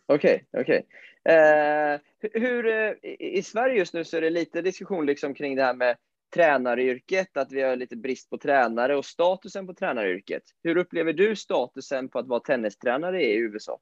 Okej, 0.08 0.46
okej. 0.58 0.88
Eh, 1.24 2.00
hu- 2.22 2.40
hur, 2.40 2.66
eh, 2.66 2.94
i, 3.20 3.44
Sverige 3.44 3.78
just 3.78 3.94
nu 3.94 4.04
så 4.04 4.18
är 4.18 4.22
det 4.22 4.30
lite 4.30 4.62
diskussion 4.62 5.06
liksom 5.06 5.34
kring 5.34 5.56
det 5.56 5.64
här 5.64 5.74
med 5.74 5.98
tränaryrket, 6.34 7.38
att 7.38 7.52
vi 7.52 7.62
har 7.62 7.76
lite 7.76 7.96
brist 7.96 8.30
på 8.30 8.38
tränare 8.38 8.96
och 8.96 9.06
statusen 9.06 9.68
på 9.68 9.74
tränaryrket. 9.74 10.44
Hur 10.64 10.78
upplever 10.78 11.14
du 11.14 11.36
statusen 11.36 12.10
på 12.10 12.20
att 12.20 12.28
vara 12.28 12.40
tennistränare 12.40 13.24
i 13.24 13.36
USA? 13.36 13.80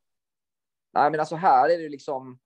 Nej, 0.94 1.12
men 1.12 1.20
alltså 1.20 1.36
här 1.36 1.70
är 1.70 1.78
det 1.78 1.90
liksom. 1.90 2.40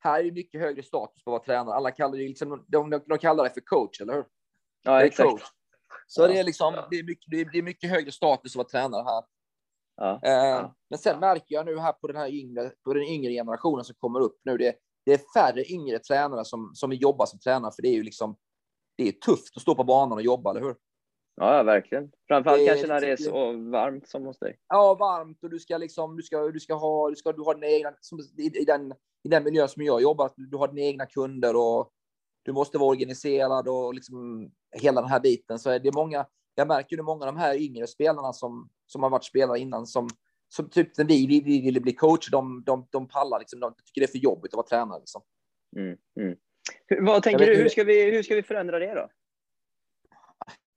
Här 0.00 0.20
är 0.20 0.24
det 0.24 0.32
mycket 0.32 0.60
högre 0.60 0.82
status 0.82 1.24
på 1.24 1.30
att 1.30 1.32
vara 1.32 1.44
tränare. 1.44 1.74
Alla 1.74 1.90
kallar 1.90 2.16
det 2.16 2.28
liksom, 2.28 2.64
de, 2.68 2.90
de, 2.90 3.02
de 3.06 3.18
kallar 3.18 3.44
det 3.44 3.50
för 3.50 3.60
coach, 3.60 4.00
eller 4.00 4.14
hur? 4.14 4.24
Ja, 4.82 5.02
exakt. 5.04 5.30
coach. 5.30 5.42
Så 6.06 6.26
det 6.26 6.38
är 6.38 6.44
liksom, 6.44 6.74
det 6.90 6.96
är 6.96 7.02
mycket, 7.02 7.30
det 7.52 7.58
är 7.58 7.62
mycket 7.62 7.90
högre 7.90 8.12
status 8.12 8.52
att 8.52 8.56
vara 8.56 8.68
tränare 8.68 9.02
här. 9.02 9.22
Ja. 9.96 10.20
Eh, 10.22 10.70
Men 10.90 10.98
sen 10.98 11.20
märker 11.20 11.54
jag 11.54 11.66
nu 11.66 11.78
här 11.78 11.92
på 11.92 12.06
den 12.06 12.16
här 12.16 12.28
yngre, 12.28 12.70
på 12.84 12.94
den 12.94 13.02
yngre 13.02 13.32
generationen 13.32 13.84
som 13.84 13.94
kommer 13.98 14.20
upp 14.20 14.40
nu, 14.44 14.56
det, 14.56 14.74
det 15.06 15.12
är 15.12 15.20
färre 15.34 15.64
yngre 15.64 15.98
tränare 15.98 16.44
som, 16.44 16.70
som 16.74 16.90
vill 16.90 17.02
jobba 17.02 17.26
som 17.26 17.38
tränare, 17.38 17.72
för 17.76 17.82
det 17.82 17.88
är 17.88 17.94
ju 17.94 18.02
liksom, 18.02 18.36
det 18.96 19.08
är 19.08 19.12
tufft 19.12 19.56
att 19.56 19.62
stå 19.62 19.74
på 19.74 19.84
banan 19.84 20.18
och 20.18 20.22
jobba, 20.22 20.50
eller 20.50 20.60
hur? 20.60 20.76
ja, 21.36 21.62
verkligen. 21.62 22.12
Framförallt 22.28 22.60
Det 22.60 22.66
kanske 22.66 22.86
när 22.86 23.00
det 23.00 23.12
är 23.12 23.16
så 23.16 23.52
varmt 23.70 24.08
som 24.08 24.24
hos 24.24 24.38
dig. 24.38 24.56
Ja, 24.68 24.94
varmt 24.94 25.44
och 25.44 25.50
du 25.50 25.58
ska 25.58 25.78
liksom, 25.78 26.16
du 26.16 26.22
ska, 26.22 26.48
du 26.50 26.60
ska 26.60 26.74
ha, 26.74 27.10
du 27.10 27.16
ska, 27.16 27.32
du 27.32 27.42
har 27.42 27.54
dina 27.54 27.66
egna, 27.66 27.92
som, 28.00 28.18
i, 28.38 28.60
i, 28.60 28.64
den, 28.64 28.92
i 29.24 29.28
den 29.28 29.44
miljö 29.44 29.68
som 29.68 29.82
jag 29.82 30.02
jobbar, 30.02 30.26
att 30.26 30.34
du 30.36 30.56
har 30.56 30.68
dina 30.68 30.86
egna 30.86 31.06
kunder 31.06 31.56
och 31.56 31.90
du 32.42 32.52
måste 32.52 32.78
vara 32.78 32.90
organiserad 32.90 33.68
och 33.68 33.94
liksom 33.94 34.50
hela 34.76 35.00
den 35.00 35.10
här 35.10 35.20
biten. 35.20 35.58
Så 35.58 35.70
är 35.70 35.78
det 35.78 35.94
många, 35.94 36.26
jag 36.54 36.68
märker 36.68 36.96
ju 36.96 37.02
många 37.02 37.26
av 37.26 37.34
de 37.34 37.40
här 37.40 37.54
yngre 37.54 37.86
spelarna 37.86 38.32
som, 38.32 38.70
som 38.86 39.02
har 39.02 39.10
varit 39.10 39.24
spelare 39.24 39.58
innan 39.58 39.86
som, 39.86 40.08
som 40.48 40.70
typ 40.70 40.98
när 40.98 41.04
vi, 41.04 41.26
vi, 41.26 41.40
vi 41.40 41.60
ville 41.60 41.80
bli 41.80 41.92
coach, 41.92 42.30
de, 42.30 42.62
de, 42.66 42.88
de 42.90 43.08
pallar 43.08 43.38
liksom, 43.38 43.60
de 43.60 43.74
tycker 43.84 44.00
det 44.00 44.04
är 44.04 44.18
för 44.18 44.18
jobbigt 44.18 44.52
att 44.52 44.56
vara 44.56 44.66
tränare 44.66 44.98
liksom. 44.98 45.22
Mm, 45.76 45.96
mm. 46.20 46.36
Hur, 46.86 47.06
vad 47.06 47.22
tänker 47.22 47.46
du? 47.46 47.56
Hur 47.56 47.68
ska, 47.68 47.84
vi, 47.84 48.10
hur 48.10 48.22
ska 48.22 48.34
vi 48.34 48.42
förändra 48.42 48.78
det 48.78 48.94
då? 48.94 49.08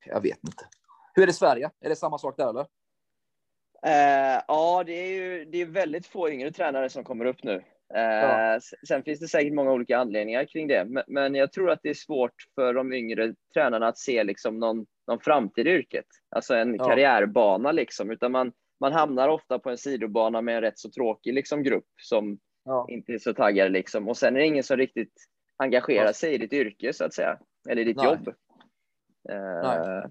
Jag 0.05 0.21
vet 0.21 0.43
inte. 0.43 0.65
Hur 1.13 1.23
är 1.23 1.27
det 1.27 1.31
i 1.31 1.33
Sverige? 1.33 1.71
Är 1.79 1.89
det 1.89 1.95
samma 1.95 2.17
sak 2.17 2.37
där 2.37 2.49
eller? 2.49 2.67
Eh, 3.85 4.41
ja, 4.47 4.83
det 4.85 4.93
är 4.93 5.07
ju 5.07 5.45
det 5.45 5.61
är 5.61 5.65
väldigt 5.65 6.07
få 6.07 6.29
yngre 6.29 6.51
tränare 6.51 6.89
som 6.89 7.03
kommer 7.03 7.25
upp 7.25 7.43
nu. 7.43 7.63
Eh, 7.95 8.01
Ja. 8.01 8.59
Sen 8.87 9.03
finns 9.03 9.19
det 9.19 9.27
säkert 9.27 9.53
många 9.53 9.71
olika 9.71 9.97
anledningar 9.97 10.45
kring 10.45 10.67
det, 10.67 10.85
men, 10.85 11.03
men 11.07 11.35
jag 11.35 11.51
tror 11.51 11.71
att 11.71 11.79
det 11.83 11.89
är 11.89 11.93
svårt 11.93 12.33
för 12.55 12.73
de 12.73 12.93
yngre 12.93 13.35
tränarna 13.53 13.87
att 13.87 13.97
se 13.97 14.23
liksom 14.23 14.59
någon, 14.59 14.85
någon 15.07 15.19
framtid 15.19 15.67
i 15.67 15.69
yrket, 15.71 16.05
alltså 16.29 16.53
en 16.55 16.75
Ja. 16.75 16.85
karriärbana 16.85 17.71
liksom, 17.71 18.11
utan 18.11 18.31
man, 18.31 18.51
man 18.79 18.93
hamnar 18.93 19.29
ofta 19.29 19.59
på 19.59 19.69
en 19.69 19.77
sidobana 19.77 20.41
med 20.41 20.55
en 20.55 20.61
rätt 20.61 20.79
så 20.79 20.89
tråkig 20.91 21.33
liksom, 21.33 21.63
grupp 21.63 21.87
som 22.01 22.39
Ja. 22.65 22.85
inte 22.89 23.13
är 23.13 23.17
så 23.17 23.33
taggade 23.33 23.69
liksom, 23.69 24.07
och 24.07 24.17
sen 24.17 24.35
är 24.35 24.39
det 24.39 24.45
ingen 24.45 24.63
som 24.63 24.77
riktigt 24.77 25.13
engagerar 25.57 26.11
sig 26.13 26.33
i 26.33 26.37
ditt 26.37 26.53
yrke 26.53 26.93
så 26.93 27.05
att 27.05 27.13
säga, 27.13 27.39
eller 27.69 27.81
i 27.81 27.85
ditt 27.85 27.97
Nej. 27.97 28.05
jobb. 28.05 28.33
Nej. 29.63 30.03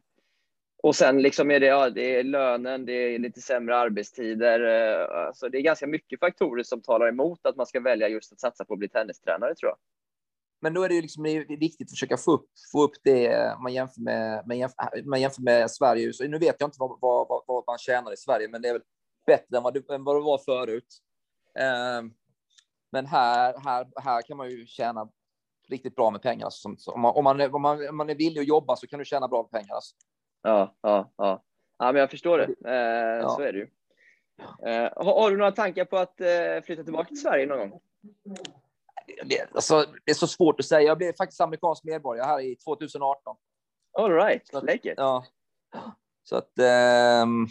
och 0.83 0.95
sen 0.97 1.23
liksom 1.23 1.51
är 1.51 1.61
det, 1.61 1.67
ja, 1.67 1.91
det 1.91 2.17
är 2.19 2.23
lönen, 2.23 2.87
det 2.87 2.93
är 2.93 3.19
lite 3.19 3.41
sämre 3.41 3.77
arbetstider. 3.77 4.61
eh, 4.61 5.27
Alltså 5.27 5.49
det 5.49 5.59
är 5.59 5.63
ganska 5.63 5.87
mycket 5.87 6.21
faktorer 6.21 6.63
som 6.63 6.83
talar 6.83 7.09
emot 7.09 7.47
att 7.47 7.57
man 7.57 7.67
ska 7.67 7.81
välja 7.81 8.09
just 8.09 8.33
att 8.33 8.41
satsa 8.41 8.65
på 8.65 8.73
att 8.73 8.79
bli 8.79 8.89
tennistränare 8.89 9.55
tror 9.55 9.71
jag. 9.71 9.79
Men 10.61 10.75
då 10.75 10.83
är 10.83 10.89
det 10.89 10.95
ju 10.95 11.03
liksom, 11.03 11.23
viktigt 11.49 11.87
att 11.87 11.91
försöka 11.91 12.17
få 12.17 12.33
upp, 12.33 12.47
få 12.73 12.83
upp 12.83 12.95
det 13.05 13.57
man 13.63 13.73
jämför 13.73 14.01
med, 14.01 14.47
man 14.47 14.59
jämför, 14.59 15.03
man 15.05 15.21
jämför 15.21 15.43
med 15.43 15.71
Sverige. 15.71 16.13
Så 16.13 16.25
nu 16.29 16.39
vet 16.39 16.57
jag 16.59 16.67
inte 16.67 16.77
vad, 16.81 16.99
vad, 17.01 17.43
vad, 17.47 17.65
man 17.67 17.79
tjänar 17.79 18.13
i 18.13 18.17
Sverige, 18.17 18.49
men 18.49 18.63
det 18.63 18.69
är 18.69 18.73
väl 18.73 18.83
bättre 19.27 19.57
än 19.57 19.63
vad 19.63 19.75
det, 19.75 19.91
än 19.95 20.05
vad 20.05 20.17
det 20.17 20.21
var 20.21 20.39
förut. 20.39 20.99
Eh, 21.59 22.03
men 22.93 23.07
här, 23.07 23.59
här, 23.65 23.87
här 23.97 24.23
kan 24.23 24.37
man 24.37 24.51
ju 24.51 24.67
tjäna 24.67 25.09
riktigt 25.69 25.97
bra 25.97 26.11
med 26.11 26.23
pengar. 26.23 26.45
Alltså, 26.45 26.69
om, 26.93 27.01
man, 27.01 27.13
om, 27.17 27.25
man, 27.25 27.41
är- 27.41 27.55
om, 27.55 27.63
man, 27.63 27.89
om 27.89 27.97
man 27.97 28.11
är 28.11 28.15
villig 28.15 28.41
att 28.41 28.49
jobba 28.49 28.77
så 28.77 28.87
kan 28.87 28.99
du 28.99 29.05
tjäna 29.05 29.29
bra 29.29 29.43
med 29.43 29.51
pengar. 29.51 29.75
Alltså. 29.75 29.95
Ja, 30.43 30.77
ja, 30.81 31.13
ja. 31.17 31.43
Ja, 31.79 31.93
men 31.93 32.01
jag 32.01 32.11
förstår 32.11 32.39
det. 32.39 32.71
Eh, 32.71 33.23
Ja. 33.23 33.29
Så 33.37 33.43
är 33.43 33.53
det 33.53 33.59
ju. 33.59 33.69
Eh, 34.71 34.93
har, 34.97 35.21
har 35.21 35.31
du 35.31 35.37
några 35.37 35.53
tankar 35.53 35.85
på 35.85 35.97
att 35.97 36.21
eh, 36.21 36.27
flytta 36.65 36.85
tillbaka 36.85 37.09
till 37.09 37.21
Sverige 37.21 37.47
någon 37.47 37.71
gång? 37.71 37.81
Det, 39.25 39.55
alltså, 39.55 39.85
det 40.05 40.11
är 40.11 40.15
så 40.15 40.27
svårt 40.27 40.61
att 40.61 40.67
säga. 40.67 40.83
Jag 40.83 40.99
blev 40.99 41.13
faktiskt 41.13 41.41
amerikansk 41.41 41.85
medborgare 41.85 42.27
här 42.27 42.41
i 42.41 42.57
2018. 42.57 43.37
All 43.99 44.13
right, 44.13 44.49
Så 44.49 44.61
läckert. 44.61 44.95
Ja. 44.97 45.25
Så 46.23 46.37
att 46.37 46.59
ehm, 46.59 47.47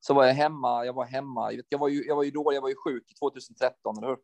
så 0.00 0.14
var 0.14 0.24
jag 0.24 0.34
hemma. 0.34 0.84
Jag 0.84 0.92
var 0.92 1.04
hemma. 1.04 1.52
Jag, 1.52 1.64
jag 1.68 1.78
var 1.78 1.88
ju, 1.88 2.04
jag 2.04 2.16
var 2.16 2.22
ju 2.22 2.30
dålig. 2.30 2.56
Jag 2.56 2.62
var 2.62 2.68
ju 2.68 2.74
sjuk 2.74 3.18
2013, 3.18 3.98
eller 3.98 4.08
hur? 4.08 4.18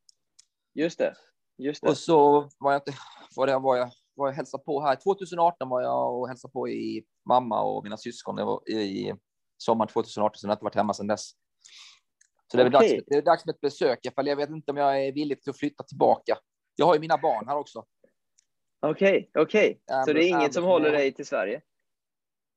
Just 0.75 0.98
det. 0.98 1.14
Just 1.59 1.83
det. 1.83 1.88
Och 1.88 1.96
så 1.96 2.48
var 2.59 2.72
jag 2.72 2.79
inte. 2.79 2.92
Var 3.37 3.46
det 3.46 3.59
var 3.59 3.77
jag 3.77 3.90
var 4.14 4.29
jag 4.29 4.35
hälsade 4.35 4.64
på 4.64 4.81
här 4.81 4.96
2018 4.96 5.68
var 5.68 5.83
jag 5.83 6.20
och 6.20 6.29
hälsade 6.29 6.53
på 6.53 6.68
i 6.68 7.05
mamma 7.29 7.62
och 7.62 7.85
mina 7.85 7.96
syskon. 7.96 8.37
Det 8.37 8.44
var 8.44 8.70
i 8.70 9.14
sommar 9.57 9.87
2018, 9.87 10.38
så 10.38 10.46
jag 10.46 10.51
har 10.51 10.55
inte 10.55 10.64
varit 10.64 10.75
hemma 10.75 10.94
sedan 10.94 11.07
dess. 11.07 11.33
Så 12.53 12.57
det 12.59 12.62
är, 12.62 12.77
Okej. 12.77 12.91
dags, 12.97 13.05
det 13.07 13.17
är 13.17 13.23
dags 13.23 13.47
med 13.47 13.55
ett 13.55 13.61
besök. 13.61 14.07
Ifall 14.07 14.27
jag 14.27 14.37
vet 14.37 14.51
inte 14.51 14.71
om 14.71 14.77
jag 14.77 15.07
är 15.07 15.12
villig 15.12 15.43
till 15.43 15.51
att 15.51 15.59
flytta 15.59 15.85
tillbaka. 15.85 16.38
Jag 16.77 16.87
har 16.87 16.95
ju 16.95 17.01
mina 17.01 17.19
barn 17.19 17.49
här 17.49 17.57
också. 17.57 17.85
Okej, 18.87 19.31
okej. 19.35 19.81
Ja, 19.87 20.05
Så 20.07 20.12
det 20.12 20.25
är 20.25 20.29
inget 20.29 20.55
som 20.55 20.65
håller 20.65 20.93
dig 20.93 21.12
till 21.12 21.27
Sverige? 21.27 21.61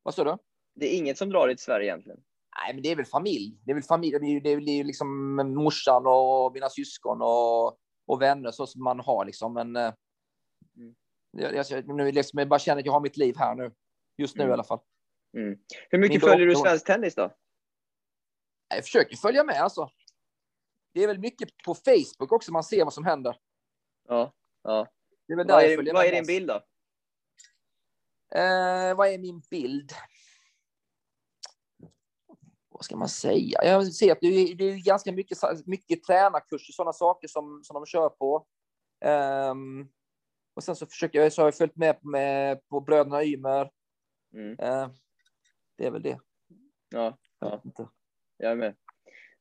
Vad 0.03 0.13
sa 0.15 0.23
du? 0.23 0.37
Det 0.75 0.93
är 0.93 0.97
inget 0.97 1.17
som 1.17 1.29
drar 1.29 1.47
dig 1.47 1.55
till 1.55 1.63
Sverige 1.65 1.85
egentligen? 1.85 2.19
Nej, 2.63 2.73
men 2.73 2.83
det 2.83 2.89
är 2.91 2.95
väl 2.95 3.05
familj. 3.05 3.57
Det 3.65 3.71
är 3.71 3.75
väl 3.75 3.83
familj. 3.83 4.19
Det 4.19 4.25
är, 4.25 4.29
ju- 4.29 4.39
det 4.39 4.49
är, 4.49 4.55
väl- 4.55 4.65
det 4.65 4.71
är 4.71 4.77
ju 4.77 4.83
liksom 4.83 5.35
morsan 5.55 6.07
och 6.07 6.53
mina 6.53 6.69
syskon 6.69 7.21
och, 7.21 7.67
och 8.07 8.21
vänner 8.21 8.51
så 8.51 8.67
som 8.67 8.83
man 8.83 8.99
har 8.99 9.25
liksom. 9.25 9.53
Men 9.53 9.75
eh, 9.75 9.93
Mm. 10.77 10.95
jag, 11.31 11.65
jag, 11.69 11.87
nu 11.95 12.11
liksom, 12.11 12.39
jag 12.39 12.47
bara 12.47 12.59
känner 12.59 12.79
att 12.79 12.85
jag 12.85 12.93
har 12.93 12.99
mitt 13.01 13.17
liv 13.17 13.35
här 13.37 13.55
nu. 13.55 13.71
Just 14.17 14.35
nu 14.35 14.43
Mm. 14.43 14.49
i 14.51 14.53
alla 14.53 14.63
fall. 14.63 14.79
Mm. 15.37 15.59
Hur 15.89 15.97
mycket 15.99 16.21
Min 16.23 16.29
följer 16.29 16.47
du 16.47 16.53
dotter- 16.53 16.69
svensk 16.69 16.85
tennis 16.87 17.15
då? 17.15 17.31
Jag 18.67 18.83
försöker 18.83 19.17
följa 19.17 19.43
med 19.43 19.61
alltså. 19.61 19.89
Det 20.91 21.03
är 21.03 21.07
väl 21.07 21.19
mycket 21.19 21.49
på 21.65 21.75
Facebook 21.75 22.31
också 22.31 22.51
man 22.51 22.63
ser 22.63 22.83
vad 22.83 22.93
som 22.93 23.05
händer. 23.05 23.37
Ja, 24.07 24.33
ja. 24.63 24.87
Det 25.27 25.33
är 25.33 25.37
väl 25.37 25.47
där 25.47 25.53
Vad 25.53 25.63
är, 25.63 25.93
vad 25.93 26.05
är 26.05 26.11
din 26.11 26.25
bild 26.25 26.47
då? 26.47 26.53
Eh, 28.39 28.95
vad 28.95 29.07
är 29.07 29.17
min 29.17 29.41
bild? 29.49 29.91
Vad 32.69 32.85
ska 32.85 32.97
man 32.97 33.09
säga? 33.09 33.59
Jag 33.63 33.93
ser 33.93 34.11
att 34.11 34.17
det 34.21 34.27
är, 34.27 34.55
det 34.55 34.63
är 34.63 34.85
ganska 34.85 35.11
mycket, 35.11 35.37
mycket 35.65 36.03
tränarkurser, 36.03 36.73
sådana 36.73 36.93
saker 36.93 37.27
som, 37.27 37.63
som 37.63 37.73
de 37.73 37.85
kör 37.85 38.09
på. 38.09 38.47
Ehm, 39.05 39.89
och 40.53 40.63
sen 40.63 40.75
så 40.75 40.85
försöker 40.85 41.21
jag, 41.21 41.33
så 41.33 41.41
har 41.41 41.47
jag 41.47 41.57
följt 41.57 41.75
med, 41.75 41.97
med 42.01 42.67
på 42.67 42.81
bröderna 42.81 43.23
Ymer. 43.23 43.71
Mm. 44.33 44.59
Eh, 44.59 44.89
det 45.77 45.85
är 45.85 45.91
väl 45.91 46.01
det. 46.01 46.19
Ja, 46.89 47.17
Ja. 47.39 47.61
Jag 48.37 48.51
är 48.51 48.55
med. 48.55 48.75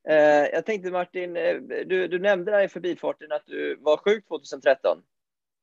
Eh, 0.09 0.49
jag 0.53 0.65
tänkte 0.65 0.91
Martin, 0.91 1.37
eh, 1.37 1.55
du, 1.61 2.07
du 2.07 2.19
nämnde 2.19 2.51
där 2.51 2.63
i 2.63 2.67
förbifarten 2.67 3.31
att 3.31 3.45
du 3.45 3.75
var 3.75 3.97
sjuk 3.97 4.27
2013. 4.27 4.97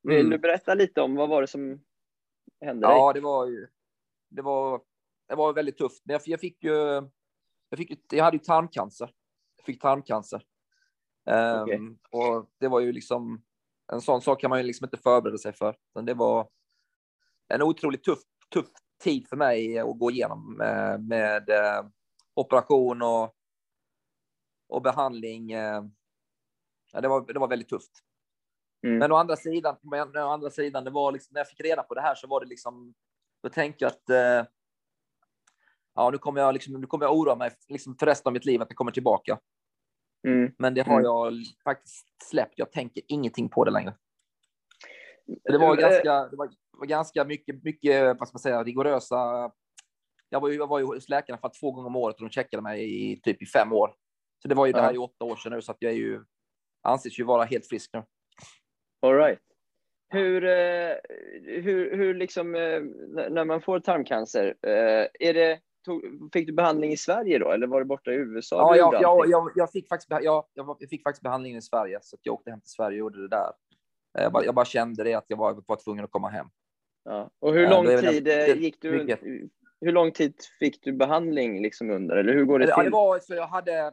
Vill 0.02 0.18
Mm. 0.18 0.30
du 0.30 0.38
berätta 0.38 0.74
lite 0.74 1.00
om 1.00 1.14
vad 1.14 1.28
var 1.28 1.40
det 1.40 1.46
som 1.46 1.84
hände 2.60 2.86
dig? 2.86 2.96
Ja, 2.96 3.12
det 3.12 3.20
var 3.20 3.46
ju. 3.46 3.66
Det 4.28 4.42
var, 4.42 4.80
det 5.28 5.34
var 5.34 5.52
väldigt 5.52 5.78
tufft. 5.78 6.02
Jag, 6.04 6.20
jag 6.24 6.40
fick 6.40 6.64
ju. 6.64 6.74
Jag, 7.68 7.76
fick, 7.78 8.00
jag 8.12 8.24
hade 8.24 8.36
ju 8.36 8.42
tarmcancer. 8.42 9.10
Jag 9.56 9.66
fick 9.66 9.82
tarmcancer. 9.82 10.42
Ehm, 11.26 11.62
Okej. 11.62 11.80
Och 12.10 12.50
det 12.58 12.68
var 12.68 12.80
ju 12.80 12.92
liksom. 12.92 13.42
En 13.92 14.00
sån 14.00 14.20
sak 14.22 14.40
kan 14.40 14.50
man 14.50 14.58
ju 14.58 14.64
liksom 14.66 14.84
inte 14.84 14.96
förbereda 14.96 15.38
sig 15.38 15.52
för. 15.52 15.76
Men 15.94 16.04
det 16.04 16.14
var 16.14 16.48
en 17.48 17.62
otroligt 17.62 18.04
tuff, 18.04 18.18
tuff 18.52 18.66
tid 19.02 19.28
för 19.28 19.36
mig 19.36 19.78
att 19.78 19.98
gå 19.98 20.10
igenom 20.10 20.54
med, 20.56 21.04
med 21.08 21.48
eh, 21.50 21.84
operation 22.34 23.02
och, 23.02 23.34
och 24.68 24.82
behandling. 24.82 25.52
Eh, 25.52 25.84
ja, 26.92 27.00
det, 27.00 27.08
var, 27.08 27.32
det 27.32 27.38
var 27.38 27.48
väldigt 27.48 27.68
tufft. 27.68 27.90
Mm. 28.86 28.98
Men 28.98 29.12
å 29.12 29.16
andra 29.16 29.36
sidan, 29.36 29.76
men 29.82 30.16
å 30.16 30.28
andra 30.28 30.50
sidan, 30.50 30.84
det 30.84 30.90
var 30.90 31.12
liksom, 31.12 31.34
när 31.34 31.40
jag 31.40 31.48
fick 31.48 31.60
reda 31.60 31.82
på 31.82 31.94
det 31.94 32.00
här 32.00 32.14
så 32.14 32.26
var 32.26 32.40
det 32.40 32.46
liksom, 32.46 32.94
då 33.42 33.48
tänkte 33.48 33.84
jag 33.84 33.92
att 33.92 34.10
eh, 34.10 34.50
ja, 35.94 36.10
nu 36.10 36.18
kommer 36.18 36.40
jag 36.40 36.54
liksom, 36.54 36.80
nu 36.80 36.86
kommer 36.86 37.04
jag 37.04 37.16
oroa 37.16 37.36
mig 37.36 37.50
liksom 37.68 37.96
för 37.98 38.06
resten 38.06 38.30
av 38.30 38.32
mitt 38.32 38.44
liv 38.44 38.62
att 38.62 38.68
det 38.68 38.74
kommer 38.74 38.92
tillbaka. 38.92 39.38
Mm. 40.28 40.54
Men 40.58 40.74
det 40.74 40.86
har 40.86 40.92
Mm. 41.00 41.04
jag 41.04 41.32
faktiskt 41.64 42.06
släppt. 42.30 42.54
Jag 42.56 42.72
tänker 42.72 43.02
ingenting 43.08 43.48
på 43.48 43.64
det 43.64 43.70
längre. 43.70 43.94
Det 45.26 45.58
var 45.58 45.76
Eh, 45.76 45.80
ganska, 45.80 46.28
det 46.28 46.36
var, 46.36 46.50
var 46.70 46.86
ganska 46.86 47.24
mycket, 47.24 47.64
mycket, 47.64 48.18
vad 48.18 48.28
ska 48.28 48.34
man 48.34 48.40
säga, 48.40 48.64
rigorösa. 48.64 49.52
Jag 50.32 50.40
var 50.40 50.48
ju, 50.48 50.56
jag 50.56 50.66
var 50.66 50.78
ju 50.78 50.84
hos 50.84 51.08
läkarna 51.08 51.38
för 51.38 51.50
två 51.60 51.70
gånger 51.70 51.86
om 51.86 51.96
året 51.96 52.16
och 52.16 52.22
de 52.22 52.30
checkade 52.30 52.62
mig 52.62 53.12
i 53.12 53.20
typ 53.20 53.42
i 53.42 53.46
fem 53.46 53.72
år. 53.72 53.94
Så 54.42 54.48
det 54.48 54.54
var 54.54 54.66
ju 54.66 54.72
det 54.72 54.80
här 54.80 54.94
i 54.94 54.98
åtta 54.98 55.24
år 55.24 55.36
sedan 55.36 55.52
nu, 55.52 55.62
så 55.62 55.72
att 55.72 55.76
jag 55.80 55.92
är 55.92 55.96
ju 55.96 56.24
anses 56.82 57.18
ju 57.18 57.24
vara 57.24 57.44
helt 57.44 57.66
frisk 57.66 57.90
nu. 57.92 58.02
All 59.02 59.16
right. 59.16 59.38
Hur, 60.08 60.44
eh, 60.44 60.94
hur, 61.42 61.96
hur 61.96 62.14
liksom, 62.14 62.54
eh, 62.54 62.80
när 63.30 63.44
man 63.44 63.62
får 63.62 63.80
tarmcancer, 63.80 64.54
eh, 64.62 65.28
är 65.28 65.34
det, 65.34 65.60
tog, 65.84 66.30
fick 66.32 66.46
du 66.46 66.52
behandling 66.52 66.92
i 66.92 66.96
Sverige 66.96 67.38
då, 67.38 67.50
eller 67.50 67.66
var 67.66 67.80
det 67.80 67.86
borta 67.86 68.12
i 68.12 68.14
USA? 68.14 68.56
Ja, 68.56 68.76
jag, 68.76 69.02
jag, 69.02 69.28
jag, 69.28 69.52
jag, 69.54 69.72
fick 69.72 69.88
faktiskt, 69.88 70.10
jag, 70.10 70.44
jag, 70.54 70.76
fick 70.90 71.02
faktiskt 71.02 71.22
behandlingen 71.22 71.58
i 71.58 71.62
Sverige, 71.62 71.98
så 72.02 72.16
jag 72.22 72.34
åkte 72.34 72.50
hem 72.50 72.60
till 72.60 72.70
Sverige 72.70 72.94
och 72.94 72.98
gjorde 72.98 73.22
det 73.22 73.28
där. 73.28 73.52
Jag 74.12 74.32
bara, 74.32 74.44
jag 74.44 74.54
bara 74.54 74.64
kände 74.64 75.04
det 75.04 75.14
att 75.14 75.24
jag 75.28 75.36
var, 75.36 75.62
var 75.66 75.76
tvungen 75.76 76.04
att 76.04 76.10
komma 76.10 76.28
hem. 76.28 76.46
Ja. 77.04 77.30
Och 77.38 77.54
hur 77.54 77.68
lång 77.68 77.86
tid 77.86 78.28
gick 78.56 78.80
du, 78.80 78.92
mycket. 78.92 79.20
Hur 79.82 79.92
lång 79.92 80.12
tid 80.12 80.34
fick 80.58 80.82
du 80.82 80.92
behandling 80.92 81.62
liksom 81.62 81.90
under, 81.90 82.16
eller 82.16 82.32
hur 82.32 82.44
går 82.44 82.58
det 82.58 82.68
Ja, 82.68 82.76
till? 82.76 82.84
det 82.84 82.90
var 82.90 83.18
så 83.18 83.34
jag 83.34 83.46
hade, 83.46 83.92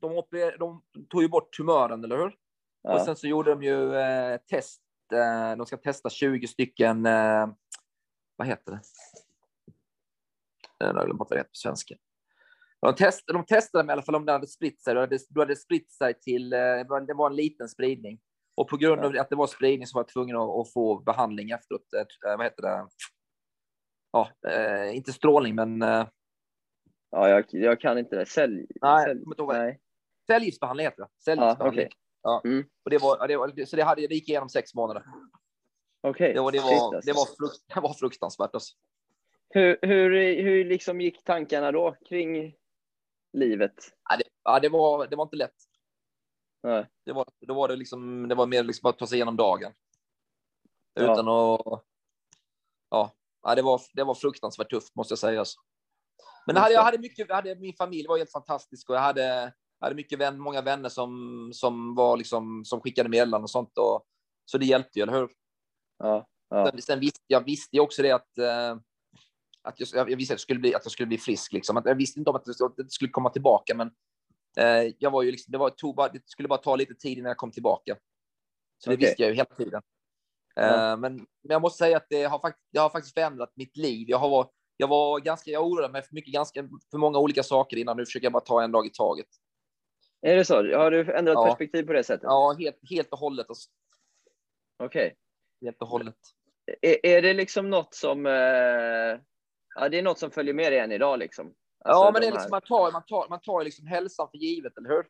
de, 0.00 0.12
operer- 0.12 0.58
de 0.58 0.82
tog 1.08 1.22
ju 1.22 1.28
bort 1.28 1.52
tumören, 1.56 2.04
eller 2.04 2.16
hur? 2.16 2.26
Och 2.26 2.34
Ja. 2.82 3.04
sen 3.04 3.16
så 3.16 3.26
gjorde 3.26 3.50
de 3.50 3.62
ju 3.62 3.96
eh, 3.96 4.36
test. 4.50 4.80
Eh, 5.12 5.56
de 5.56 5.66
ska 5.66 5.76
testa 5.76 6.10
20 6.10 6.46
stycken, 6.46 7.06
eh, 7.06 7.46
vad 8.36 8.46
heter 8.48 8.72
det? 8.72 8.80
Eh, 10.84 10.90
Jag 10.90 10.94
har 10.94 11.04
glömt 11.04 11.18
vad 11.18 11.28
det 11.30 11.36
heter 11.36 11.48
på 11.50 11.54
svenska. 11.56 11.94
De, 12.80 12.94
test, 12.94 13.24
de 13.26 13.46
testade 13.46 13.88
i 13.88 13.92
alla 13.92 14.02
fall 14.02 14.14
om 14.14 14.26
det 14.26 14.32
hade 14.32 14.46
spritt 14.46 14.82
sig. 14.82 14.94
Då 14.94 15.00
hade, 15.40 15.56
spritt 15.56 15.92
sig 15.92 16.20
till, 16.20 16.52
eh, 16.52 16.58
det 16.58 17.14
var- 17.14 17.30
en 17.30 17.36
liten 17.36 17.68
spridning. 17.68 18.20
Och 18.54 18.68
på 18.68 18.76
grund 18.76 19.00
av 19.04 19.14
att 19.20 19.30
det 19.30 19.36
var 19.36 19.46
spridning 19.46 19.86
så 19.86 19.94
var 19.96 20.00
jag 20.02 20.08
tvungen 20.08 20.36
att, 20.36 20.48
att 20.50 20.72
få 20.72 20.98
behandling 20.98 21.50
efteråt. 21.50 21.92
Eh, 21.96 22.36
vad 22.36 22.42
heter 22.46 22.62
det? 22.62 22.88
Ja, 24.14 24.30
eh, 24.48 24.96
inte 24.96 25.12
strålning, 25.12 25.54
men 25.54 25.82
eh, 25.82 26.06
Ja, 27.14 27.28
jag, 27.28 27.44
jag 27.50 27.80
kan 27.80 27.98
inte 27.98 28.16
det. 28.16 28.26
Sälj... 28.26 28.66
Nej, 28.82 29.04
sälj... 29.04 29.22
Nej. 29.48 29.80
cellgiftsbehandling 30.26 30.86
heter 30.86 31.02
det. 31.02 31.02
Ja, 31.02 31.22
Cellgiftsbehandling. 31.24 31.86
okej. 31.86 31.98
Ja. 32.22 32.40
Mm. 32.44 32.64
Och 32.84 32.90
det 32.90 32.98
var, 32.98 33.28
det 33.28 33.36
var, 33.36 33.64
så 33.64 33.76
det 33.76 33.82
hade 33.82 34.06
det 34.06 34.14
gick 34.14 34.28
igenom 34.28 34.48
sex 34.48 34.74
månader. 34.74 35.04
Okej. 36.00 36.34
Det 36.34 36.40
var, 36.40 36.52
det 36.52 36.60
var, 36.60 36.94
alltså. 36.94 37.00
det 37.06 37.12
var, 37.12 37.26
frukt, 37.36 37.74
det 37.74 37.80
var 37.80 37.94
fruktansvärt. 37.94 38.54
Alltså. 38.54 38.74
Hur, 39.48 39.78
hur, 39.82 40.42
hur 40.42 40.64
liksom 40.64 41.00
gick 41.00 41.24
tankarna 41.24 41.72
då 41.72 41.96
kring 42.08 42.54
livet? 43.32 43.74
Ja, 44.10 44.16
det, 44.16 44.24
ja, 44.44 44.60
det, 44.60 44.68
var, 44.68 45.06
det 45.06 45.16
var 45.16 45.24
inte 45.24 45.36
lätt. 45.36 45.56
Nej. 46.62 46.86
Det 47.04 47.12
var, 47.12 47.26
då 47.40 47.54
var 47.54 47.68
det, 47.68 47.76
liksom, 47.76 48.28
det 48.28 48.34
var 48.34 48.46
mer 48.46 48.62
liksom 48.62 48.90
att 48.90 48.98
ta 48.98 49.06
sig 49.06 49.16
igenom 49.16 49.36
dagen. 49.36 49.72
Ja. 50.94 51.02
Utan 51.02 51.28
att... 51.28 51.84
Ja, 52.90 53.12
ja 53.44 53.54
det, 53.54 53.62
var, 53.62 53.80
det 53.94 54.04
var 54.04 54.14
fruktansvärt 54.14 54.70
tufft 54.70 54.94
måste 54.96 55.12
jag 55.12 55.18
säga. 55.18 55.38
Alltså. 55.38 55.60
Men 56.46 56.56
jag 56.56 56.62
hade, 56.62 56.74
jag 56.74 56.82
hade 56.82 56.98
mycket, 56.98 57.32
hade, 57.32 57.56
min 57.56 57.74
familj 57.74 58.06
var 58.08 58.18
helt 58.18 58.32
fantastisk 58.32 58.90
och 58.90 58.96
jag 58.96 59.00
hade, 59.00 59.52
hade 59.80 59.94
mycket 59.94 60.18
vän, 60.18 60.38
många 60.38 60.62
vänner 60.62 60.88
som, 60.88 61.50
som, 61.54 61.94
var 61.94 62.16
liksom, 62.16 62.64
som 62.64 62.80
skickade 62.80 63.08
meddelanden 63.08 63.42
och 63.42 63.50
sånt. 63.50 63.78
Och, 63.78 64.04
så 64.44 64.58
det 64.58 64.66
hjälpte 64.66 64.98
ju, 64.98 65.02
eller 65.02 65.12
hur? 65.12 65.30
Ja. 65.98 66.28
Ja. 66.48 66.70
Sen, 66.70 66.82
sen 66.82 67.00
visste 67.00 67.20
jag 67.26 67.44
visste 67.44 67.80
också 67.80 68.02
det 68.02 68.10
att, 68.10 68.38
eh, 68.38 68.76
att 69.62 69.80
jag, 69.80 70.10
jag 70.10 70.16
visste 70.16 70.32
att 70.32 70.38
jag, 70.38 70.40
skulle 70.40 70.60
bli, 70.60 70.74
att 70.74 70.84
jag 70.84 70.92
skulle 70.92 71.06
bli 71.06 71.18
frisk. 71.18 71.52
Liksom. 71.52 71.76
Att 71.76 71.86
jag 71.86 71.94
visste 71.94 72.18
inte 72.18 72.30
om 72.30 72.36
att 72.36 72.44
det, 72.76 72.92
skulle 72.92 73.10
komma 73.10 73.30
tillbaka, 73.30 73.74
men 73.74 73.90
eh, 74.58 74.92
jag 74.98 75.10
var 75.10 75.22
ju 75.22 75.30
liksom, 75.30 75.52
det, 75.52 75.58
var, 75.58 75.70
tog 75.70 75.94
bara, 75.96 76.08
det 76.08 76.28
skulle 76.28 76.48
bara 76.48 76.58
ta 76.58 76.76
lite 76.76 76.94
tid 76.94 77.18
innan 77.18 77.28
jag 77.28 77.36
kom 77.36 77.50
tillbaka. 77.50 77.96
Så 78.78 78.90
det 78.90 78.96
Okej. 78.96 79.06
visste 79.06 79.22
jag 79.22 79.30
ju 79.30 79.34
hela 79.34 79.54
tiden. 79.56 79.82
Eh, 80.60 80.96
men, 80.96 81.16
men 81.16 81.26
jag 81.42 81.62
måste 81.62 81.78
säga 81.78 81.96
att 81.96 82.06
det 82.08 82.24
har, 82.24 82.38
faktiskt, 82.38 82.68
det 82.72 82.78
har 82.78 82.90
faktiskt 82.90 83.14
förändrat 83.14 83.52
mitt 83.54 83.76
liv. 83.76 84.10
Jag, 84.10 84.18
har, 84.18 84.50
jag 84.76 84.88
var 84.88 85.20
ganska, 85.20 85.50
jag 85.50 85.66
oroade 85.66 85.92
mig 85.92 86.02
för, 86.02 86.14
mycket, 86.14 86.32
ganska, 86.32 86.68
för 86.90 86.98
många 86.98 87.18
olika 87.18 87.42
saker 87.42 87.76
innan. 87.76 87.96
Nu 87.96 88.04
försöker 88.04 88.24
jag 88.24 88.32
bara 88.32 88.44
ta 88.44 88.62
en 88.62 88.72
dag 88.72 88.86
i 88.86 88.90
taget. 88.90 89.26
Är 90.22 90.36
det 90.36 90.44
så? 90.44 90.54
Har 90.54 90.90
du 90.90 91.14
ändrat 91.14 91.34
Ja. 91.34 91.46
perspektiv 91.46 91.82
på 91.86 91.92
det 91.92 92.04
sättet? 92.04 92.22
Ja, 92.22 92.56
helt, 92.58 92.78
helt 92.90 93.12
och 93.12 93.18
hållet. 93.18 93.48
Alltså. 93.48 93.70
Okej. 94.78 95.16
Helt 95.64 95.82
och 95.82 95.88
hållet. 95.88 96.16
Är, 96.80 97.06
är 97.06 97.22
det 97.22 97.34
liksom 97.34 97.70
något 97.70 97.94
som... 97.94 98.26
Eh... 98.26 99.20
Ja, 99.76 99.88
det 99.90 99.98
är 99.98 100.02
något 100.02 100.18
som 100.18 100.30
följer 100.30 100.54
med 100.54 100.72
dig 100.72 100.78
än 100.80 100.92
idag 100.92 101.18
liksom? 101.18 101.46
Alltså, 101.46 102.04
ja, 102.04 102.10
men 102.12 102.14
det 102.14 102.20
de 102.20 102.26
är 102.28 102.32
liksom, 102.32 102.50
man 102.50 102.60
tar, 102.60 102.92
man 102.92 103.06
tar, 103.06 103.26
man 103.28 103.40
tar 103.40 103.60
ju 103.60 103.64
liksom 103.64 103.86
hälsan 103.86 104.28
för 104.30 104.38
givet, 104.38 104.78
eller 104.78 104.88
hur? 104.88 105.06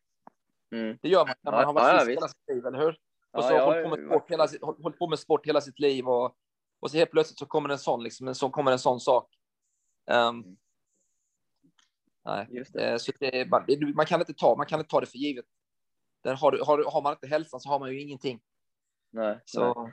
Mm. 0.75 0.99
Det 1.03 1.09
gör 1.09 1.27
man 1.27 1.35
när 1.43 1.53
man 1.53 1.61
Ja, 1.61 1.67
har 1.67 1.73
varit 1.75 1.93
ja, 1.93 2.05
frisk 2.05 2.19
hela 2.19 2.29
sitt 2.29 2.49
liv, 2.55 2.67
eller 2.67 2.79
hur? 2.79 2.97
Ja, 3.35 3.39
Och 3.39 3.45
så 3.45 3.59
har 3.59 3.83
hållit 3.83 3.85
på, 3.85 3.89
med 3.97 4.07
sport 4.07 4.31
hela, 4.31 4.49
hållit 4.83 4.99
på 4.99 5.07
med 5.07 5.19
sport 5.19 5.47
hela 5.47 5.61
sitt 5.61 5.79
liv 5.79 6.09
och, 6.09 6.37
och 6.81 6.91
så 6.91 6.97
helt 6.97 7.11
plötsligt 7.11 7.39
så 7.39 7.47
kommer 7.47 7.69
en 7.69 7.79
sån, 7.79 8.03
liksom, 8.03 8.35
sån, 8.35 8.51
kommer 8.51 8.73
en 8.73 8.79
sån 8.79 9.01
sak. 9.01 9.29
Ehm, 10.11 10.45
nej, 12.25 12.67
det. 12.73 12.91
eh, 12.91 12.97
så 12.97 13.13
det, 13.21 13.31
det, 13.31 13.95
man, 13.95 14.07
kan 14.07 14.21
inte 14.21 14.35
ta, 14.35 14.57
man 14.57 14.67
kan 14.67 14.81
inte 14.81 14.91
ta 14.91 15.01
det 15.01 15.07
för 15.07 15.19
givet. 15.19 15.45
Där 16.23 16.35
har, 16.35 16.59
har, 16.67 16.93
har 16.93 17.03
man 17.03 17.13
inte 17.13 17.27
hälsan 17.27 17.61
så 17.61 17.69
har 17.69 17.79
man 17.79 17.91
ju 17.93 18.01
ingenting. 18.01 18.41
Nej, 19.11 19.27
nej. 19.27 19.43
Så, 19.45 19.91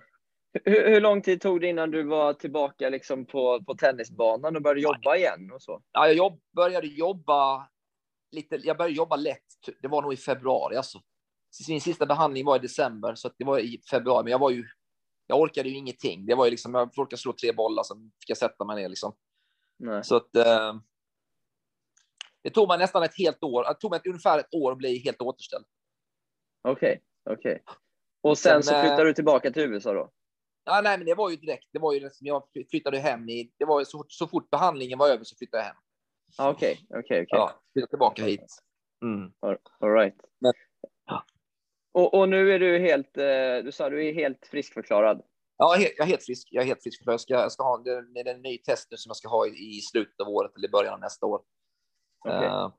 Hur, 0.66 0.90
hur 0.90 1.02
lång 1.02 1.22
tid 1.22 1.42
tog 1.42 1.62
det 1.62 1.68
innan 1.68 1.92
du 1.92 2.04
var 2.04 2.34
tillbaka 2.34 2.90
liksom 2.90 3.26
på, 3.26 3.64
på 3.64 3.76
tennisbanan 3.76 4.56
och 4.56 4.62
började 4.62 4.82
jobba 4.82 5.16
igen? 5.16 5.52
Och 5.54 5.62
så? 5.62 5.82
ja, 5.92 6.08
jag 6.08 6.16
jobb, 6.16 6.42
började 6.56 6.88
jobba 6.88 7.68
lite, 8.32 8.56
jag 8.56 8.78
började 8.78 8.96
jobba 8.96 9.16
lätt. 9.16 9.46
Det 9.80 9.88
var 9.88 10.02
nog 10.02 10.14
i 10.14 10.18
februari 10.18 10.76
alltså. 10.76 11.02
Min 11.70 11.82
sista 11.82 12.06
behandling 12.06 12.46
var 12.46 12.56
i 12.56 12.60
december, 12.60 13.16
så 13.16 13.32
det 13.38 13.46
var 13.46 13.60
i 13.60 13.82
februari. 13.92 14.24
Men 14.24 14.32
jag 14.32 14.40
var 14.40 14.50
ju, 14.50 14.66
jag 15.28 15.40
orkade 15.40 15.70
ju 15.70 15.76
ingenting. 15.76 16.26
Det 16.26 16.36
var 16.36 16.46
ju 16.46 16.52
liksom, 16.52 16.74
jag 16.74 17.00
orkade 17.00 17.18
slå 17.18 17.34
tre 17.34 17.52
bollar, 17.52 17.84
sen 17.84 18.12
fick 18.20 18.30
jag 18.30 18.38
sätta 18.38 18.66
mig 18.66 18.76
ner 18.76 18.90
liksom. 18.90 19.16
Nej. 19.78 20.04
Så 20.04 20.16
att 20.16 20.36
eh, 20.36 20.74
det 22.44 22.50
tog 22.50 22.68
mig 22.68 22.78
nästan 22.78 23.04
ett 23.04 23.18
helt 23.18 23.44
år. 23.44 23.64
Det 23.64 23.74
tog 23.74 23.92
mig 23.92 23.98
ett, 23.98 24.08
ungefär 24.08 24.40
ett 24.40 24.54
år 24.54 24.72
att 24.72 24.78
bli 24.78 24.98
helt 24.98 25.22
återställd. 25.22 25.66
Okej, 26.62 27.02
okej. 27.30 27.64
Och 28.22 28.38
sen, 28.38 28.64
Sen, 28.64 28.64
så 28.64 28.76
eh, 28.76 28.82
flyttade 28.82 29.04
du 29.04 29.14
tillbaka 29.14 29.52
till 29.52 29.64
USA 29.64 29.94
då? 29.94 30.12
Ja, 30.64 30.82
nej, 30.82 30.98
men 30.98 31.06
det 31.06 31.16
var 31.16 31.30
ju 31.30 31.36
direkt. 31.36 31.68
Det 31.74 31.80
var 31.80 31.94
ju 31.94 32.00
liksom, 32.00 32.28
jag 32.28 32.44
flyttade 32.70 33.00
hem 33.00 33.30
i. 33.30 33.52
Det 33.58 33.66
var 33.66 33.80
ju 33.80 33.86
så, 33.86 34.06
så 34.08 34.28
fort 34.28 34.50
behandlingen 34.50 35.00
var 35.00 35.10
över 35.10 35.24
så 35.24 35.36
flyttade 35.36 35.64
jag 35.64 35.68
hem. 35.68 35.76
Okej, 36.38 36.78
okej, 36.90 37.00
okej. 37.00 37.26
Ja, 37.28 37.62
flyttade 37.74 37.90
tillbaka 37.90 38.24
hit. 38.24 38.46
Mm. 39.04 39.34
All 39.40 39.58
all 39.80 39.92
right. 39.92 40.16
Men-. 40.40 40.54
Och, 41.94 42.14
och 42.14 42.30
nu 42.30 42.52
är 42.54 42.60
du 42.60 42.80
helt, 42.80 43.18
eh, 43.18 43.64
du 43.64 43.72
sa 43.72 43.90
du 43.90 44.08
är 44.08 44.14
helt 44.14 44.48
friskförklarad? 44.48 45.22
Ja, 45.58 45.78
jag 45.78 46.00
är, 46.00 46.06
helt 46.06 46.24
frisk. 46.24 46.48
Jag 46.52 46.62
är 46.62 46.66
helt 46.68 46.84
frisk. 46.84 47.02
Jag 47.06 47.20
ska, 47.22 47.34
jag 47.34 47.52
ska 47.52 47.64
ha 47.64 47.78
det, 47.78 47.92
är 47.92 48.28
en 48.28 48.42
ny 48.42 48.58
test 48.58 48.88
nu 48.92 48.98
som 48.98 49.10
jag 49.10 49.16
ska 49.18 49.30
ha 49.30 49.48
i, 49.48 49.50
i 49.78 49.82
slutet 49.82 50.20
av 50.20 50.28
året 50.30 50.52
eller 50.56 50.68
i 50.68 50.72
början 50.72 50.94
av 50.94 51.00
nästa 51.00 51.26
år. 51.26 51.42
Okej. 52.26 52.46
Eh, 52.46 52.72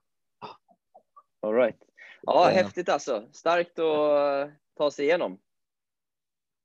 All 1.40 1.54
right. 1.54 1.78
Ja, 2.22 2.50
Eh. 2.50 2.54
häftigt 2.54 2.88
alltså. 2.88 3.28
Starkt 3.32 3.78
att 3.78 4.50
ta 4.76 4.90
sig 4.90 5.04
igenom. 5.04 5.38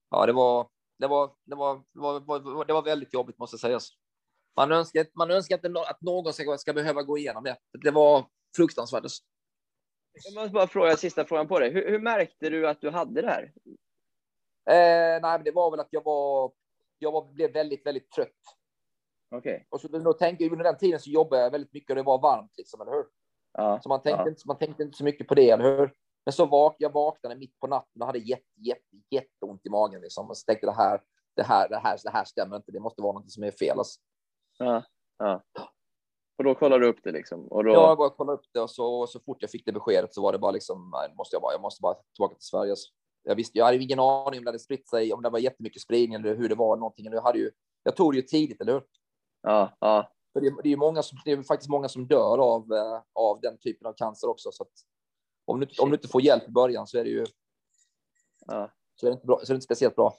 ja, 0.10 0.26
det 0.26 0.34
var, 0.34 0.70
det 1.00 1.08
var, 1.08 1.32
det 1.46 1.56
var, 1.56 1.76
det 1.76 2.20
var, 2.50 2.66
det 2.66 2.74
var 2.74 2.82
väldigt 2.82 3.14
jobbigt 3.14 3.38
måste 3.38 3.54
jag 3.54 3.62
säga. 3.62 3.80
Man 4.56 4.72
önskar, 4.72 5.06
man 5.14 5.32
önskar 5.32 5.70
nå- 5.70 5.84
att 5.84 6.02
någon 6.02 6.34
ska, 6.34 6.58
ska 6.58 6.74
behöva 6.74 7.04
gå 7.04 7.18
igenom 7.18 7.44
det. 7.44 7.58
Det 7.84 7.92
var 7.92 8.26
fruktansvärt. 8.56 9.04
Jag 10.26 10.34
måste 10.34 10.54
bara 10.54 10.68
fråga 10.68 10.98
sista 10.98 11.26
frågan 11.26 11.48
på 11.48 11.60
dig. 11.60 11.70
Hur, 11.74 11.90
hur 11.90 12.00
märkte 12.00 12.50
du 12.50 12.68
att 12.68 12.82
du 12.82 12.90
hade 12.90 13.22
det 13.22 13.28
här? 13.28 13.52
Eh, 14.70 15.22
nej, 15.22 15.38
men 15.38 15.44
det 15.44 15.52
var 15.52 15.72
väl 15.72 15.80
att 15.80 15.88
jag 15.92 16.04
var, 16.04 16.52
jag 17.00 17.12
var, 17.12 17.34
blev 17.34 17.54
väldigt, 17.54 17.86
väldigt 17.86 18.12
trött. 18.12 18.30
Okej. 19.36 19.66
Och 19.70 19.82
så 19.82 19.88
då 19.88 20.14
tänker 20.14 20.46
jag, 20.46 20.52
under 20.52 20.64
den 20.64 20.78
tiden 20.78 21.00
så 21.00 21.10
jobbade 21.10 21.42
jag 21.44 21.52
väldigt 21.52 21.74
mycket 21.74 21.90
och 21.90 21.96
det 21.96 22.04
var 22.04 22.22
varmt, 22.22 22.52
liksom, 22.58 22.82
eller 22.82 22.92
hur? 22.92 23.06
Ja. 23.54 23.80
Så 23.84 23.90
man 23.90 24.02
tänkte, 24.02 24.22
Ja. 24.24 24.30
inte, 24.30 24.42
man 24.46 24.58
tänkte 24.58 24.84
inte 24.84 24.98
så 24.98 25.04
mycket 25.04 25.28
på 25.28 25.36
det, 25.36 25.50
eller 25.50 25.64
hur? 25.78 25.94
Men 26.26 26.34
så 26.34 26.46
vak, 26.46 26.76
jag 26.80 26.94
vaknade 26.94 27.36
mitt 27.36 27.60
på 27.60 27.68
natten 27.68 28.02
och 28.02 28.08
hade 28.08 28.20
jätte, 28.20 28.62
jätte, 28.62 28.96
jätteont 29.10 29.66
i 29.66 29.70
magen. 29.70 30.02
Liksom. 30.02 30.30
Och 30.30 30.38
så 30.38 30.46
tänkte 30.46 30.68
det 30.68 30.76
här, 30.76 31.02
det 31.36 31.44
här, 31.44 31.70
det 31.70 31.78
här, 31.78 31.98
det 32.04 32.10
här 32.10 32.26
stämmer 32.26 32.56
inte. 32.56 32.72
Det 32.72 32.80
måste 32.80 33.02
vara 33.02 33.14
något 33.14 33.32
som 33.32 33.44
är 33.44 33.52
fel. 33.52 33.78
Alltså. 33.78 34.00
ja. 34.58 34.84
ja. 35.18 35.44
Och 36.38 36.44
då 36.44 36.56
kollade 36.56 36.86
du 36.86 36.90
upp 36.90 37.04
det 37.04 37.12
liksom? 37.12 37.48
Och 37.48 37.64
då... 37.64 37.72
Jag 37.72 37.98
bara 37.98 38.10
kollade 38.10 38.38
upp 38.38 38.46
det 38.54 38.60
och 38.60 38.70
så, 38.70 39.08
så 39.08 39.20
fort 39.20 39.38
jag 39.42 39.52
fick 39.52 39.66
det 39.66 39.72
beskedet 39.72 40.14
så 40.14 40.22
var 40.22 40.32
det 40.32 40.40
bara 40.40 40.52
liksom, 40.52 40.92
nej, 40.94 41.14
måste 41.18 41.36
jag 41.36 41.42
bara, 41.42 41.54
jag 41.54 41.62
måste 41.62 41.82
bara 41.82 41.96
tillbaka 42.16 42.36
till 42.36 42.44
Sverige. 42.44 42.72
Alltså. 42.72 42.90
Jag 43.24 43.36
visste, 43.36 43.58
jag 43.58 43.66
hade 43.66 43.78
ingen 43.78 44.00
aning 44.00 44.40
om 44.40 44.44
det 44.44 44.50
hade 44.50 44.60
spritt 44.60 44.90
sig, 44.90 45.14
om 45.14 45.22
det 45.22 45.30
var 45.30 45.40
jättemycket 45.40 45.82
spridning 45.82 46.14
eller 46.14 46.36
hur 46.36 46.50
det 46.50 46.56
var 46.56 46.78
någonting. 46.78 47.06
Jag, 47.06 47.22
hade 47.22 47.40
ju, 47.40 47.52
jag 47.84 47.96
tog 47.96 48.14
det 48.14 48.16
ju 48.16 48.22
tidigt, 48.22 48.62
eller 48.62 48.74
hur? 48.74 48.84
Ja, 49.42 49.78
ja. 49.80 50.12
För 50.34 50.42
det, 50.42 50.50
det 50.50 50.68
är 50.68 50.72
ju 50.72 50.78
många 50.78 51.04
som, 51.04 51.18
det 51.26 51.32
är 51.32 51.44
faktiskt 51.44 51.70
många 51.70 51.90
som 51.90 52.08
dör 52.08 52.38
av, 52.38 52.74
eh, 52.74 53.02
av 53.14 53.40
den 53.42 53.58
typen 53.58 53.88
av 53.88 53.94
cancer 53.94 54.30
också. 54.30 54.52
Så 54.52 54.66
om, 55.46 55.60
du, 55.60 55.68
om 55.82 55.90
du 55.90 55.96
inte 55.96 56.08
får 56.08 56.22
hjälp 56.22 56.48
i 56.48 56.52
början 56.52 56.88
så 56.88 56.98
är 56.98 57.04
det 57.04 57.10
ju 57.10 57.26
ja. 58.48 58.72
så 58.96 59.06
är 59.06 59.10
det 59.10 59.14
inte, 59.14 59.28
bra, 59.28 59.40
så 59.44 59.44
är 59.44 59.54
det 59.54 59.58
inte 59.58 59.66
speciellt 59.66 59.96
bra. 59.96 60.16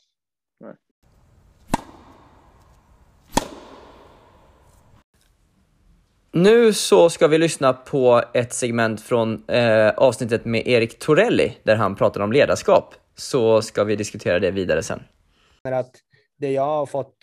Nu 6.32 6.72
så 6.72 7.10
ska 7.10 7.28
vi 7.28 7.38
lyssna 7.38 7.72
på 7.72 8.22
ett 8.34 8.52
segment 8.52 9.00
från 9.00 9.48
eh, 9.48 9.88
avsnittet 9.88 10.44
med 10.44 10.66
Erik 10.66 10.98
Torelli 10.98 11.58
där 11.62 11.76
han 11.76 11.96
pratar 11.96 12.20
om 12.20 12.32
ledarskap. 12.32 12.94
Så 13.14 13.62
ska 13.62 13.84
vi 13.84 13.96
diskutera 13.96 14.38
det 14.38 14.50
vidare 14.50 14.82
sen. 14.82 15.02
Att 15.64 15.90
det 16.38 16.52
jag 16.52 16.62
har 16.64 16.86
fått 16.86 17.16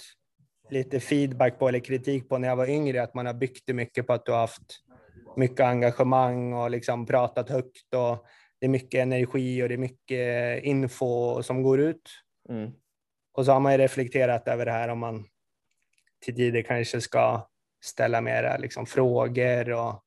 lite 0.69 0.99
feedback 0.99 1.59
på 1.59 1.67
eller 1.67 1.79
kritik 1.79 2.29
på 2.29 2.37
när 2.37 2.47
jag 2.47 2.55
var 2.55 2.69
yngre 2.69 2.99
är 2.99 3.03
att 3.03 3.13
man 3.13 3.25
har 3.25 3.33
byggt 3.33 3.63
det 3.65 3.73
mycket 3.73 4.07
på 4.07 4.13
att 4.13 4.25
du 4.25 4.31
har 4.31 4.39
haft 4.39 4.81
mycket 5.35 5.59
engagemang 5.59 6.53
och 6.53 6.71
liksom 6.71 7.05
pratat 7.05 7.49
högt 7.49 7.93
och 7.93 8.25
det 8.59 8.65
är 8.65 8.69
mycket 8.69 9.01
energi 9.01 9.63
och 9.63 9.69
det 9.69 9.75
är 9.75 9.77
mycket 9.77 10.63
info 10.63 11.43
som 11.43 11.63
går 11.63 11.79
ut. 11.79 12.09
Mm. 12.49 12.71
Och 13.33 13.45
så 13.45 13.51
har 13.51 13.59
man 13.59 13.71
ju 13.71 13.77
reflekterat 13.77 14.47
över 14.47 14.65
det 14.65 14.71
här 14.71 14.89
om 14.89 14.99
man 14.99 15.25
till 16.25 16.35
tider 16.35 16.61
kanske 16.61 17.01
ska 17.01 17.47
ställa 17.85 18.21
mera 18.21 18.57
liksom 18.57 18.85
frågor 18.85 19.71
och 19.71 20.01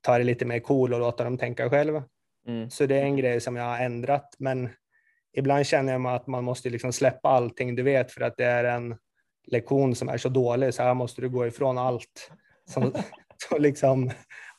ta 0.00 0.18
det 0.18 0.24
lite 0.24 0.44
mer 0.44 0.60
cool 0.60 0.94
och 0.94 1.00
låta 1.00 1.24
dem 1.24 1.38
tänka 1.38 1.70
själva. 1.70 2.04
Mm. 2.46 2.70
Så 2.70 2.86
det 2.86 2.96
är 2.96 3.02
en 3.02 3.16
grej 3.16 3.40
som 3.40 3.56
jag 3.56 3.64
har 3.64 3.78
ändrat, 3.78 4.34
men 4.38 4.68
ibland 5.36 5.66
känner 5.66 5.92
jag 5.92 6.06
att 6.06 6.26
man 6.26 6.44
måste 6.44 6.70
liksom 6.70 6.92
släppa 6.92 7.28
allting 7.28 7.76
du 7.76 7.82
vet 7.82 8.12
för 8.12 8.20
att 8.20 8.36
det 8.36 8.44
är 8.44 8.64
en 8.64 8.96
lektion 9.46 9.94
som 9.94 10.08
är 10.08 10.18
så 10.18 10.28
dålig 10.28 10.74
så 10.74 10.82
här 10.82 10.94
måste 10.94 11.20
du 11.20 11.28
gå 11.28 11.46
ifrån 11.46 11.78
allt. 11.78 12.30
Som, 12.70 12.94
så 13.48 13.58
liksom, 13.58 14.10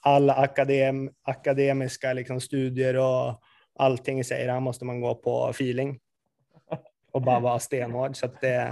alla 0.01 0.33
akadem, 0.33 1.11
akademiska 1.23 2.13
liksom, 2.13 2.41
studier 2.41 2.97
och 2.97 3.41
allting 3.79 4.23
säger 4.23 4.49
här 4.49 4.59
måste 4.59 4.85
man 4.85 5.01
gå 5.01 5.15
på 5.15 5.49
feeling 5.49 5.99
och 7.11 7.21
bara 7.21 7.39
vara 7.39 7.59
stenhård. 7.59 8.17
Så 8.17 8.27
det, 8.41 8.71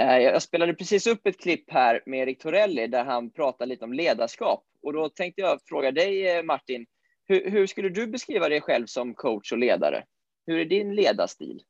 Jag 0.00 0.42
spelade 0.42 0.74
precis 0.74 1.06
upp 1.06 1.26
ett 1.26 1.40
klipp 1.40 1.70
här 1.70 2.02
med 2.06 2.20
Erik 2.20 2.42
Torelli 2.42 2.86
där 2.86 3.04
han 3.04 3.30
pratar 3.30 3.66
lite 3.66 3.84
om 3.84 3.92
ledarskap. 3.92 4.64
Och 4.82 4.92
då 4.92 5.08
tänkte 5.08 5.40
jag 5.40 5.60
fråga 5.64 5.92
dig, 5.92 6.28
eh, 6.28 6.42
Martin, 6.42 6.86
hur, 7.24 7.50
hur 7.50 7.66
skulle 7.66 7.88
du 7.88 8.06
beskriva 8.06 8.48
dig 8.48 8.60
själv 8.60 8.86
som 8.86 9.14
coach 9.14 9.52
och 9.52 9.58
ledare? 9.58 10.04
Hur 10.46 10.58
är 10.58 10.64
din 10.64 10.94
ledarstil? 10.94 11.62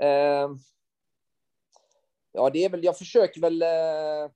Eh, 0.00 0.50
ja, 2.32 2.50
det 2.52 2.64
är 2.64 2.68
väl, 2.68 2.84
jag 2.84 2.98
försöker 2.98 3.40
väl, 3.40 3.62
eh, 3.62 4.32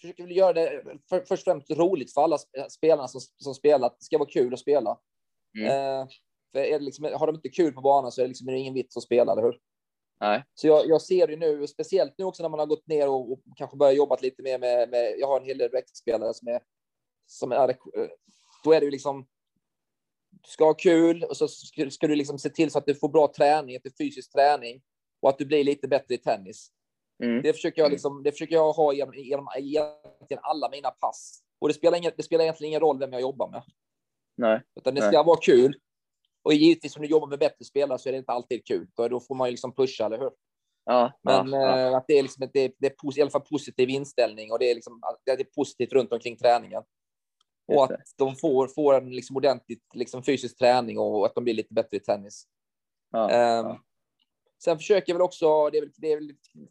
försöker 0.00 0.22
väl 0.22 0.36
göra 0.36 0.52
det 0.52 0.82
för, 1.08 1.20
först 1.20 1.48
och 1.48 1.52
främst 1.52 1.70
roligt 1.70 2.14
för 2.14 2.20
alla 2.20 2.36
sp- 2.36 2.68
spelarna 2.68 3.08
som, 3.08 3.20
som 3.20 3.54
spelar. 3.54 3.88
Det 3.88 4.04
ska 4.04 4.18
vara 4.18 4.30
kul 4.30 4.54
att 4.54 4.60
spela. 4.60 4.98
Mm. 5.58 5.66
Eh, 5.66 6.08
för 6.52 6.80
liksom, 6.80 7.04
har 7.04 7.26
de 7.26 7.36
inte 7.36 7.48
kul 7.48 7.72
på 7.72 7.80
banan 7.80 8.12
så 8.12 8.20
är 8.20 8.24
det 8.24 8.28
liksom 8.28 8.50
ingen 8.50 8.74
vits 8.74 8.96
att 8.96 9.02
spela, 9.02 9.32
eller 9.32 9.42
hur? 9.42 9.58
Nej. 10.20 10.44
Så 10.54 10.66
jag, 10.66 10.88
jag 10.88 11.02
ser 11.02 11.26
det 11.26 11.36
nu, 11.36 11.66
speciellt 11.66 12.14
nu 12.18 12.24
också 12.24 12.42
när 12.42 12.50
man 12.50 12.58
har 12.58 12.66
gått 12.66 12.86
ner 12.86 13.08
och, 13.08 13.32
och 13.32 13.40
kanske 13.56 13.76
börjat 13.76 13.96
jobba 13.96 14.16
lite 14.22 14.42
mer 14.42 14.58
med, 14.58 14.90
med, 14.90 15.14
jag 15.18 15.26
har 15.26 15.40
en 15.40 15.46
hel 15.46 15.58
del 15.58 15.70
växtspelare 15.70 16.34
som 16.34 16.48
är, 16.48 16.60
som 17.26 17.52
är, 17.52 17.76
då 18.64 18.72
är 18.72 18.80
det 18.80 18.84
ju 18.84 18.90
liksom, 18.90 19.26
du 20.30 20.48
ska 20.48 20.64
ha 20.64 20.74
kul 20.74 21.24
och 21.24 21.36
så 21.36 21.48
ska, 21.48 21.90
ska 21.90 22.06
du 22.06 22.14
liksom 22.14 22.38
se 22.38 22.50
till 22.50 22.70
så 22.70 22.78
att 22.78 22.86
du 22.86 22.94
får 22.94 23.08
bra 23.08 23.32
träning, 23.36 23.76
att 23.76 23.86
är 23.86 24.04
fysisk 24.04 24.32
träning 24.32 24.82
och 25.20 25.28
att 25.28 25.38
du 25.38 25.44
blir 25.44 25.64
lite 25.64 25.88
bättre 25.88 26.14
i 26.14 26.18
tennis. 26.18 26.72
Mm. 27.22 27.42
Det 27.42 27.52
försöker 27.52 27.82
jag 27.82 27.90
liksom, 27.90 28.22
det 28.22 28.32
försöker 28.32 28.54
jag 28.54 28.72
ha 28.72 28.92
genom, 28.92 29.14
genom 29.14 29.48
egentligen 29.56 30.40
alla 30.42 30.70
mina 30.70 30.90
pass. 30.90 31.42
Och 31.58 31.68
det 31.68 31.74
spelar, 31.74 31.98
ingen, 31.98 32.12
det 32.16 32.22
spelar 32.22 32.44
egentligen 32.44 32.68
ingen 32.68 32.80
roll 32.80 32.98
vem 32.98 33.12
jag 33.12 33.20
jobbar 33.20 33.50
med, 33.50 33.62
Nej. 34.36 34.62
utan 34.76 34.94
det 34.94 35.00
Nej. 35.00 35.10
ska 35.10 35.22
vara 35.22 35.38
kul. 35.42 35.76
Och 36.46 36.54
givetvis 36.54 36.96
om 36.96 37.02
du 37.02 37.08
jobbar 37.08 37.26
med 37.26 37.38
bättre 37.38 37.64
spelare 37.64 37.98
så 37.98 38.08
är 38.08 38.12
det 38.12 38.18
inte 38.18 38.32
alltid 38.32 38.66
kul. 38.66 38.86
Då, 38.94 39.08
då 39.08 39.20
får 39.20 39.34
man 39.34 39.48
ju 39.48 39.50
liksom 39.50 39.74
pusha, 39.74 40.06
eller 40.06 40.18
hur? 40.18 40.30
Ja, 40.84 41.12
Men 41.22 41.52
ja, 41.52 41.60
ja. 41.60 41.78
eh, 41.78 41.96
att 41.96 42.04
det 42.08 42.18
är, 42.18 42.22
liksom, 42.22 42.48
det 42.52 42.60
är, 42.60 42.72
det 42.78 42.86
är 42.86 43.18
i 43.18 43.22
alla 43.22 43.30
fall 43.30 43.40
positiv 43.40 43.90
inställning 43.90 44.52
och 44.52 44.58
det 44.58 44.70
är, 44.70 44.74
liksom, 44.74 45.02
det 45.24 45.32
är 45.32 45.44
positivt 45.44 45.92
runt 45.92 46.12
omkring 46.12 46.36
träningen. 46.36 46.82
Och 47.66 47.84
att 47.84 48.00
de 48.16 48.36
får, 48.36 48.68
får 48.68 48.94
en 48.94 49.10
liksom 49.10 49.36
ordentligt 49.36 49.84
liksom 49.94 50.22
fysisk 50.22 50.58
träning 50.58 50.98
och 50.98 51.26
att 51.26 51.34
de 51.34 51.44
blir 51.44 51.54
lite 51.54 51.74
bättre 51.74 51.96
i 51.96 52.00
tennis. 52.00 52.46
Ja. 53.10 53.80
Sen 54.64 54.78
försöker 54.78 55.12
jag 55.12 55.14
väl 55.14 55.24
också, 55.24 55.70
det 55.70 55.78
är 55.78 55.82
väl, 55.82 55.90
det 55.96 56.12
är 56.12 56.16
väl 56.16 56.30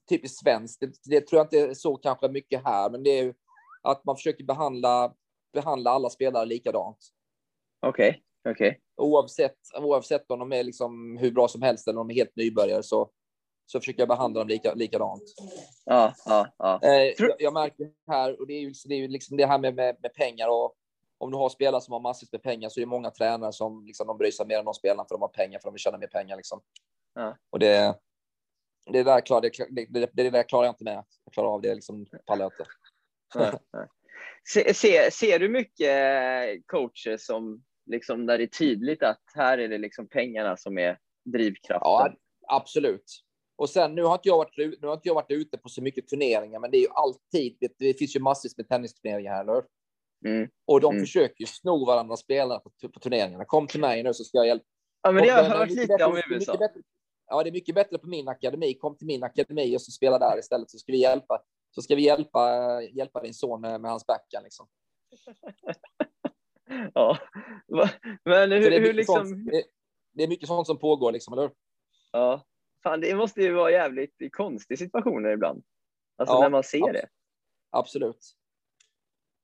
typiskt 0.10 0.40
svenskt, 0.40 0.80
det, 0.80 0.92
det 1.04 1.22
tror 1.22 1.40
jag 1.40 1.46
inte 1.46 1.60
är 1.60 1.74
så 1.74 1.98
kanske 1.98 2.28
mycket 2.28 2.64
här, 2.64 2.90
men 2.90 3.04
det 3.04 3.10
är 3.10 3.24
ju 3.24 3.34
att 3.82 4.06
man 4.06 4.16
försöker 4.16 4.44
behandla, 4.44 5.14
behandla 5.54 5.92
alla 5.92 6.10
spelare 6.10 6.46
likadant. 6.46 6.98
Okej, 7.82 8.24
okej. 8.46 8.80
Oavsett, 8.96 9.58
oavsett 9.80 10.32
om 10.32 10.40
de 10.40 10.54
är 10.54 10.64
liksom 10.64 11.18
hur 11.18 11.32
bra 11.32 11.48
som 11.48 11.62
helst 11.62 11.88
eller 11.88 12.00
om 12.00 12.08
de 12.08 12.14
är 12.14 12.18
helt 12.18 12.36
nybörjare 12.36 12.84
så, 12.84 13.10
så 13.66 13.80
försöker 13.80 14.02
jag 14.02 14.08
behandla 14.08 14.40
dem 14.40 14.48
lika, 14.48 14.74
likadant. 14.74 15.24
Ja, 15.86 16.14
ja, 16.26 16.48
ja. 16.58 16.80
Eh, 16.84 17.14
jag, 17.18 17.36
jag 17.40 17.54
märker 17.54 17.92
här, 18.08 18.40
och 18.40 18.48
det 18.48 18.54
är 18.54 18.62
ju, 18.62 18.74
det 18.86 18.96
är 18.96 19.00
ju 19.00 19.08
liksom 19.08 19.38
det 19.38 19.46
här 19.46 19.60
med, 19.60 19.76
med, 19.76 19.98
med 20.02 20.14
pengar 20.14 20.48
och 20.50 20.76
om 21.18 21.32
du 21.32 21.38
har 21.38 21.50
spelare 21.50 21.82
som 21.82 21.92
har 21.92 22.00
massvis 22.00 22.32
med 22.32 22.44
pengar 22.44 22.70
så 22.70 22.80
är 22.80 22.82
det 22.82 22.90
många 22.90 23.12
tränare 23.12 23.54
som 23.54 23.86
liksom, 23.86 24.08
de 24.08 24.18
bryr 24.18 24.32
sig 24.32 24.46
mer 24.46 24.60
om 24.60 24.66
de 24.66 24.74
spelarna 24.74 25.06
för 25.08 25.16
de 25.16 25.22
har 25.22 25.30
pengar 25.30 25.60
för 25.60 25.68
de 25.68 25.74
vill 25.74 25.80
tjäna 25.80 25.98
mer 25.98 26.08
pengar. 26.08 26.38
Liksom. 26.38 26.62
Ja. 27.14 27.38
Och 27.50 27.60
det, 27.60 28.00
det, 28.86 29.04
där 29.04 29.22
klar, 29.22 29.42
det, 29.42 29.52
det, 29.90 30.10
det, 30.14 30.30
där 30.30 30.44
klarar 30.44 30.66
jag 30.66 30.72
inte 30.72 30.84
med. 30.84 31.04
Jag 31.26 31.34
klarar 31.34 31.48
av 31.48 31.62
det, 31.62 31.76
liksom, 31.76 32.06
pallar 32.26 32.46
inte. 32.46 32.66
Nej, 33.36 33.52
nej. 33.74 33.88
Se, 34.54 34.74
se, 34.74 35.12
ser 35.12 35.40
du 35.40 35.50
mycket 35.50 36.68
coacher 36.68 37.18
som 37.18 37.64
liksom 37.86 38.26
där 38.26 38.38
det 38.38 38.44
är 38.44 38.48
tydligt 38.48 39.04
att 39.04 39.22
här 39.36 39.58
är 39.58 39.68
det 39.68 39.78
liksom 39.78 40.08
pengarna 40.08 40.58
som 40.58 40.78
är 40.78 41.00
drivkraften? 41.26 41.80
Ja, 41.82 42.14
absolut. 42.48 43.22
Och 43.58 43.70
sen 43.70 43.96
nu 43.96 44.04
har 44.04 44.14
inte 44.14 44.28
jag 44.30 44.38
varit, 44.38 44.58
nu 44.82 44.88
har 44.88 44.94
inte 44.94 45.08
jag 45.10 45.16
varit 45.16 45.32
ute 45.32 45.58
på 45.58 45.70
så 45.70 45.82
mycket 45.82 46.08
turneringar, 46.08 46.60
men 46.60 46.72
det 46.72 46.78
är 46.78 46.82
ju 46.82 46.90
alltid, 46.94 47.58
det, 47.60 47.72
det 47.80 47.94
finns 47.94 48.16
ju 48.16 48.20
massvis 48.20 48.58
med 48.58 48.68
tennisturneringar 48.70 49.32
här, 49.34 49.42
eller? 49.42 49.64
Mm. 50.26 50.50
Och 50.66 50.82
de 50.82 50.92
Mm. 50.96 51.06
försöker 51.06 51.36
ju 51.42 51.46
sno 51.46 51.86
varandra 51.86 52.18
spelare 52.18 52.60
på, 52.60 52.90
på 52.90 53.00
turneringarna. 53.00 53.46
Kom 53.46 53.68
till 53.68 53.80
mig 53.80 54.04
nu 54.04 54.14
så 54.14 54.24
ska 54.24 54.38
jag 54.38 54.48
hjälpa. 54.48 54.66
Ja, 55.02 55.12
men 55.12 55.24
det 55.24 55.30
har 55.30 55.44
jag 55.44 55.50
hört 55.50 55.70
mycket 55.70 55.90
lite 55.90 56.06
om 56.06 56.14
bättre- 56.14 56.34
är 56.34 56.34
USA. 56.38 56.58
bättre- 56.58 56.82
Ja, 57.28 57.44
det 57.44 57.50
är 57.50 57.52
mycket 57.52 57.76
bättre 57.76 57.98
på 57.98 58.08
min 58.08 58.28
akademi. 58.28 58.74
Kom 58.74 58.98
till 58.98 59.08
min 59.08 59.24
akademi 59.24 59.78
och 59.78 59.82
så 59.82 59.92
spela 59.92 60.20
där 60.20 60.40
istället 60.40 60.70
så 60.70 60.78
ska 60.80 60.92
vi 60.92 60.98
hjälpa. 60.98 61.42
Så 61.72 61.82
ska 61.82 61.96
vi 61.96 62.02
hjälpa, 62.02 62.82
hjälpa 62.82 63.22
din 63.22 63.34
son 63.34 63.62
med, 63.62 63.82
med 63.82 63.92
hans 63.92 64.06
backhand 64.08 64.44
liksom. 64.44 64.68
Ja. 66.94 67.18
Men 68.24 68.52
hur, 68.52 68.70
det, 68.70 68.76
är 68.76 68.80
hur 68.80 68.80
mycket 68.82 68.96
liksom... 68.96 69.28
sånt, 69.28 69.50
det, 70.14 70.24
är 70.24 70.28
mycket 70.28 70.48
sånt 70.48 70.68
som 70.68 70.80
pågår 70.80 71.12
liksom, 71.12 71.34
eller 71.34 71.44
hur? 71.44 71.52
Ja. 72.12 72.42
Fan, 72.84 73.02
det 73.02 73.16
måste 73.16 73.42
ju 73.42 73.54
vara 73.54 73.72
jävligt 73.72 74.14
konstiga 74.32 74.78
situationer 74.78 75.30
ibland. 75.30 75.64
Alltså 76.18 76.36
Ja, 76.36 76.42
när 76.42 76.50
man 76.50 76.64
ser 76.64 76.78
absolut. 76.78 77.02
det. 77.02 77.08
Absolut. 77.72 78.36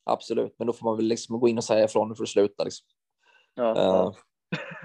Absolut, 0.03 0.55
men 0.57 0.67
då 0.67 0.74
får 0.74 0.86
man 0.86 0.97
väl 0.97 1.05
liksom 1.05 1.39
gå 1.39 1.47
in 1.47 1.57
och 1.57 1.63
säga 1.63 1.86
ifrån 1.86 2.11
och 2.11 2.17
få 2.17 2.26
sluta 2.26 2.63
liksom. 2.63 2.88
Ja, 3.53 3.76
ja. 3.78 4.15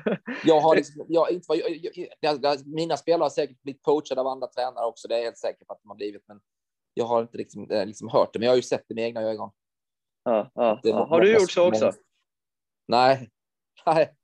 Jag 0.45 0.61
har 0.61 0.77
liksom, 0.77 1.05
jag, 1.09 1.31
inte, 1.31 1.53
jag, 1.55 2.05
jag, 2.21 2.45
jag, 2.45 2.67
mina 2.67 2.97
spelare 2.97 3.25
har 3.25 3.31
säkert 3.31 3.63
blivit 3.63 3.83
coachade 3.83 4.21
av 4.21 4.27
andra 4.27 4.47
tränare 4.47 4.87
också. 4.87 5.09
Det 5.09 5.15
är 5.15 5.19
jag 5.19 5.25
helt 5.25 5.39
säker 5.39 5.65
på 5.65 5.73
att 5.73 5.83
de 5.83 5.89
har 5.89 5.97
blivit, 5.97 6.23
men 6.29 6.41
jag 6.95 7.05
har 7.05 7.23
inte 7.23 7.37
liksom, 7.39 7.67
liksom 7.71 8.09
hört 8.09 8.33
det. 8.33 8.39
Men 8.39 8.47
jag 8.47 8.53
har 8.53 8.57
ju 8.57 8.63
sett 8.63 8.85
det 8.89 8.95
med 8.95 9.05
egna 9.05 9.21
ögon. 9.23 9.51
Ja, 10.25 10.51
ja, 10.55 10.81
Det 10.83 10.89
ja. 10.89 11.07
Har 11.07 11.21
du 11.21 11.33
gjort 11.33 11.51
så 11.51 11.69
också? 11.69 11.85
många- 11.85 11.97
Nej. 12.87 13.31
Nej. 13.87 14.15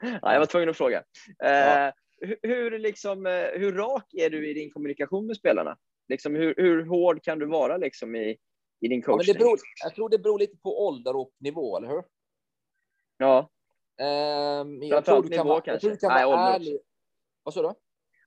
Ja, 0.00 0.32
jag 0.32 0.38
var 0.38 0.46
tvungen 0.46 0.68
att 0.68 0.76
fråga. 0.76 0.98
Eh, 1.44 1.50
Ja. 1.50 1.92
hur, 2.20 2.38
hur, 2.42 2.78
liksom, 2.78 3.26
eh, 3.26 3.32
hur 3.54 3.72
rak 3.72 4.14
är 4.14 4.30
du 4.30 4.50
i 4.50 4.54
din 4.54 4.70
kommunikation 4.70 5.26
med 5.26 5.36
spelarna? 5.36 5.78
Liksom, 6.08 6.34
hur, 6.34 6.54
hur 6.56 6.86
hård 6.86 7.22
kan 7.24 7.38
du 7.38 7.46
vara 7.46 7.76
liksom, 7.76 8.16
i, 8.16 8.38
i 8.80 8.88
din 8.88 9.00
Ja, 9.00 9.06
coachning? 9.06 9.16
men 9.16 9.26
det 9.26 9.38
beror, 9.38 9.58
jag 9.84 9.94
tror 9.94 10.08
det 10.08 10.18
beror 10.18 10.38
lite 10.38 10.56
på 10.56 10.86
ålder 10.86 11.16
och 11.16 11.30
nivå, 11.38 11.76
eller 11.76 11.88
hur? 11.88 12.02
ja, 13.16 13.48
Ehm, 14.00 14.82
jag 14.82 15.04
tror 15.04 15.22
nivå 15.22 15.44
vara- 15.44 15.54
jag 15.56 15.64
kanske. 15.64 15.80
tror 15.80 15.90
du 15.90 15.96
kan 15.96 16.12
Nej, 16.12 16.26
vara 16.26 16.34
ålder 16.36 16.54
ärlig. 16.54 16.78
Vad 17.42 17.54
sa 17.54 17.62
du? 17.62 17.72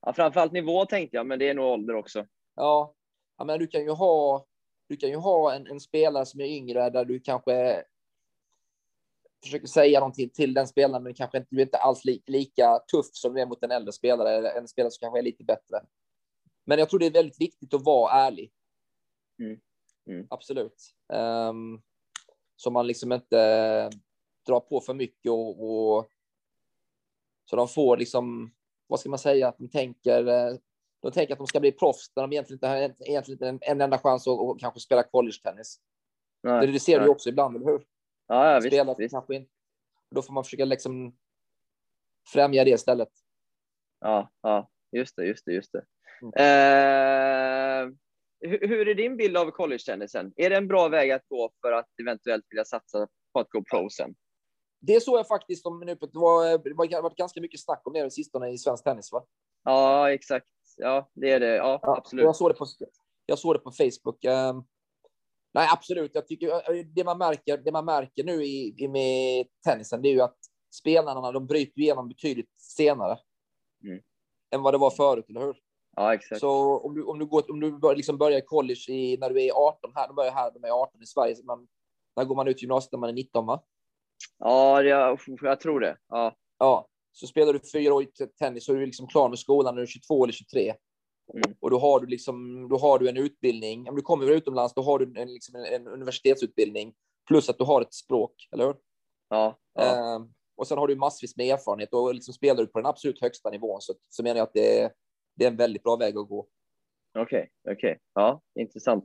ja, 0.02 0.12
framförallt 0.12 0.52
nivå 0.52 0.84
tänkte 0.86 1.16
jag, 1.16 1.26
men 1.26 1.38
det 1.38 1.48
är 1.48 1.54
nog 1.54 1.64
ålder 1.66 1.94
också. 1.94 2.26
Ja, 2.54 2.94
ja 3.38 3.44
men 3.44 3.58
du 3.58 3.66
kan 3.66 3.82
ju 3.82 3.90
ha, 3.90 4.46
du 4.88 4.96
kan 4.96 5.08
ju 5.10 5.16
ha 5.16 5.54
en, 5.54 5.66
en 5.66 5.80
spelare 5.80 6.26
som 6.26 6.40
är 6.40 6.44
yngre 6.44 6.90
där 6.90 7.04
du 7.04 7.20
kanske 7.20 7.84
försöker 9.44 9.66
säga 9.66 10.00
någonting 10.00 10.30
till 10.30 10.54
den 10.54 10.68
spelaren, 10.68 11.02
men 11.02 11.14
kanske 11.14 11.38
inte, 11.38 11.48
du 11.50 11.58
är 11.58 11.64
inte 11.64 11.78
alls 11.78 12.04
li, 12.04 12.22
lika 12.26 12.78
tuff 12.78 13.06
som 13.12 13.34
du 13.34 13.40
är 13.40 13.46
mot 13.46 13.62
en 13.62 13.70
äldre 13.70 13.92
spelare, 13.92 14.30
eller 14.36 14.50
en 14.50 14.68
spelare 14.68 14.90
som 14.90 15.00
kanske 15.00 15.18
är 15.18 15.22
lite 15.22 15.44
bättre. 15.44 15.84
Men 16.64 16.78
jag 16.78 16.90
tror 16.90 17.00
det 17.00 17.06
är 17.06 17.10
väldigt 17.10 17.40
viktigt 17.40 17.74
att 17.74 17.84
vara 17.84 18.12
ärlig. 18.12 18.52
Mm. 19.38 19.60
Mm. 20.06 20.26
Absolut. 20.30 20.94
Um, 21.12 21.82
så 22.56 22.70
man 22.70 22.86
liksom 22.86 23.12
inte 23.12 23.90
drar 24.46 24.60
på 24.60 24.80
för 24.80 24.94
mycket 24.94 25.30
och, 25.30 25.64
och 25.64 26.08
så 27.50 27.56
de 27.56 27.68
får 27.68 27.96
liksom, 27.96 28.54
vad 28.86 29.00
ska 29.00 29.10
man 29.10 29.18
säga, 29.18 29.48
att 29.48 29.58
de 29.58 29.68
tänker, 29.68 30.26
eh, 30.26 30.56
de 31.02 31.12
tänker 31.12 31.32
att 31.32 31.38
de 31.38 31.46
ska 31.46 31.60
bli 31.60 31.72
proffs 31.72 32.12
när 32.16 32.22
de 32.22 32.32
egentligen 32.32 32.56
inte 32.56 32.66
har 32.66 32.76
egentligen 32.76 33.32
inte 33.32 33.48
en, 33.48 33.58
en 33.62 33.80
enda 33.80 33.98
chans 33.98 34.28
att, 34.28 34.40
att 34.40 34.60
kanske 34.60 34.80
spela 34.80 35.02
college-tennis. 35.02 35.80
Det, 36.42 36.66
det 36.66 36.80
ser 36.80 36.92
du 36.92 36.98
nej. 36.98 37.06
ju 37.06 37.12
också 37.12 37.28
ibland, 37.28 37.56
eller 37.56 37.66
hur? 37.66 37.84
Ja, 38.26 38.52
ja. 38.52 38.60
Spelare 38.60 38.94
visst. 38.98 39.14
kanske 39.14 39.34
inte. 39.34 39.50
Då 40.10 40.22
får 40.22 40.32
man 40.32 40.44
försöka 40.44 40.64
liksom 40.64 41.16
främja 42.32 42.64
det 42.64 42.70
istället. 42.70 43.08
Ja, 44.00 44.32
ja, 44.42 44.70
just 44.92 45.16
det, 45.16 45.26
just 45.26 45.44
det, 45.44 45.52
just 45.52 45.72
det. 45.72 45.84
Mm. 46.22 46.32
Eh, 46.36 47.94
hur, 48.40 48.68
hur 48.68 48.88
är 48.88 48.94
din 48.94 49.16
bild 49.16 49.36
av 49.36 49.50
college-tennisen? 49.50 50.32
Är 50.36 50.50
det 50.50 50.56
en 50.56 50.68
bra 50.68 50.88
väg 50.88 51.10
att 51.10 51.28
gå 51.28 51.52
för 51.60 51.72
att 51.72 51.88
eventuellt 52.02 52.44
vilja 52.50 52.64
satsa 52.64 53.08
på 53.32 53.40
att 53.40 53.50
gå 53.50 53.64
pro 53.70 53.90
sen? 53.90 54.14
Det 54.80 55.02
såg 55.02 55.18
jag 55.18 55.28
faktiskt 55.28 55.66
om 55.66 55.80
nu 55.80 55.94
det 55.94 56.08
var 56.12 57.02
varit 57.02 57.16
ganska 57.16 57.40
mycket 57.40 57.60
snack 57.60 57.82
om 57.84 57.92
det 57.92 58.00
den 58.00 58.10
sistone 58.10 58.50
i 58.50 58.58
svensk 58.58 58.84
tennis, 58.84 59.12
va? 59.12 59.26
Ja, 59.64 60.12
exakt. 60.12 60.46
Ja, 60.76 61.10
det 61.14 61.30
är 61.30 61.40
det. 61.40 61.54
Ja, 61.56 61.80
Ja, 61.82 61.96
absolut. 61.96 62.24
Jag 62.24 62.36
såg 62.36 62.50
det 62.50 62.54
på, 62.54 62.66
jag 63.26 63.38
såg 63.38 63.54
det 63.54 63.58
på 63.58 63.70
Facebook. 63.70 64.24
Ehm, 64.24 64.64
nej, 65.54 65.68
absolut. 65.72 66.10
Jag 66.14 66.26
tycker 66.28 66.48
eh, 66.48 66.84
det 66.94 67.04
man 67.04 67.18
märker, 67.18 67.58
det 67.58 67.72
man 67.72 67.84
märker 67.84 68.24
nu 68.24 68.44
i, 68.44 68.74
i 68.78 68.88
med 68.88 69.46
tennisen, 69.64 70.02
det 70.02 70.08
är 70.08 70.12
ju 70.12 70.20
att 70.20 70.38
spelarna 70.74 71.32
de 71.32 71.46
bryter 71.46 71.80
igenom 71.80 72.08
betydligt 72.08 72.50
senare 72.60 73.18
Mm. 73.84 74.02
än 74.54 74.62
vad 74.62 74.74
det 74.74 74.78
var 74.78 74.90
förut, 74.90 75.24
eller 75.28 75.40
hur? 75.40 75.56
Ja, 75.96 76.14
exakt. 76.14 76.40
Så 76.40 76.78
om 76.78 76.94
du, 76.94 77.02
om 77.02 77.18
du, 77.18 77.26
går, 77.26 77.50
om 77.50 77.60
du 77.60 77.78
bör, 77.78 77.96
liksom 77.96 78.18
börjar 78.18 78.40
college 78.40 78.80
i, 78.88 79.16
när 79.20 79.30
du 79.30 79.42
är 79.42 79.52
18 79.52 79.92
här, 79.94 80.06
de 80.08 80.16
börjar 80.16 80.32
här, 80.32 80.50
de 80.50 80.64
är 80.64 80.70
18 80.70 81.02
i 81.02 81.06
Sverige, 81.06 81.36
så 81.36 81.44
man, 81.44 81.68
när 82.16 82.24
går 82.24 82.36
man 82.36 82.48
ut 82.48 82.62
gymnasiet 82.62 82.92
när 82.92 82.98
man 82.98 83.08
är 83.08 83.14
19, 83.14 83.46
va? 83.46 83.62
Ja, 84.38 84.82
jag, 84.82 85.18
jag 85.42 85.60
tror 85.60 85.80
det. 85.80 85.96
Ja, 86.08 86.36
Ja, 86.58 86.88
så 87.12 87.26
spelar 87.26 87.52
du 87.52 87.60
fyra 87.72 87.94
år 87.94 88.02
i 88.02 88.06
tennis 88.38 88.64
så 88.66 88.72
är 88.72 88.76
du 88.76 88.86
liksom 88.86 89.06
klar 89.06 89.28
med 89.28 89.38
skolan 89.38 89.74
när 89.74 89.80
du 89.80 89.82
är 89.82 89.86
22 89.86 90.24
eller 90.24 90.32
23. 90.32 90.74
Mm. 91.34 91.56
Och 91.60 91.70
då 91.70 91.78
har 91.78 92.00
du 92.00 92.06
liksom, 92.06 92.68
då 92.68 92.76
har 92.76 92.98
du 92.98 93.08
en 93.08 93.16
utbildning. 93.16 93.88
Om 93.88 93.96
du 93.96 94.02
kommer 94.02 94.30
utomlands, 94.30 94.74
då 94.74 94.82
har 94.82 94.98
du 94.98 95.20
en, 95.20 95.32
liksom 95.32 95.54
en, 95.54 95.64
en 95.64 95.88
universitetsutbildning 95.88 96.94
plus 97.28 97.48
att 97.48 97.58
du 97.58 97.64
har 97.64 97.82
ett 97.82 97.94
språk, 97.94 98.48
eller 98.52 98.64
hur? 98.66 98.76
Ja, 99.28 99.58
ja. 99.74 99.82
Eh, 99.82 100.22
och 100.56 100.66
sen 100.66 100.78
har 100.78 100.88
du 100.88 100.96
massvis 100.96 101.36
med 101.36 101.46
erfarenhet 101.46 101.92
och 101.92 102.14
liksom 102.14 102.34
spelar 102.34 102.62
du 102.62 102.66
på 102.66 102.78
den 102.78 102.86
absolut 102.86 103.20
högsta 103.20 103.50
nivån 103.50 103.80
så, 103.80 103.94
så 104.08 104.22
menar 104.22 104.36
jag 104.36 104.42
att 104.42 104.54
det 104.54 104.80
är, 104.80 104.92
det 105.36 105.44
är 105.44 105.50
en 105.50 105.56
väldigt 105.56 105.82
bra 105.82 105.96
väg 105.96 106.18
att 106.18 106.28
gå. 106.28 106.46
okej, 107.18 107.50
okej. 107.70 107.98
Ja, 108.14 108.42
intressant. 108.60 109.04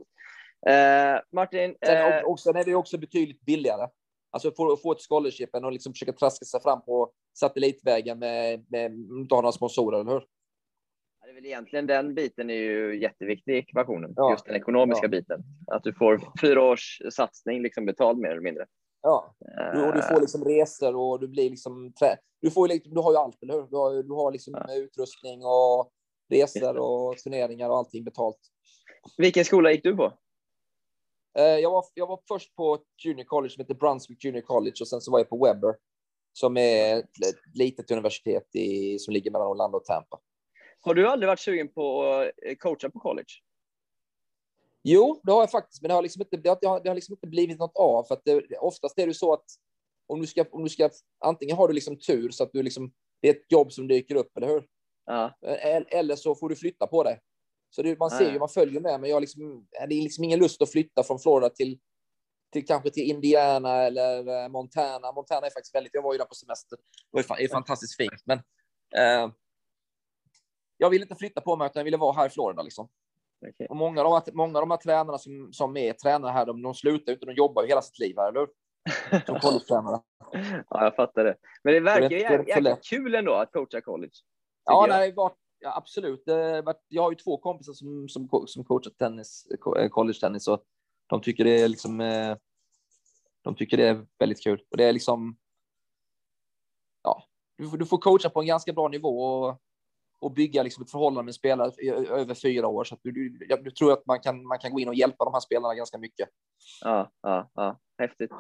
Eh, 0.67 1.22
Martin, 1.32 1.76
Sen, 1.86 2.13
eh, 2.13 2.24
och, 2.24 2.39
sen 2.39 2.55
är 2.55 2.63
det 2.63 2.76
också 2.76 2.97
betydligt 2.97 3.41
billigare. 3.41 3.88
Alltså 4.32 4.51
få, 4.51 4.78
få 4.78 4.91
ett 4.91 5.07
scholarship 5.09 5.55
än 5.55 5.65
att 5.65 5.74
liksom 5.74 5.93
försöka 5.93 6.13
traska 6.13 6.45
sig 6.45 6.61
fram 6.61 6.82
på 6.82 7.11
satellitvägen 7.39 8.20
med, 8.20 8.65
med 8.70 8.91
inte 8.93 9.36
ha 9.36 9.41
några 9.41 9.51
sponsorer, 9.51 9.99
eller 9.99 10.11
hur? 10.11 10.26
Väl 11.39 11.45
egentligen 11.45 11.87
den 11.87 12.15
biten 12.15 12.49
är 12.49 12.53
ju 12.53 13.01
jätteviktig 13.01 13.53
i 13.55 13.57
ekvationen, 13.57 14.13
Ja. 14.15 14.31
just 14.31 14.45
den 14.45 14.55
ekonomiska 14.55 15.05
Ja. 15.05 15.09
biten. 15.09 15.43
Att 15.67 15.83
du 15.83 15.93
får 15.93 16.21
fyra 16.41 16.63
års 16.63 17.01
satsning 17.11 17.61
liksom 17.61 17.85
betald 17.85 18.17
mer 18.19 18.29
eller 18.29 18.41
mindre. 18.41 18.65
Ja, 19.01 19.35
du, 19.73 19.87
och 19.87 19.93
du 19.93 20.01
får 20.01 20.15
Eh, 20.15 20.21
liksom 20.21 20.43
resor 20.43 20.95
och 20.95 21.19
du 21.19 21.27
blir 21.27 21.49
liksom 21.49 21.93
trä, 21.93 22.17
du 22.41 22.51
får 22.51 22.67
liksom, 22.67 22.93
du 22.93 23.01
har 23.01 23.11
ju 23.11 23.17
allt, 23.17 23.43
eller 23.43 23.53
hur? 23.53 23.67
Du 23.69 23.75
har, 23.77 24.03
du 24.03 24.13
har 24.13 24.31
liksom 24.31 24.53
Ja. 24.67 24.73
utrustning 24.75 25.45
och 25.45 25.91
resor 26.29 26.77
och 26.77 27.17
turneringar 27.17 27.69
och 27.69 27.77
allting 27.77 28.03
betalt. 28.03 28.37
Vilken 29.17 29.45
skola 29.45 29.71
gick 29.71 29.83
du 29.83 29.95
på? 29.95 30.13
Eh, 31.39 31.43
jag, 31.43 31.71
var, 31.71 31.85
jag 31.93 32.07
var 32.07 32.19
först 32.27 32.55
på 32.55 32.73
ett 32.75 33.05
junior 33.05 33.23
college 33.25 33.49
som 33.53 33.61
heter 33.61 33.73
Brunswick 33.73 34.23
Junior 34.25 34.41
College 34.41 34.75
och 34.81 34.87
sen 34.87 35.01
så 35.01 35.11
var 35.11 35.19
jag 35.19 35.29
på 35.29 35.45
Webber 35.45 35.75
som 36.33 36.57
är 36.57 36.97
ett 36.99 37.09
litet 37.53 37.91
universitet 37.91 38.55
i, 38.55 38.99
som 38.99 39.13
ligger 39.13 39.31
mellan 39.31 39.47
Orlando 39.47 39.77
och 39.77 39.85
Tampa. 39.85 40.19
Har 40.82 40.93
du 40.93 41.07
aldrig 41.07 41.27
varit 41.27 41.39
sugen 41.39 41.73
på 41.73 42.03
att 42.13 42.32
eh, 42.45 42.55
coacha 42.55 42.89
på 42.89 42.99
college? 42.99 43.27
Jo, 44.84 45.21
det 45.23 45.32
har 45.32 45.39
jag 45.41 45.51
faktiskt, 45.51 45.82
men 45.82 45.89
det 45.89 45.95
har 45.95 46.01
liksom 46.01 46.21
inte, 46.21 46.38
det 46.38 46.49
har, 46.49 46.80
det 46.84 46.89
har, 46.89 46.95
liksom 46.95 47.13
inte 47.13 47.27
blivit 47.27 47.59
något 47.59 47.75
av. 47.77 48.03
För 48.03 48.13
att 48.15 48.21
det, 48.25 48.57
oftast 48.59 48.99
är 48.99 49.07
det 49.07 49.13
så 49.13 49.34
att 49.34 49.45
om 50.07 50.21
du 50.21 50.27
ska, 50.27 50.45
om 50.51 50.63
du 50.63 50.69
ska, 50.69 50.89
antingen 51.25 51.57
har 51.57 51.67
du 51.67 51.73
liksom 51.73 51.99
tur 51.99 52.30
så 52.30 52.43
att 52.43 52.53
du 52.53 52.63
liksom, 52.63 52.93
det 53.21 53.27
är 53.30 53.34
ett 53.34 53.51
jobb 53.51 53.71
som 53.71 53.88
dyker 53.88 54.15
upp, 54.15 54.38
eller 54.38 54.47
hur? 54.47 54.67
Ja, 55.05 55.38
El- 55.41 55.88
Eller 55.89 56.15
så 56.15 56.36
får 56.36 56.49
du 56.49 56.55
flytta 56.55 56.88
på 56.88 57.03
dig. 57.03 57.19
Så 57.69 57.82
det, 57.82 57.99
man 57.99 58.09
ser 58.11 58.30
Ah. 58.30 58.34
ju, 58.34 58.39
man 58.39 58.49
följer 58.49 58.82
med, 58.82 58.99
men 59.01 59.09
jag 59.09 59.21
liksom, 59.21 59.67
det 59.71 59.95
är 59.95 60.01
liksom 60.03 60.23
ingen 60.23 60.39
lust 60.39 60.61
att 60.61 60.71
flytta 60.71 61.03
från 61.03 61.19
Florida 61.19 61.49
till, 61.49 61.80
till 62.53 62.65
kanske 62.65 62.89
till 62.89 63.03
Indiana 63.03 63.75
eller 63.84 64.43
eh, 64.43 64.49
Montana. 64.49 65.11
Montana 65.11 65.47
är 65.47 65.51
faktiskt 65.51 65.75
väldigt, 65.75 65.93
jag 65.93 66.01
var 66.01 66.13
ju 66.13 66.17
där 66.17 66.25
på 66.25 66.36
semester. 66.36 66.77
Det 66.77 66.84
var 67.11 67.19
ju 67.19 67.23
fan- 67.23 67.38
det 67.38 67.43
är 67.43 67.47
fantastiskt 67.49 67.97
fint, 67.97 68.23
men 68.25 68.38
eh, 68.95 69.32
jag 70.82 70.89
ville 70.89 71.03
inte 71.05 71.15
flytta 71.15 71.41
på 71.41 71.55
mig, 71.55 71.65
utan 71.65 71.80
jag 71.80 71.86
ville 71.86 71.97
vara 71.97 72.13
här 72.13 72.25
i 72.27 72.30
Florida 72.30 72.61
liksom. 72.61 72.89
okej. 73.47 73.67
Och 73.69 73.75
många 73.75 74.01
av 74.03 74.21
de 74.25 74.32
många 74.36 74.59
av 74.59 74.61
de 74.61 74.71
här 74.71 74.77
tränarna 74.77 75.17
som, 75.17 75.53
som 75.53 75.77
är 75.77 75.93
tränare 75.93 76.32
här, 76.32 76.45
de, 76.45 76.61
de 76.61 76.73
slutar 76.73 77.11
inte, 77.13 77.25
de 77.25 77.34
jobbar 77.34 77.61
ju 77.63 77.67
hela 77.67 77.82
sitt 77.82 77.99
liv 77.99 78.13
här, 78.17 78.30
eller 78.30 78.39
hur? 78.39 78.49
Som 79.25 79.39
collegetränare. 79.41 80.01
ja, 80.69 80.84
jag 80.84 80.95
fattar 80.95 81.23
det. 81.23 81.36
Men 81.63 81.73
det 81.73 81.80
verkar 81.80 82.09
ju 82.09 82.17
jäk- 82.23 82.47
jäkligt 82.47 82.84
kul 82.86 83.15
ändå 83.15 83.34
att 83.34 83.51
coacha 83.51 83.82
college. 83.82 84.13
Ja, 84.65 84.88
jag. 84.88 84.89
nej, 84.89 85.13
var, 85.13 85.32
ja, 85.59 85.77
absolut. 85.77 86.23
Jag 86.88 87.03
har 87.03 87.11
ju 87.11 87.15
två 87.15 87.38
kompisar 87.38 87.73
som, 87.73 88.09
som, 88.09 88.30
som 88.47 88.63
coachar 88.63 88.91
tennis, 88.91 89.47
co- 89.59 89.89
college-tennis 89.89 90.47
och 90.47 90.63
de 91.07 91.21
tycker 91.21 91.43
det 91.43 91.61
är 91.61 91.67
liksom. 91.67 92.01
eh, 92.01 92.36
De 93.41 93.55
tycker 93.55 93.77
det 93.77 93.88
är 93.88 94.05
väldigt 94.19 94.43
kul 94.43 94.63
och 94.71 94.77
det 94.77 94.84
är 94.84 94.93
liksom. 94.93 95.38
Ja, 97.03 97.23
du, 97.57 97.69
får- 97.69 97.77
du 97.77 97.86
får 97.86 97.97
coacha 97.97 98.30
på 98.30 98.39
en 98.41 98.47
ganska 98.47 98.73
bra 98.73 98.88
nivå 98.88 99.21
och, 99.23 99.61
och 100.22 100.32
bygga 100.34 100.63
liksom 100.63 100.84
ett 100.84 100.91
förhållande 100.91 101.24
med 101.26 101.36
spelare 101.36 101.72
över 102.09 102.34
fyra 102.34 102.67
år 102.67 102.84
så 102.84 102.95
att 102.95 103.01
du, 103.03 103.11
du, 103.11 103.45
jag 103.49 103.76
tror 103.76 103.93
att 103.93 104.05
man 104.05 104.20
kan, 104.20 104.47
man 104.47 104.59
kan 104.59 104.72
gå 104.72 104.80
in 104.80 104.88
och 104.88 104.95
hjälpa 104.95 105.26
de 105.26 105.34
här 105.34 105.39
spelarna 105.39 105.76
ganska 105.76 105.97
mycket. 105.97 106.30
Ja, 106.84 107.11
ja, 107.22 107.51
ja. 107.55 107.80
häftigt. 107.97 108.32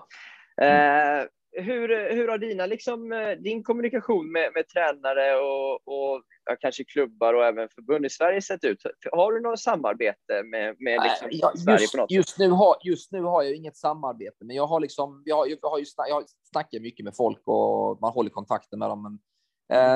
Eh, 0.61 1.27
hur, 1.51 2.13
hur 2.15 2.27
har 2.27 2.37
dina, 2.37 2.65
liksom, 2.65 3.11
eh, 3.11 3.29
din 3.29 3.63
kommunikation 3.63 4.31
med, 4.31 4.51
med 4.53 4.67
tränare 4.67 5.35
och, 5.35 5.73
och 5.73 6.23
ja, 6.45 6.55
kanske 6.59 6.83
klubbar 6.83 7.33
och 7.33 7.45
även 7.45 7.69
förbund 7.69 8.05
i 8.05 8.09
Sverige 8.09 8.41
sett 8.41 8.63
ut? 8.63 8.83
Har 9.11 9.31
du 9.33 9.41
något 9.41 9.59
samarbete 9.59 10.43
med, 10.43 10.75
med 10.79 10.99
liksom, 11.03 11.27
Nej, 11.31 11.39
jag- 11.41 11.59
Sverige 11.59 11.79
just, 11.81 11.93
på 11.93 11.97
något 12.01 12.11
just, 12.11 12.39
nu 12.39 12.49
har, 12.49 12.75
just 12.83 13.11
nu 13.11 13.21
har 13.23 13.43
jag 13.43 13.55
inget 13.55 13.77
samarbete, 13.77 14.45
men 14.45 14.55
jag 14.55 14.67
har 14.67 14.79
liksom, 14.79 15.23
jag 15.25 15.35
har, 15.35 15.47
jag 15.47 15.69
har 15.69 15.79
ju 15.79 15.85
snack, 15.85 16.09
jag 16.09 16.23
snackar 16.51 16.79
mycket 16.79 17.03
med 17.05 17.15
folk 17.15 17.41
och 17.45 18.01
man 18.01 18.11
håller 18.13 18.29
kontakten 18.29 18.79
med 18.79 18.89
dem. 18.89 19.03
Men, 19.03 19.19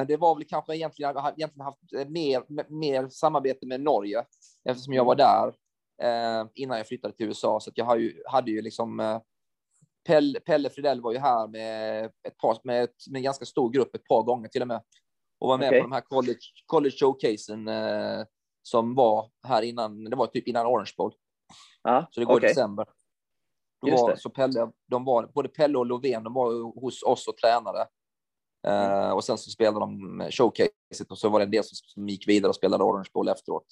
det 0.08 0.18
var 0.18 0.36
väl 0.36 0.44
kanske 0.44 0.76
egentligen, 0.76 1.14
jag 1.16 1.22
har 1.22 1.34
egentligen 1.38 1.66
haft 1.66 1.94
eh, 1.94 2.08
mer, 2.08 2.44
mer 2.72 3.10
samarbete 3.10 3.66
med 3.66 3.82
Norge 3.82 4.26
eftersom 4.70 4.94
jag 4.94 5.06
var 5.06 5.16
där 5.16 5.48
eh, 6.02 6.48
innan 6.54 6.78
jag 6.78 6.88
flyttade 6.88 7.14
till 7.14 7.28
USA. 7.28 7.60
Så 7.60 7.72
jag 7.76 8.02
ju, 8.02 8.24
hade 8.26 8.52
ju 8.52 8.62
liksom 8.62 9.00
eh, 9.00 9.20
Pelle, 10.08 10.40
Pelle 10.40 10.70
Fridell 10.70 11.02
var 11.02 11.12
ju 11.12 11.18
här 11.18 11.48
med, 11.48 12.06
ett 12.06 12.38
par, 12.38 12.60
med, 12.64 12.84
ett, 12.84 12.96
med 13.10 13.20
en 13.20 13.24
ganska 13.24 13.46
stor 13.46 13.70
grupp 13.70 13.96
ett 13.96 14.08
par 14.08 14.24
gånger 14.24 14.48
till 14.48 14.62
och 14.62 14.68
med 14.68 14.82
och 15.40 15.50
var 15.50 15.58
med 15.58 15.68
Okej. 15.68 15.82
på 15.82 15.88
de 15.88 15.92
här 15.92 16.02
college, 16.02 16.40
college 16.66 16.96
showcasen 17.00 17.68
eh, 17.68 18.26
som 18.62 18.96
var 18.96 19.30
här 19.48 19.62
innan. 19.62 20.04
Det 20.04 20.16
var 20.16 20.28
typ 20.28 20.48
innan 20.48 20.66
Orange 20.66 20.92
Bowl. 20.98 21.14
Ja, 21.84 22.08
Så 22.12 22.20
det 22.20 22.26
går 22.26 22.36
okej. 22.36 22.50
i 22.50 22.50
december. 22.50 22.88
Då 23.82 23.92
var, 23.92 24.16
så 24.16 24.30
Pelle, 24.30 24.72
de 24.88 25.06
var, 25.06 25.28
både 25.28 25.50
Pelle 25.50 25.78
och 25.78 25.86
Lovén, 25.86 26.24
de 26.24 26.34
var 26.34 26.82
hos 26.82 27.04
oss 27.04 27.28
och 27.28 27.38
tränade. 27.38 27.88
Mm. 28.68 28.92
Eh, 28.92 29.12
och 29.12 29.24
sen 29.24 29.38
så 29.38 29.50
spelade 29.50 29.80
de 29.80 30.22
showcaset 30.32 31.12
och 31.12 31.18
så 31.18 31.30
var 31.30 31.40
det 31.40 31.46
en 31.46 31.52
del 31.52 31.64
som, 31.64 31.76
som 31.76 32.10
gick 32.10 32.28
vidare 32.28 32.50
och 32.50 32.56
spelade 32.56 32.84
Orange 32.84 33.10
Bowl 33.14 33.28
efteråt. 33.28 33.66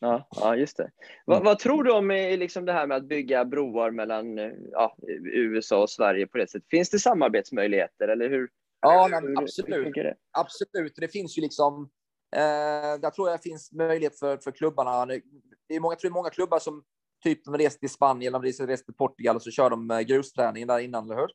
Ja, 0.00 0.28
ja, 0.30 0.56
just 0.56 0.76
det. 0.76 0.90
Vad, 1.24 1.36
Mm. 1.36 1.44
vad 1.44 1.58
tror 1.58 1.82
du 1.84 1.92
om 1.92 2.10
eh, 2.10 2.38
liksom 2.38 2.64
det 2.64 2.72
här 2.72 2.86
med 2.86 2.96
att 2.96 3.08
bygga 3.08 3.44
broar 3.44 3.90
mellan 3.90 4.38
eh, 4.38 4.50
ja, 4.72 4.96
USA 5.34 5.82
och 5.82 5.90
Sverige 5.90 6.26
på 6.26 6.38
det 6.38 6.50
sättet? 6.50 6.68
Finns 6.70 6.90
det 6.90 6.98
samarbetsmöjligheter 6.98 8.08
eller 8.08 8.30
hur? 8.30 8.48
Ja, 8.80 9.06
hur, 9.06 9.20
hur, 9.20 9.28
hur 9.28 9.42
absolut. 9.42 9.84
funkar 9.84 10.04
det? 10.04 10.14
Absolut. 10.38 10.92
Det 10.96 11.08
finns 11.08 11.38
ju 11.38 11.42
liksom. 11.42 11.90
Eh, 12.36 13.00
där 13.00 13.10
tror 13.10 13.30
jag 13.30 13.42
finns 13.42 13.72
möjlighet 13.72 14.18
för, 14.18 14.36
för 14.36 14.50
klubbarna. 14.50 15.06
Det 15.06 15.74
är 15.74 15.80
många, 15.80 15.92
jag 15.92 15.98
tror 15.98 16.10
det 16.10 16.12
är 16.12 16.20
många 16.20 16.30
klubbar 16.30 16.58
som 16.58 16.84
typ 17.24 17.44
de 17.44 17.58
reser 17.58 17.78
till 17.78 17.90
Spanien 17.90 18.34
eller 18.34 18.42
de 18.42 18.48
reser 18.48 18.76
till 18.76 18.94
Portugal 18.94 19.36
och 19.36 19.42
så 19.42 19.50
kör 19.50 19.70
de 19.70 20.04
grusträning 20.06 20.66
där 20.66 20.78
innan, 20.78 21.04
eller 21.04 21.16
hur? 21.16 21.28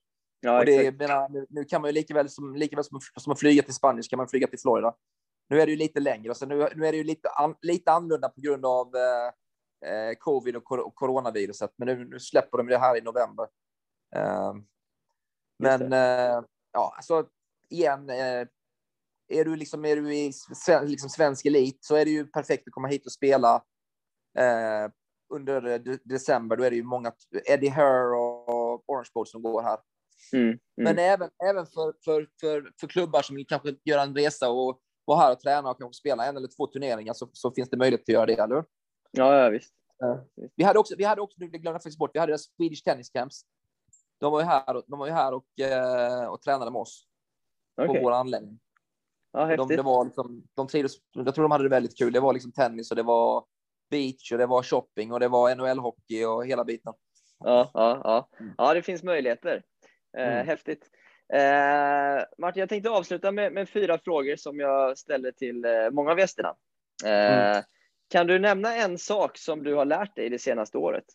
Ja, 0.43 0.59
och 0.59 0.65
det, 0.65 0.99
menar, 0.99 1.29
nu, 1.29 1.45
nu 1.49 1.63
kan 1.65 1.81
man 1.81 1.89
ju 1.89 1.93
lika 1.93 2.13
väl 2.13 2.29
som, 2.29 2.55
lika 2.55 2.75
väl 2.75 2.85
som, 2.85 2.99
som 3.15 3.33
att 3.33 3.39
flyga 3.39 3.63
till 3.63 3.73
Spanien 3.73 4.03
så 4.03 4.09
kan 4.09 4.17
man 4.17 4.27
flyga 4.27 4.47
till 4.47 4.59
Florida. 4.59 4.95
Nu 5.49 5.61
är 5.61 5.65
det 5.65 5.71
ju 5.71 5.77
lite 5.77 5.99
längre, 5.99 6.35
så 6.35 6.45
nu, 6.45 6.67
nu 6.75 6.87
är 6.87 6.91
det 6.91 6.97
ju 6.97 7.03
lite, 7.03 7.29
an, 7.29 7.55
lite 7.61 7.91
annorlunda 7.91 8.29
på 8.29 8.41
grund 8.41 8.65
av 8.65 8.95
eh, 8.95 9.27
eh, 9.91 10.15
covid 10.19 10.55
och, 10.55 10.71
och 10.71 10.95
coronaviruset. 10.95 11.73
Men 11.75 11.87
nu, 11.87 12.05
nu 12.05 12.19
släpper 12.19 12.57
de 12.57 12.67
det 12.67 12.77
här 12.77 12.97
i 12.97 13.01
november. 13.01 13.47
Eh, 14.15 14.53
men 15.59 15.93
eh, 15.93 16.43
ja, 16.71 16.93
alltså 16.95 17.27
igen. 17.69 18.09
Eh, 18.09 18.47
är 19.27 19.45
du 19.45 19.55
liksom 19.55 19.85
är 19.85 19.95
du 19.95 20.13
i 20.13 20.31
liksom 20.85 21.09
svensk 21.09 21.45
elit 21.45 21.77
så 21.81 21.95
är 21.95 22.05
det 22.05 22.11
ju 22.11 22.27
perfekt 22.27 22.67
att 22.67 22.73
komma 22.73 22.87
hit 22.87 23.05
och 23.05 23.11
spela 23.11 23.55
eh, 24.37 24.91
under 25.33 25.79
de 25.79 25.99
december. 26.03 26.57
Då 26.57 26.63
är 26.63 26.69
det 26.69 26.75
ju 26.75 26.83
många 26.83 27.11
Eddie 27.45 27.69
Herr 27.69 28.13
och 28.13 28.89
Orange 28.89 29.09
Bowl 29.13 29.27
som 29.27 29.41
går 29.41 29.61
här. 29.61 29.77
Mm, 30.33 30.47
mm. 30.47 30.59
Men 30.75 30.99
även, 30.99 31.29
även 31.49 31.65
för, 31.65 31.93
för, 32.05 32.27
för, 32.41 32.71
för 32.79 32.87
klubbar 32.87 33.21
som 33.21 33.35
vill 33.35 33.47
kanske 33.47 33.75
göra 33.85 34.01
en 34.01 34.15
resa 34.15 34.49
och 34.49 34.81
vara 35.05 35.19
här 35.19 35.31
och 35.31 35.39
träna 35.39 35.69
och 35.69 35.79
kanske 35.79 35.99
spela 35.99 36.25
en 36.25 36.37
eller 36.37 36.47
två 36.57 36.67
turneringar 36.67 37.13
så, 37.13 37.29
så 37.33 37.51
finns 37.51 37.69
det 37.69 37.77
möjlighet 37.77 38.01
att 38.01 38.13
göra 38.13 38.25
det, 38.25 38.33
eller 38.39 38.65
ja, 39.11 39.37
ja, 39.37 39.49
visst. 39.49 39.73
Vi 40.55 40.63
hade 40.63 40.79
också, 40.79 40.95
vi 40.97 41.03
hade 41.03 41.21
också, 41.21 41.35
nu 41.39 41.47
glömde 41.47 41.69
jag 41.69 41.73
faktiskt 41.75 41.97
bort, 41.99 42.11
vi 42.13 42.19
hade 42.19 42.37
Swedish 42.37 42.83
Tennis 42.83 43.09
Camps. 43.09 43.41
De 44.19 44.31
var 44.31 44.39
ju 44.39 44.45
här, 44.45 44.75
och- 44.75 44.83
de 44.87 44.99
var 44.99 45.07
ju 45.07 45.13
här 45.13 45.33
och, 45.33 45.59
eh, 45.59 46.25
och 46.27 46.41
tränade 46.41 46.71
med 46.71 46.79
oss 46.79 47.07
på 47.75 47.83
Okej. 47.83 48.03
vår 48.03 48.11
anläggning. 48.11 48.59
Ja, 49.31 49.39
De, 49.39 49.47
häftigt. 49.49 49.77
det 49.77 49.83
var 49.83 50.05
liksom, 50.05 50.43
de 50.53 50.67
trivdes, 50.67 50.91
jag 51.11 51.35
tror 51.35 51.43
de 51.43 51.51
hade 51.51 51.63
det 51.63 51.69
väldigt 51.69 51.97
kul. 51.97 52.13
Det 52.13 52.19
var 52.19 52.33
liksom 52.33 52.51
tennis 52.51 52.91
och 52.91 52.95
det 52.97 53.03
var 53.03 53.45
beach 53.89 54.31
och 54.31 54.37
det 54.37 54.45
var 54.45 54.63
shopping 54.63 55.11
och 55.13 55.19
det 55.19 55.27
var 55.27 55.55
NHL-hockey 55.55 56.25
och 56.25 56.45
hela 56.45 56.63
biten. 56.65 56.93
Ja, 57.39 57.71
ja, 57.73 58.01
ja. 58.03 58.29
Mm. 58.39 58.53
ja, 58.57 58.73
det 58.73 58.81
finns 58.81 59.03
möjligheter. 59.03 59.63
Eh, 60.17 60.27
Mm. 60.33 60.47
Häftigt. 60.47 60.89
Eh, 61.33 62.23
Martin, 62.37 62.59
jag 62.59 62.69
tänkte 62.69 62.89
avsluta 62.89 63.31
med, 63.31 63.53
med 63.53 63.69
fyra 63.69 63.97
frågor 63.97 64.35
som 64.35 64.59
jag 64.59 64.97
ställer 64.97 65.31
till 65.31 65.65
eh, 65.65 65.89
många 65.91 66.11
av 66.11 66.19
gästerna. 66.19 66.55
Eh, 67.05 67.51
Mm. 67.51 67.63
Kan 68.09 68.27
du 68.27 68.39
nämna 68.39 68.75
en 68.75 68.97
sak 68.97 69.37
som 69.37 69.63
du 69.63 69.73
har 69.75 69.85
lärt 69.85 70.15
dig 70.15 70.29
det 70.29 70.39
senaste 70.39 70.77
året? 70.77 71.05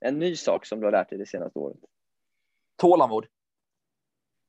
En 0.00 0.18
ny 0.18 0.36
sak 0.36 0.66
som 0.66 0.80
du 0.80 0.86
har 0.86 0.92
lärt 0.92 1.08
dig 1.08 1.18
det 1.18 1.26
senaste 1.26 1.58
året? 1.58 1.76
Tålamod. 2.76 3.26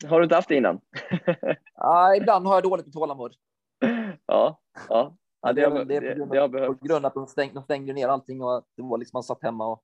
Har 0.09 0.19
du 0.19 0.23
inte 0.23 0.35
haft 0.35 0.49
det 0.49 0.55
innan? 0.55 0.81
Ja, 1.73 2.15
ibland 2.15 2.47
har 2.47 2.53
jag 2.55 2.63
dåligt 2.63 2.85
med 2.85 2.93
tålamod. 2.93 3.35
ja, 4.25 4.61
ja. 4.89 5.17
ja 5.41 5.53
det, 5.53 5.61
är 5.61 5.69
har, 5.69 5.85
det, 5.85 5.99
det 5.99 6.07
är 6.07 6.15
på 6.15 6.17
grund 6.17 6.31
det 6.31 6.37
har 6.37 6.43
av- 6.43 6.49
behövts. 6.51 6.79
På 6.79 6.85
grund 6.87 7.05
av 7.05 7.09
att 7.09 7.13
de 7.13 7.27
stängde, 7.27 7.53
de 7.53 7.63
stängde 7.63 7.93
ner 7.93 8.07
allting 8.07 8.41
och 8.41 8.65
det 8.75 8.81
var 8.83 8.97
liksom 8.97 9.17
man 9.17 9.23
satt 9.23 9.43
hemma. 9.43 9.67
Och... 9.67 9.83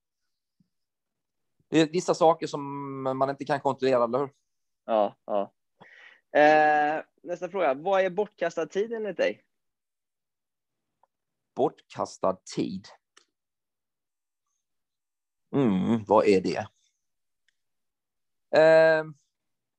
Det 1.73 1.81
är 1.81 1.87
vissa 1.87 2.13
saker 2.13 2.47
som 2.47 3.01
man 3.17 3.29
inte 3.29 3.45
kan 3.45 3.59
kontrollera, 3.59 4.03
eller 4.03 4.19
hur? 4.19 4.29
Ja, 4.85 5.15
ja. 5.25 5.53
Eh, 6.39 7.03
nästa 7.23 7.49
fråga. 7.49 7.73
Vad 7.73 8.01
är 8.01 8.09
bortkastad 8.09 8.65
tid 8.65 8.93
enligt 8.93 9.17
dig? 9.17 9.43
bortkastad 11.55 12.37
tid. 12.55 12.87
Mm, 15.55 16.03
vad 16.07 16.27
är 16.27 16.41
det? 16.41 16.67
Eh, 18.55 19.05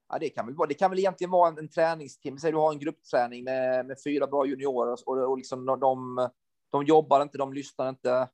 ja, 0.08 0.18
det, 0.20 0.28
kan 0.28 0.46
väl 0.46 0.54
vara, 0.54 0.68
det 0.68 0.74
kan 0.74 0.90
väl 0.90 0.98
egentligen 0.98 1.30
vara 1.30 1.48
en, 1.48 1.58
en 1.58 1.68
träningsteam. 1.68 2.38
Säg 2.38 2.52
du 2.52 2.58
har 2.58 2.72
en 2.72 2.78
gruppträning 2.78 3.44
med, 3.44 3.86
med 3.86 3.96
fyra 4.04 4.26
bra 4.26 4.46
juniorer 4.46 4.96
och, 5.06 5.30
och 5.30 5.38
liksom 5.38 5.66
de, 5.66 6.28
de 6.70 6.84
jobbar 6.84 7.22
inte, 7.22 7.38
de 7.38 7.52
lyssnar 7.52 7.88
inte, 7.88 8.28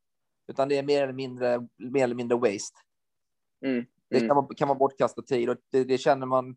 utan 0.48 0.68
det 0.68 0.78
är 0.78 0.82
mer 0.82 1.02
eller 1.02 1.12
mindre, 1.12 1.68
mer 1.76 2.04
eller 2.04 2.14
mindre 2.14 2.38
waste. 2.38 2.76
Mm. 3.64 3.84
Det 4.10 4.20
kan 4.20 4.36
vara, 4.36 4.54
kan 4.56 4.68
vara 4.68 4.78
bortkastad 4.78 5.22
tid 5.22 5.50
och 5.50 5.56
det, 5.70 5.84
det 5.84 5.98
känner 5.98 6.26
man 6.26 6.56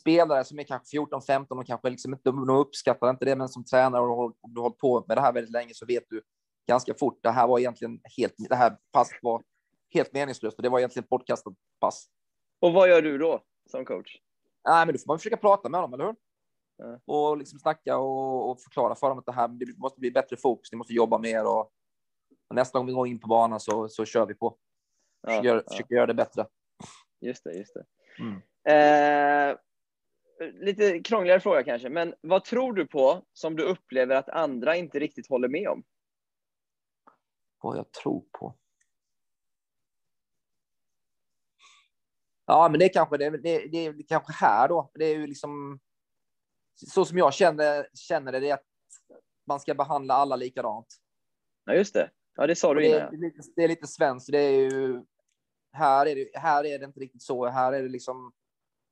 spelare 0.00 0.44
som 0.44 0.58
är 0.58 0.62
kanske 0.62 0.90
14, 0.90 1.22
15 1.22 1.58
och 1.58 1.66
kanske 1.66 1.90
liksom 1.90 2.12
inte, 2.12 2.30
de 2.30 2.50
uppskattar 2.50 3.10
inte 3.10 3.24
det, 3.24 3.36
men 3.36 3.48
som 3.48 3.64
tränare 3.64 4.02
och 4.02 4.36
du 4.42 4.60
har 4.60 4.62
hållit 4.62 4.78
på 4.78 5.04
med 5.08 5.16
det 5.16 5.20
här 5.20 5.32
väldigt 5.32 5.52
länge 5.52 5.74
så 5.74 5.86
vet 5.86 6.04
du 6.08 6.22
ganska 6.68 6.94
fort. 6.94 7.18
Det 7.22 7.30
här 7.30 7.46
var 7.46 7.58
egentligen 7.58 8.00
helt, 8.16 8.34
det 8.36 8.54
här 8.54 8.76
passet 8.92 9.18
var 9.22 9.42
helt 9.94 10.12
meningslöst 10.12 10.56
och 10.56 10.62
det 10.62 10.68
var 10.68 10.78
egentligen 10.78 11.04
ett 11.04 11.10
bortkastat 11.10 11.54
pass. 11.80 12.06
Och 12.60 12.72
vad 12.72 12.88
gör 12.88 13.02
du 13.02 13.18
då 13.18 13.42
som 13.70 13.84
coach? 13.84 14.16
Nej, 14.68 14.86
men 14.86 14.94
då 14.94 14.98
får 14.98 15.06
man 15.06 15.18
försöka 15.18 15.36
prata 15.36 15.68
med 15.68 15.82
dem, 15.82 15.94
eller 15.94 16.04
hur? 16.04 16.14
Ja. 16.76 17.00
Och 17.04 17.36
liksom 17.36 17.58
snacka 17.58 17.98
och, 17.98 18.50
och, 18.50 18.60
förklara 18.60 18.94
för 18.94 19.08
dem 19.08 19.18
att 19.18 19.26
det 19.26 19.32
här 19.32 19.48
det 19.48 19.78
måste 19.78 20.00
bli 20.00 20.10
bättre 20.10 20.36
fokus. 20.36 20.72
Ni 20.72 20.78
måste 20.78 20.92
jobba 20.92 21.18
mer 21.18 21.46
och, 21.46 21.60
och 22.48 22.54
nästa 22.54 22.78
gång 22.78 22.86
vi 22.86 22.92
går 22.92 23.06
in 23.06 23.20
på 23.20 23.28
banan 23.28 23.60
så, 23.60 23.88
så 23.88 24.04
kör 24.04 24.26
vi 24.26 24.34
på. 24.34 24.56
Försöker, 25.24 25.48
Ja, 25.48 25.62
försöker 25.68 25.94
göra 25.94 26.06
det 26.06 26.14
bättre. 26.14 26.46
Just 27.20 27.44
det, 27.44 27.52
just 27.52 27.74
det. 27.74 27.84
Mm. 28.18 28.42
Eh, 28.64 29.58
lite 30.52 31.00
krångligare 31.00 31.40
fråga 31.40 31.64
kanske, 31.64 31.88
men 31.88 32.14
vad 32.20 32.44
tror 32.44 32.72
du 32.72 32.86
på 32.86 33.24
som 33.32 33.56
du 33.56 33.62
upplever 33.62 34.16
att 34.16 34.28
andra 34.28 34.76
inte 34.76 34.98
riktigt 34.98 35.28
håller 35.28 35.48
med 35.48 35.68
om? 35.68 35.84
Vad 37.62 37.76
jag 37.76 37.92
tror 37.92 38.24
på. 38.32 38.56
Ja, 42.46 42.68
men 42.68 42.78
det 42.78 42.84
är 42.84 42.92
kanske 42.92 43.16
det, 43.16 43.30
det, 43.30 43.66
det 43.66 43.86
är 43.86 44.02
kanske 44.08 44.32
här 44.32 44.68
då. 44.68 44.90
Det 44.94 45.04
är 45.04 45.16
ju 45.16 45.26
liksom 45.26 45.80
så 46.74 47.04
som 47.04 47.18
jag 47.18 47.34
känner, 47.34 47.88
känner 47.94 48.32
det, 48.32 48.40
det 48.40 48.50
är 48.50 48.54
att 48.54 48.66
man 49.46 49.60
ska 49.60 49.74
behandla 49.74 50.14
alla 50.14 50.36
likadant. 50.36 50.86
Ja, 51.64 51.74
just 51.74 51.94
det. 51.94 52.10
Ja, 52.34 52.46
det 52.46 52.56
sa 52.56 52.74
du 52.74 52.80
det, 52.80 52.86
innan. 52.86 53.14
är, 53.14 53.18
lite, 53.18 53.38
det 53.56 53.64
är 53.64 53.68
lite 53.68 53.86
svenskt. 53.86 54.32
Det 54.32 54.38
är 54.38 54.70
ju 54.70 55.04
här 55.72 56.06
är 56.06 56.14
det, 56.14 56.38
här 56.38 56.64
är 56.66 56.78
det 56.78 56.84
inte 56.84 57.00
riktigt 57.00 57.22
så. 57.22 57.46
Här 57.46 57.72
är 57.72 57.82
det 57.82 57.88
liksom. 57.88 58.32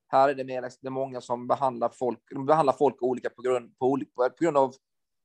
Här 0.09 0.29
är 0.29 0.35
det 0.35 0.45
mer 0.45 0.63
det 0.63 0.87
är 0.87 0.91
många 0.91 1.21
som 1.21 1.47
behandlar 1.47 1.89
folk. 1.89 2.19
De 2.31 2.47
behandlar 2.47 2.73
folk 2.73 3.03
olika 3.03 3.31
på 3.31 3.43
grund 3.43 3.79
på, 3.79 3.99
på 4.17 4.35
grund 4.45 4.57
av 4.57 4.75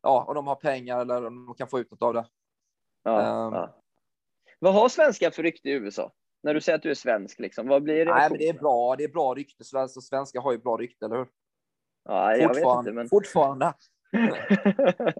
ja, 0.01 0.25
om 0.27 0.35
de 0.35 0.47
har 0.47 0.55
pengar 0.55 0.99
eller 1.01 1.25
om 1.25 1.45
de 1.45 1.55
kan 1.55 1.67
få 1.67 1.79
ut 1.79 1.91
något 1.91 2.01
av 2.01 2.13
det. 2.13 2.25
Ja, 3.03 3.21
Ehm. 3.21 3.53
ja. 3.53 3.81
Vad 4.59 4.73
har 4.73 4.89
svenskar 4.89 5.31
för 5.31 5.43
rykte 5.43 5.69
i 5.69 5.71
USA? 5.71 6.11
När 6.43 6.53
du 6.53 6.61
säger 6.61 6.75
att 6.75 6.83
du 6.83 6.89
är 6.89 6.93
svensk, 6.95 7.39
liksom, 7.39 7.67
vad 7.67 7.83
blir 7.83 8.05
Nej, 8.05 8.29
men 8.29 8.37
det 8.39 8.47
är 8.49 8.53
bra. 8.53 8.95
Det 8.95 9.03
är 9.03 9.07
bra 9.09 9.33
rykte. 9.33 9.63
Svenska, 9.63 10.01
svenskar 10.01 10.41
har 10.41 10.51
ju 10.51 10.57
bra 10.57 10.77
rykte, 10.77 11.05
eller 11.05 11.15
hur? 11.17 11.27
Ja, 12.03 12.35
jag 12.35 12.47
vet 12.47 12.57
Fortfarande. 12.57 12.89
inte, 12.89 12.91
men... 12.95 13.09
Fortfarande. 13.09 13.73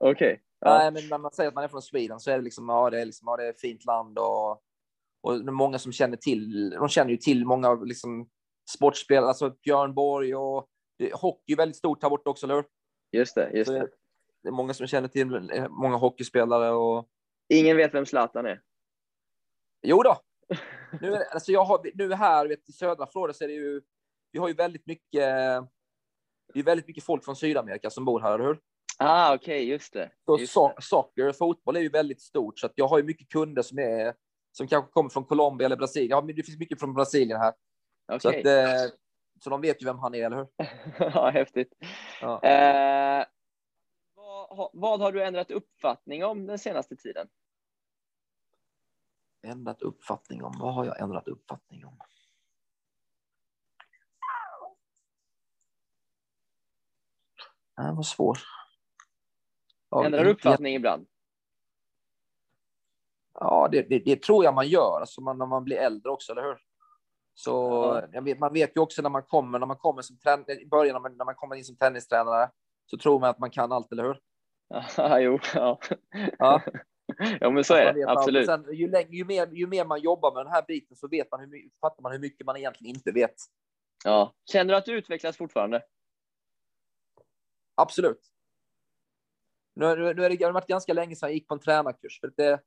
Okej. 0.00 0.42
Ja. 0.60 0.78
Nej, 0.78 0.92
men 0.92 1.08
när 1.08 1.18
man 1.18 1.30
säger 1.32 1.48
att 1.48 1.54
man 1.54 1.64
är 1.64 1.68
från 1.68 1.82
Sweden 1.82 2.20
så 2.20 2.30
är 2.30 2.36
det 2.36 2.42
liksom, 2.44 2.68
ja, 2.68 2.90
det 2.90 3.00
är 3.00 3.04
liksom, 3.04 3.28
ja, 3.28 3.36
det 3.36 3.46
är 3.46 3.50
ett 3.50 3.60
fint 3.60 3.84
land 3.84 4.18
och, 4.18 4.62
och 5.26 5.44
det 5.44 5.50
är 5.50 5.52
många 5.52 5.78
som 5.78 5.92
känner 5.92 6.16
till, 6.16 6.70
de 6.70 6.88
känner 6.88 7.10
ju 7.10 7.16
till 7.16 7.46
många 7.46 7.74
liksom 7.74 8.28
sportspelare, 8.76 9.28
alltså 9.28 9.50
Björn 9.50 9.94
Borg 9.94 10.34
och 10.34 10.68
hockey 11.12 11.52
är 11.52 11.56
väldigt 11.56 11.76
stort 11.76 12.02
här 12.02 12.10
borta 12.10 12.30
också, 12.30 12.46
eller 12.46 12.54
hur? 12.54 12.64
Just 13.12 13.34
det, 13.34 13.50
just 13.50 13.70
det. 13.70 13.88
det, 14.42 14.48
är 14.48 14.52
många 14.52 14.74
som 14.74 14.86
känner 14.86 15.08
till 15.08 15.50
eh, 15.52 15.68
många 15.68 15.96
hockeyspelare 15.96 16.70
och 16.70 17.08
Ingen 17.48 17.76
vet 17.76 17.94
vem 17.94 18.06
Zlatan 18.06 18.46
är. 18.46 18.62
jo 19.82 20.02
då. 20.02 20.16
Nu, 21.00 21.14
alltså 21.14 21.52
jag 21.52 21.64
har, 21.64 21.90
nu 21.94 22.14
här 22.14 22.46
vet, 22.46 22.68
i 22.68 22.72
södra 22.72 23.06
Florida 23.06 23.34
så 23.34 23.44
är 23.44 23.48
det 23.48 23.54
ju, 23.54 23.82
vi 24.32 24.38
har 24.38 24.48
ju 24.48 24.54
väldigt 24.54 24.86
mycket, 24.86 25.22
det 26.54 26.60
är 26.60 26.62
väldigt 26.62 26.86
mycket 26.86 27.04
folk 27.04 27.24
från 27.24 27.36
Sydamerika 27.36 27.90
som 27.90 28.04
bor 28.04 28.20
här, 28.20 28.34
eller 28.34 28.44
hur? 28.44 28.60
Ah, 28.98 29.34
okej, 29.34 29.68
just 29.68 29.92
det. 29.92 30.10
Så 30.24 30.38
Just 30.38 30.52
so 30.52 30.68
det. 30.68 30.82
socker, 30.82 31.32
fotboll 31.32 31.76
är 31.76 31.80
ju 31.80 31.88
väldigt 31.88 32.20
stort, 32.20 32.58
så 32.58 32.68
jag 32.74 32.88
har 32.88 32.98
ju 32.98 33.04
mycket 33.04 33.28
kunder 33.28 33.62
som 33.62 33.78
är 33.78 34.14
som 34.56 34.66
kanske 34.68 34.92
kommer 34.92 35.10
från 35.10 35.24
Colombia 35.24 35.66
eller 35.66 35.76
Brasilien. 35.76 36.10
Ja, 36.10 36.20
men 36.22 36.36
det 36.36 36.42
finns 36.42 36.58
mycket 36.58 36.80
från 36.80 36.94
Brasilien 36.94 37.40
här, 37.40 37.54
så 38.18 38.28
Okej. 38.28 38.40
att 38.40 38.46
eh, 38.46 38.94
så 39.40 39.50
de 39.50 39.60
vet 39.60 39.82
ju 39.82 39.86
vem 39.86 39.98
han 39.98 40.14
är, 40.14 40.26
eller 40.26 40.36
hur? 40.36 40.48
ja, 40.98 41.30
häftigt. 41.30 41.72
Ja. 42.20 42.42
Eh, 42.42 43.26
vad, 44.14 44.70
vad 44.72 45.00
har 45.00 45.12
du 45.12 45.24
ändrat 45.24 45.50
uppfattning 45.50 46.24
om 46.24 46.46
den 46.46 46.58
senaste 46.58 46.96
tiden? 46.96 47.28
Ändrat 49.42 49.82
uppfattning 49.82 50.44
om, 50.44 50.54
vad 50.58 50.74
har 50.74 50.84
jag 50.84 51.00
ändrat 51.00 51.28
uppfattning 51.28 51.84
om? 51.86 51.98
Det 57.76 57.92
var 57.92 58.02
svårt. 58.02 58.38
Ja, 59.90 60.04
Ändrar 60.04 60.20
inte- 60.20 60.30
uppfattning 60.30 60.74
ibland? 60.74 61.06
Ja, 63.40 63.68
det, 63.72 63.82
det, 63.82 63.98
det 63.98 64.22
tror 64.22 64.44
jag 64.44 64.54
man 64.54 64.68
gör, 64.68 65.00
alltså 65.00 65.20
man, 65.20 65.38
när 65.38 65.46
man 65.46 65.64
blir 65.64 65.76
äldre 65.76 66.10
också, 66.10 66.32
eller 66.32 66.42
hur? 66.42 66.58
Så 67.34 68.02
jag 68.12 68.22
vet, 68.22 68.38
man 68.38 68.52
vet 68.52 68.76
ju 68.76 68.80
också 68.80 69.02
när 69.02 69.10
man 69.10 69.22
kommer, 69.22 69.58
när 69.58 69.66
man 69.66 69.76
kommer 69.76 70.02
som 70.02 70.16
i 70.48 70.66
början 70.66 70.92
när 70.92 71.00
man, 71.00 71.16
när 71.16 71.24
man 71.24 71.34
kommer 71.34 71.56
in 71.56 71.64
som 71.64 71.76
tennistränare, 71.76 72.50
så 72.86 72.98
tror 72.98 73.20
man 73.20 73.30
att 73.30 73.38
man 73.38 73.50
kan 73.50 73.72
allt, 73.72 73.92
eller 73.92 74.04
hur? 74.04 74.20
Ja, 74.96 75.20
jo. 75.20 75.38
Ja. 75.54 75.78
Ja. 76.38 76.62
ja, 77.40 77.50
men 77.50 77.64
så 77.64 77.74
är 77.74 77.92
det. 77.92 78.08
Absolut. 78.08 78.46
Sen, 78.46 78.66
ju, 78.72 78.90
längre, 78.90 79.16
ju, 79.16 79.24
mer, 79.24 79.46
ju 79.46 79.66
mer 79.66 79.84
man 79.84 80.00
jobbar 80.00 80.34
med 80.34 80.44
den 80.44 80.52
här 80.52 80.64
biten 80.68 80.96
så 80.96 81.08
vet 81.08 81.30
man 81.30 81.40
hur, 81.40 81.70
fattar 81.80 82.02
man 82.02 82.12
hur 82.12 82.18
mycket 82.18 82.46
man 82.46 82.56
egentligen 82.56 82.96
inte 82.96 83.12
vet. 83.12 83.34
Ja. 84.04 84.34
Känner 84.52 84.74
du 84.74 84.78
att 84.78 84.84
du 84.84 84.92
utvecklas 84.92 85.36
fortfarande? 85.36 85.82
Absolut. 87.74 88.20
Nu, 89.74 89.96
nu, 89.96 90.14
nu 90.14 90.24
är 90.24 90.30
det, 90.30 90.36
det 90.36 90.44
har 90.44 90.52
varit 90.52 90.66
ganska 90.66 90.92
länge 90.92 91.16
sedan 91.16 91.28
jag 91.28 91.34
gick 91.34 91.48
på 91.48 91.54
en 91.54 91.60
tränarkurs. 91.60 92.20
För 92.20 92.32
det, 92.36 92.60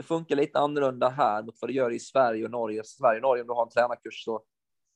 det 0.00 0.06
funkar 0.06 0.36
lite 0.36 0.58
annorlunda 0.58 1.08
här 1.08 1.42
mot 1.42 1.54
vad 1.60 1.70
det 1.70 1.74
gör 1.74 1.90
i 1.90 1.98
Sverige 1.98 2.44
och 2.44 2.50
Norge. 2.50 2.84
Sverige 2.84 3.18
och 3.18 3.22
Norge, 3.22 3.42
om 3.42 3.46
du 3.46 3.54
har 3.54 3.62
en 3.62 3.68
tränarkurs 3.70 4.24
så, 4.24 4.42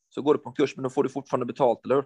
så 0.09 0.21
går 0.21 0.33
du 0.33 0.39
på 0.39 0.49
en 0.49 0.55
kurs, 0.55 0.75
men 0.75 0.83
då 0.83 0.89
får 0.89 1.03
du 1.03 1.09
fortfarande 1.09 1.45
betalt, 1.45 1.85
eller 1.85 1.95
hur? 1.95 2.05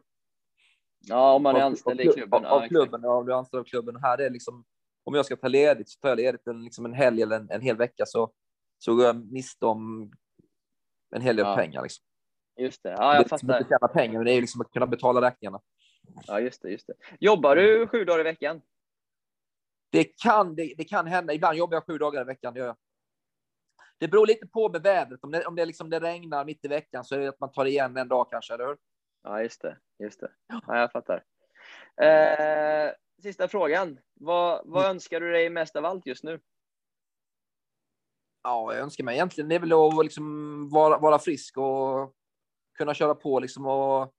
Ja, 1.00 1.34
om 1.34 1.44
man 1.44 1.56
är 1.56 1.62
anställd 1.62 2.00
av 2.00 2.06
i 2.06 2.10
klubb- 2.10 2.16
klubben. 2.16 2.46
Av, 2.46 2.64
av 2.64 2.68
klubben, 2.68 3.02
ja, 3.04 3.18
om 3.18 3.26
du 3.26 3.32
är 3.32 3.36
anställd 3.38 3.60
av 3.62 3.66
klubben. 3.66 3.96
Här 4.02 4.14
är 4.18 4.24
det 4.24 4.30
liksom, 4.30 4.66
om 5.04 5.16
jag 5.16 5.26
ska 5.26 5.36
ta 5.36 5.48
ledigt 5.48 5.90
så 5.90 6.00
tar 6.00 6.10
jag 6.10 6.18
ledigt 6.18 6.48
en, 6.48 6.64
liksom 6.64 6.86
en 6.86 6.94
helg 6.94 7.22
eller 7.22 7.36
en, 7.36 7.50
en 7.52 7.62
hel 7.62 7.78
vecka 7.78 8.06
så, 8.06 8.32
så 8.78 8.96
går 8.96 9.06
jag 9.06 9.32
miste 9.32 9.66
om 9.66 10.12
en 11.16 11.22
hel 11.22 11.36
del 11.36 11.46
Ja. 11.46 11.56
pengar. 11.56 11.84
Liksom. 11.84 12.06
Just 12.58 12.84
det. 12.84 12.90
Ja, 12.90 12.96
det 12.98 13.04
är 13.04 13.14
jag 13.14 13.20
liksom 13.20 13.40
fattar. 13.40 13.58
inte 13.60 13.70
tjäna 13.70 13.88
pengar, 13.88 14.20
men 14.20 14.26
det 14.26 14.32
är 14.34 14.42
liksom 14.42 14.62
att 14.62 14.72
kunna 14.72 14.88
betala 14.88 15.22
räkningarna. 15.22 15.60
Ja, 16.28 16.40
just 16.40 16.62
det. 16.62 16.70
Just 16.70 16.88
det. 16.88 16.94
Jobbar 17.20 17.56
du 17.56 17.88
sju 17.88 18.06
dagar 18.06 18.20
i 18.20 18.24
veckan? 18.24 18.62
Det 19.92 20.04
kan, 20.04 20.56
det, 20.56 20.74
det 20.78 20.84
kan 20.84 21.08
hända. 21.08 21.34
Ibland 21.34 21.58
jobbar 21.58 21.76
jag 21.76 21.86
sju 21.86 21.98
dagar 21.98 22.22
i 22.22 22.26
veckan. 22.26 22.54
Det, 22.54 22.60
gör 22.60 22.68
jag. 22.68 22.76
Det 24.00 24.08
beror 24.08 24.28
lite 24.28 24.48
på 24.48 24.70
med 24.70 24.82
vädret. 24.84 25.24
Om 25.24 25.32
det, 25.32 25.46
om 25.46 25.56
det, 25.56 25.66
liksom, 25.66 25.90
det 25.90 26.00
regnar 26.00 26.46
mitt 26.46 26.66
i 26.66 26.68
veckan 26.68 27.04
så 27.06 27.16
är 27.16 27.20
det 27.20 27.28
att 27.30 27.40
man 27.40 27.52
tar 27.52 27.66
igen 27.66 27.98
en 27.98 28.08
dag 28.08 28.30
kanske, 28.30 28.54
eller 28.54 28.68
hur? 28.68 28.78
Ja, 29.24 29.42
just 29.42 29.62
det. 29.62 29.78
Just 30.00 30.20
det. 30.20 30.32
Ja, 30.48 30.62
jag 30.80 30.92
fattar. 30.92 31.24
Eh, 32.02 32.92
sista 33.22 33.48
frågan. 33.48 34.00
Vad, 34.14 34.62
vad 34.66 34.84
Mm. 34.84 34.96
önskar 34.96 35.20
du 35.20 35.32
dig 35.32 35.50
mest 35.50 35.76
av 35.76 35.86
allt 35.86 36.06
just 36.06 36.24
nu? 36.24 36.40
Ja, 38.44 38.74
jag 38.74 38.82
önskar 38.84 39.04
mig 39.04 39.16
egentligen 39.16 39.50
det 39.50 39.56
är 39.56 39.60
väl 39.60 39.74
att 39.74 40.06
liksom 40.06 40.70
vara, 40.70 40.98
vara 40.98 41.20
frisk 41.20 41.58
och 41.58 42.14
kunna 42.78 42.94
köra 42.94 43.16
på 43.16 43.40
liksom 43.40 43.66
och 43.66 44.14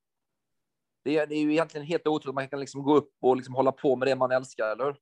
det 1.04 1.16
är, 1.18 1.26
det 1.26 1.34
är 1.34 1.40
ju 1.42 1.52
egentligen 1.52 1.86
helt 1.86 2.06
otroligt 2.06 2.28
att 2.28 2.34
man 2.34 2.48
kan 2.48 2.60
liksom 2.60 2.82
gå 2.82 2.94
upp 2.96 3.12
och 3.20 3.36
liksom 3.36 3.54
hålla 3.54 3.72
på 3.72 3.96
med 3.96 4.08
det 4.08 4.16
man 4.16 4.30
älskar, 4.30 4.72
eller 4.72 4.84
hur? 4.84 4.96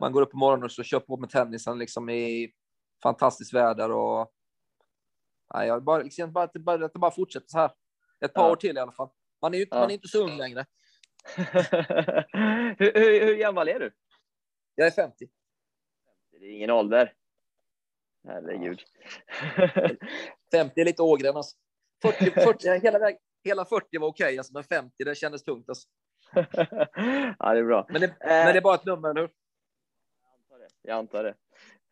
Man 0.00 0.12
går 0.12 0.22
upp 0.22 0.30
på 0.30 0.36
morgonen 0.36 0.64
och 0.64 0.72
så 0.72 0.82
kör 0.82 1.00
på 1.00 1.16
med 1.16 1.30
tennisen 1.30 1.78
liksom 1.78 2.08
i 2.10 2.52
fantastiskt 3.02 3.54
väder 3.54 3.90
och 3.92 4.32
nej, 5.54 5.68
jag 5.68 5.82
bara, 5.84 6.02
liksom, 6.02 6.32
bara, 6.32 6.44
att 6.44 6.52
det 6.52 6.58
bara, 6.58 6.84
att 6.86 6.92
det 6.92 6.98
bara 6.98 7.10
fortsätter 7.10 7.48
så 7.48 7.58
här. 7.58 7.70
Ett 8.20 8.34
par 8.34 8.42
Ja. 8.42 8.52
år 8.52 8.56
till 8.56 8.76
i 8.76 8.80
alla 8.80 8.92
fall. 8.92 9.08
Man 9.42 9.54
är 9.54 9.58
ju 9.58 9.64
inte, 9.64 9.76
Ja. 9.76 9.80
man 9.80 9.90
är 9.90 9.94
inte 9.94 10.08
så 10.08 10.24
ung 10.24 10.36
längre. 10.36 10.66
hur, 12.78 12.92
hur, 12.94 13.26
hur 13.26 13.36
gammal 13.36 13.68
är 13.68 13.80
du? 13.80 13.92
Jag 14.74 14.86
är 14.86 14.90
50. 14.90 15.28
Det 16.30 16.36
är 16.46 16.50
ingen 16.50 16.70
ålder. 16.70 17.14
Herregud. 18.24 18.80
50 20.52 20.80
är 20.80 20.84
lite 20.84 21.02
Ågren 21.02 21.36
alltså. 21.36 21.56
40, 22.02 22.30
40, 22.30 22.68
hela, 22.82 22.98
väg, 22.98 23.18
hela 23.44 23.64
40 23.64 23.98
var 23.98 24.08
okej, 24.08 24.38
alltså, 24.38 24.52
men 24.52 24.64
50 24.64 25.04
det 25.04 25.14
kändes 25.14 25.42
tungt. 25.42 25.68
Alltså. 25.68 25.88
ja, 27.38 27.52
det 27.54 27.58
är 27.58 27.64
bra. 27.64 27.86
Men, 27.88 28.00
det, 28.00 28.16
men 28.20 28.52
det 28.52 28.58
är 28.58 28.60
bara 28.60 28.74
ett 28.74 28.84
nummer 28.84 29.14
nu. 29.14 29.28
Jag 30.82 30.98
antar 30.98 31.24
det. 31.24 31.34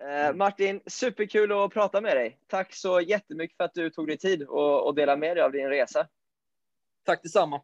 Eh, 0.04 0.34
Martin, 0.34 0.80
superkul 0.86 1.52
att 1.52 1.72
prata 1.72 2.00
med 2.00 2.16
dig. 2.16 2.38
Tack 2.46 2.74
så 2.74 3.00
jättemycket 3.00 3.56
för 3.56 3.64
att 3.64 3.74
du 3.74 3.90
tog 3.90 4.06
dig 4.06 4.18
tid 4.18 4.42
och, 4.42 4.86
och 4.86 4.94
delade 4.94 5.20
med 5.20 5.36
dig 5.36 5.44
av 5.44 5.52
din 5.52 5.68
resa. 5.68 6.06
Tack 7.06 7.22
detsamma. 7.22 7.60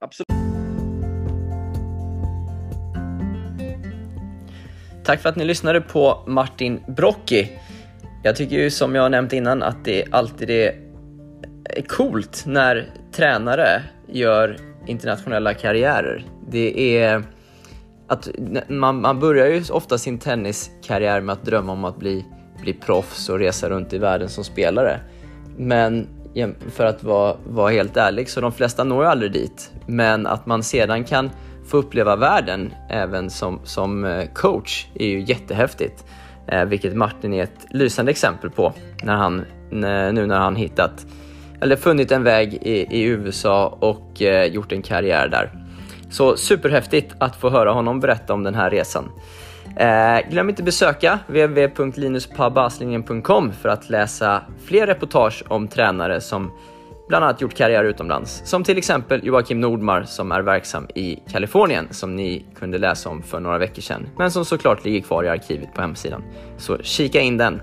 Absolut. 0.00 0.28
Tack 5.04 5.20
för 5.20 5.28
att 5.28 5.36
ni 5.36 5.44
lyssnade 5.44 5.80
på 5.80 6.24
Martin 6.26 6.84
Brocchi. 6.88 7.58
Jag 8.24 8.36
tycker 8.36 8.56
ju 8.56 8.70
som 8.70 8.94
jag 8.94 9.10
nämnt 9.10 9.32
innan 9.32 9.62
att 9.62 9.84
det 9.84 10.04
alltid 10.10 10.50
är 10.50 10.74
coolt 11.86 12.44
när 12.46 12.90
tränare 13.12 13.82
gör 14.06 14.56
internationella 14.86 15.54
karriärer. 15.54 16.24
Det 16.50 16.98
är 16.98 17.22
att 18.08 18.28
man, 18.68 19.00
man 19.00 19.20
börjar 19.20 19.46
ju 19.46 19.62
ofta 19.70 19.98
sin 19.98 20.18
tenniskarriär 20.18 21.20
med 21.20 21.32
att 21.32 21.44
drömma 21.44 21.72
om 21.72 21.84
att 21.84 21.96
bli, 21.96 22.24
bli 22.60 22.72
proffs 22.72 23.28
och 23.28 23.38
resa 23.38 23.70
runt 23.70 23.92
i 23.92 23.98
världen 23.98 24.28
som 24.28 24.44
spelare. 24.44 25.00
Men 25.56 26.06
för 26.70 26.84
att 26.84 27.04
vara, 27.04 27.36
vara 27.48 27.70
helt 27.70 27.96
ärlig 27.96 28.28
så 28.30 28.40
de 28.40 28.52
flesta 28.52 28.84
når 28.84 29.04
ju 29.04 29.10
aldrig 29.10 29.32
dit. 29.32 29.70
Men 29.86 30.26
att 30.26 30.46
man 30.46 30.62
sedan 30.62 31.04
kan 31.04 31.30
få 31.66 31.76
uppleva 31.76 32.16
världen 32.16 32.72
även 32.88 33.30
som, 33.30 33.60
som 33.64 34.04
eh, 34.04 34.28
coach 34.34 34.86
är 34.94 35.06
ju 35.06 35.20
jättehäftigt. 35.20 36.04
Eh, 36.46 36.64
vilket 36.64 36.96
Martin 36.96 37.34
är 37.34 37.42
ett 37.42 37.66
lysande 37.70 38.10
exempel 38.10 38.50
på 38.50 38.72
när 39.02 39.16
han, 39.16 39.44
nu 39.70 40.26
när 40.26 40.38
han 40.38 40.56
hittat 40.56 41.06
eller 41.60 41.76
funnit 41.76 42.12
en 42.12 42.22
väg 42.22 42.54
i, 42.54 42.86
i 42.90 43.02
USA 43.02 43.78
och 43.80 44.22
eh, 44.22 44.44
gjort 44.44 44.72
en 44.72 44.82
karriär 44.82 45.28
där. 45.28 45.67
Så 46.10 46.36
superhäftigt 46.36 47.14
att 47.18 47.36
få 47.36 47.50
höra 47.50 47.72
honom 47.72 48.00
berätta 48.00 48.34
om 48.34 48.42
den 48.42 48.54
här 48.54 48.70
resan. 48.70 49.10
Eh, 49.76 50.18
glöm 50.30 50.48
inte 50.48 50.62
besöka 50.62 51.18
www.linuspabaslingen.com 51.26 53.52
för 53.52 53.68
att 53.68 53.90
läsa 53.90 54.42
fler 54.64 54.86
reportage 54.86 55.44
om 55.48 55.68
tränare 55.68 56.20
som 56.20 56.50
bland 57.08 57.24
annat 57.24 57.40
gjort 57.40 57.54
karriär 57.54 57.84
utomlands. 57.84 58.42
Som 58.44 58.64
till 58.64 58.78
exempel 58.78 59.26
Joakim 59.26 59.60
Nordmar 59.60 60.02
som 60.02 60.32
är 60.32 60.40
verksam 60.40 60.86
i 60.94 61.18
Kalifornien 61.30 61.88
som 61.90 62.16
ni 62.16 62.44
kunde 62.58 62.78
läsa 62.78 63.08
om 63.08 63.22
för 63.22 63.40
några 63.40 63.58
veckor 63.58 63.82
sedan. 63.82 64.08
Men 64.18 64.30
som 64.30 64.44
såklart 64.44 64.84
ligger 64.84 65.00
kvar 65.00 65.24
i 65.24 65.28
arkivet 65.28 65.74
på 65.74 65.80
hemsidan. 65.80 66.22
Så 66.56 66.78
kika 66.82 67.20
in 67.20 67.36
den. 67.36 67.60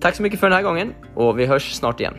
Tack 0.00 0.14
så 0.14 0.22
mycket 0.22 0.40
för 0.40 0.46
den 0.46 0.56
här 0.56 0.62
gången 0.62 0.94
och 1.14 1.38
vi 1.38 1.46
hörs 1.46 1.72
snart 1.72 2.00
igen. 2.00 2.14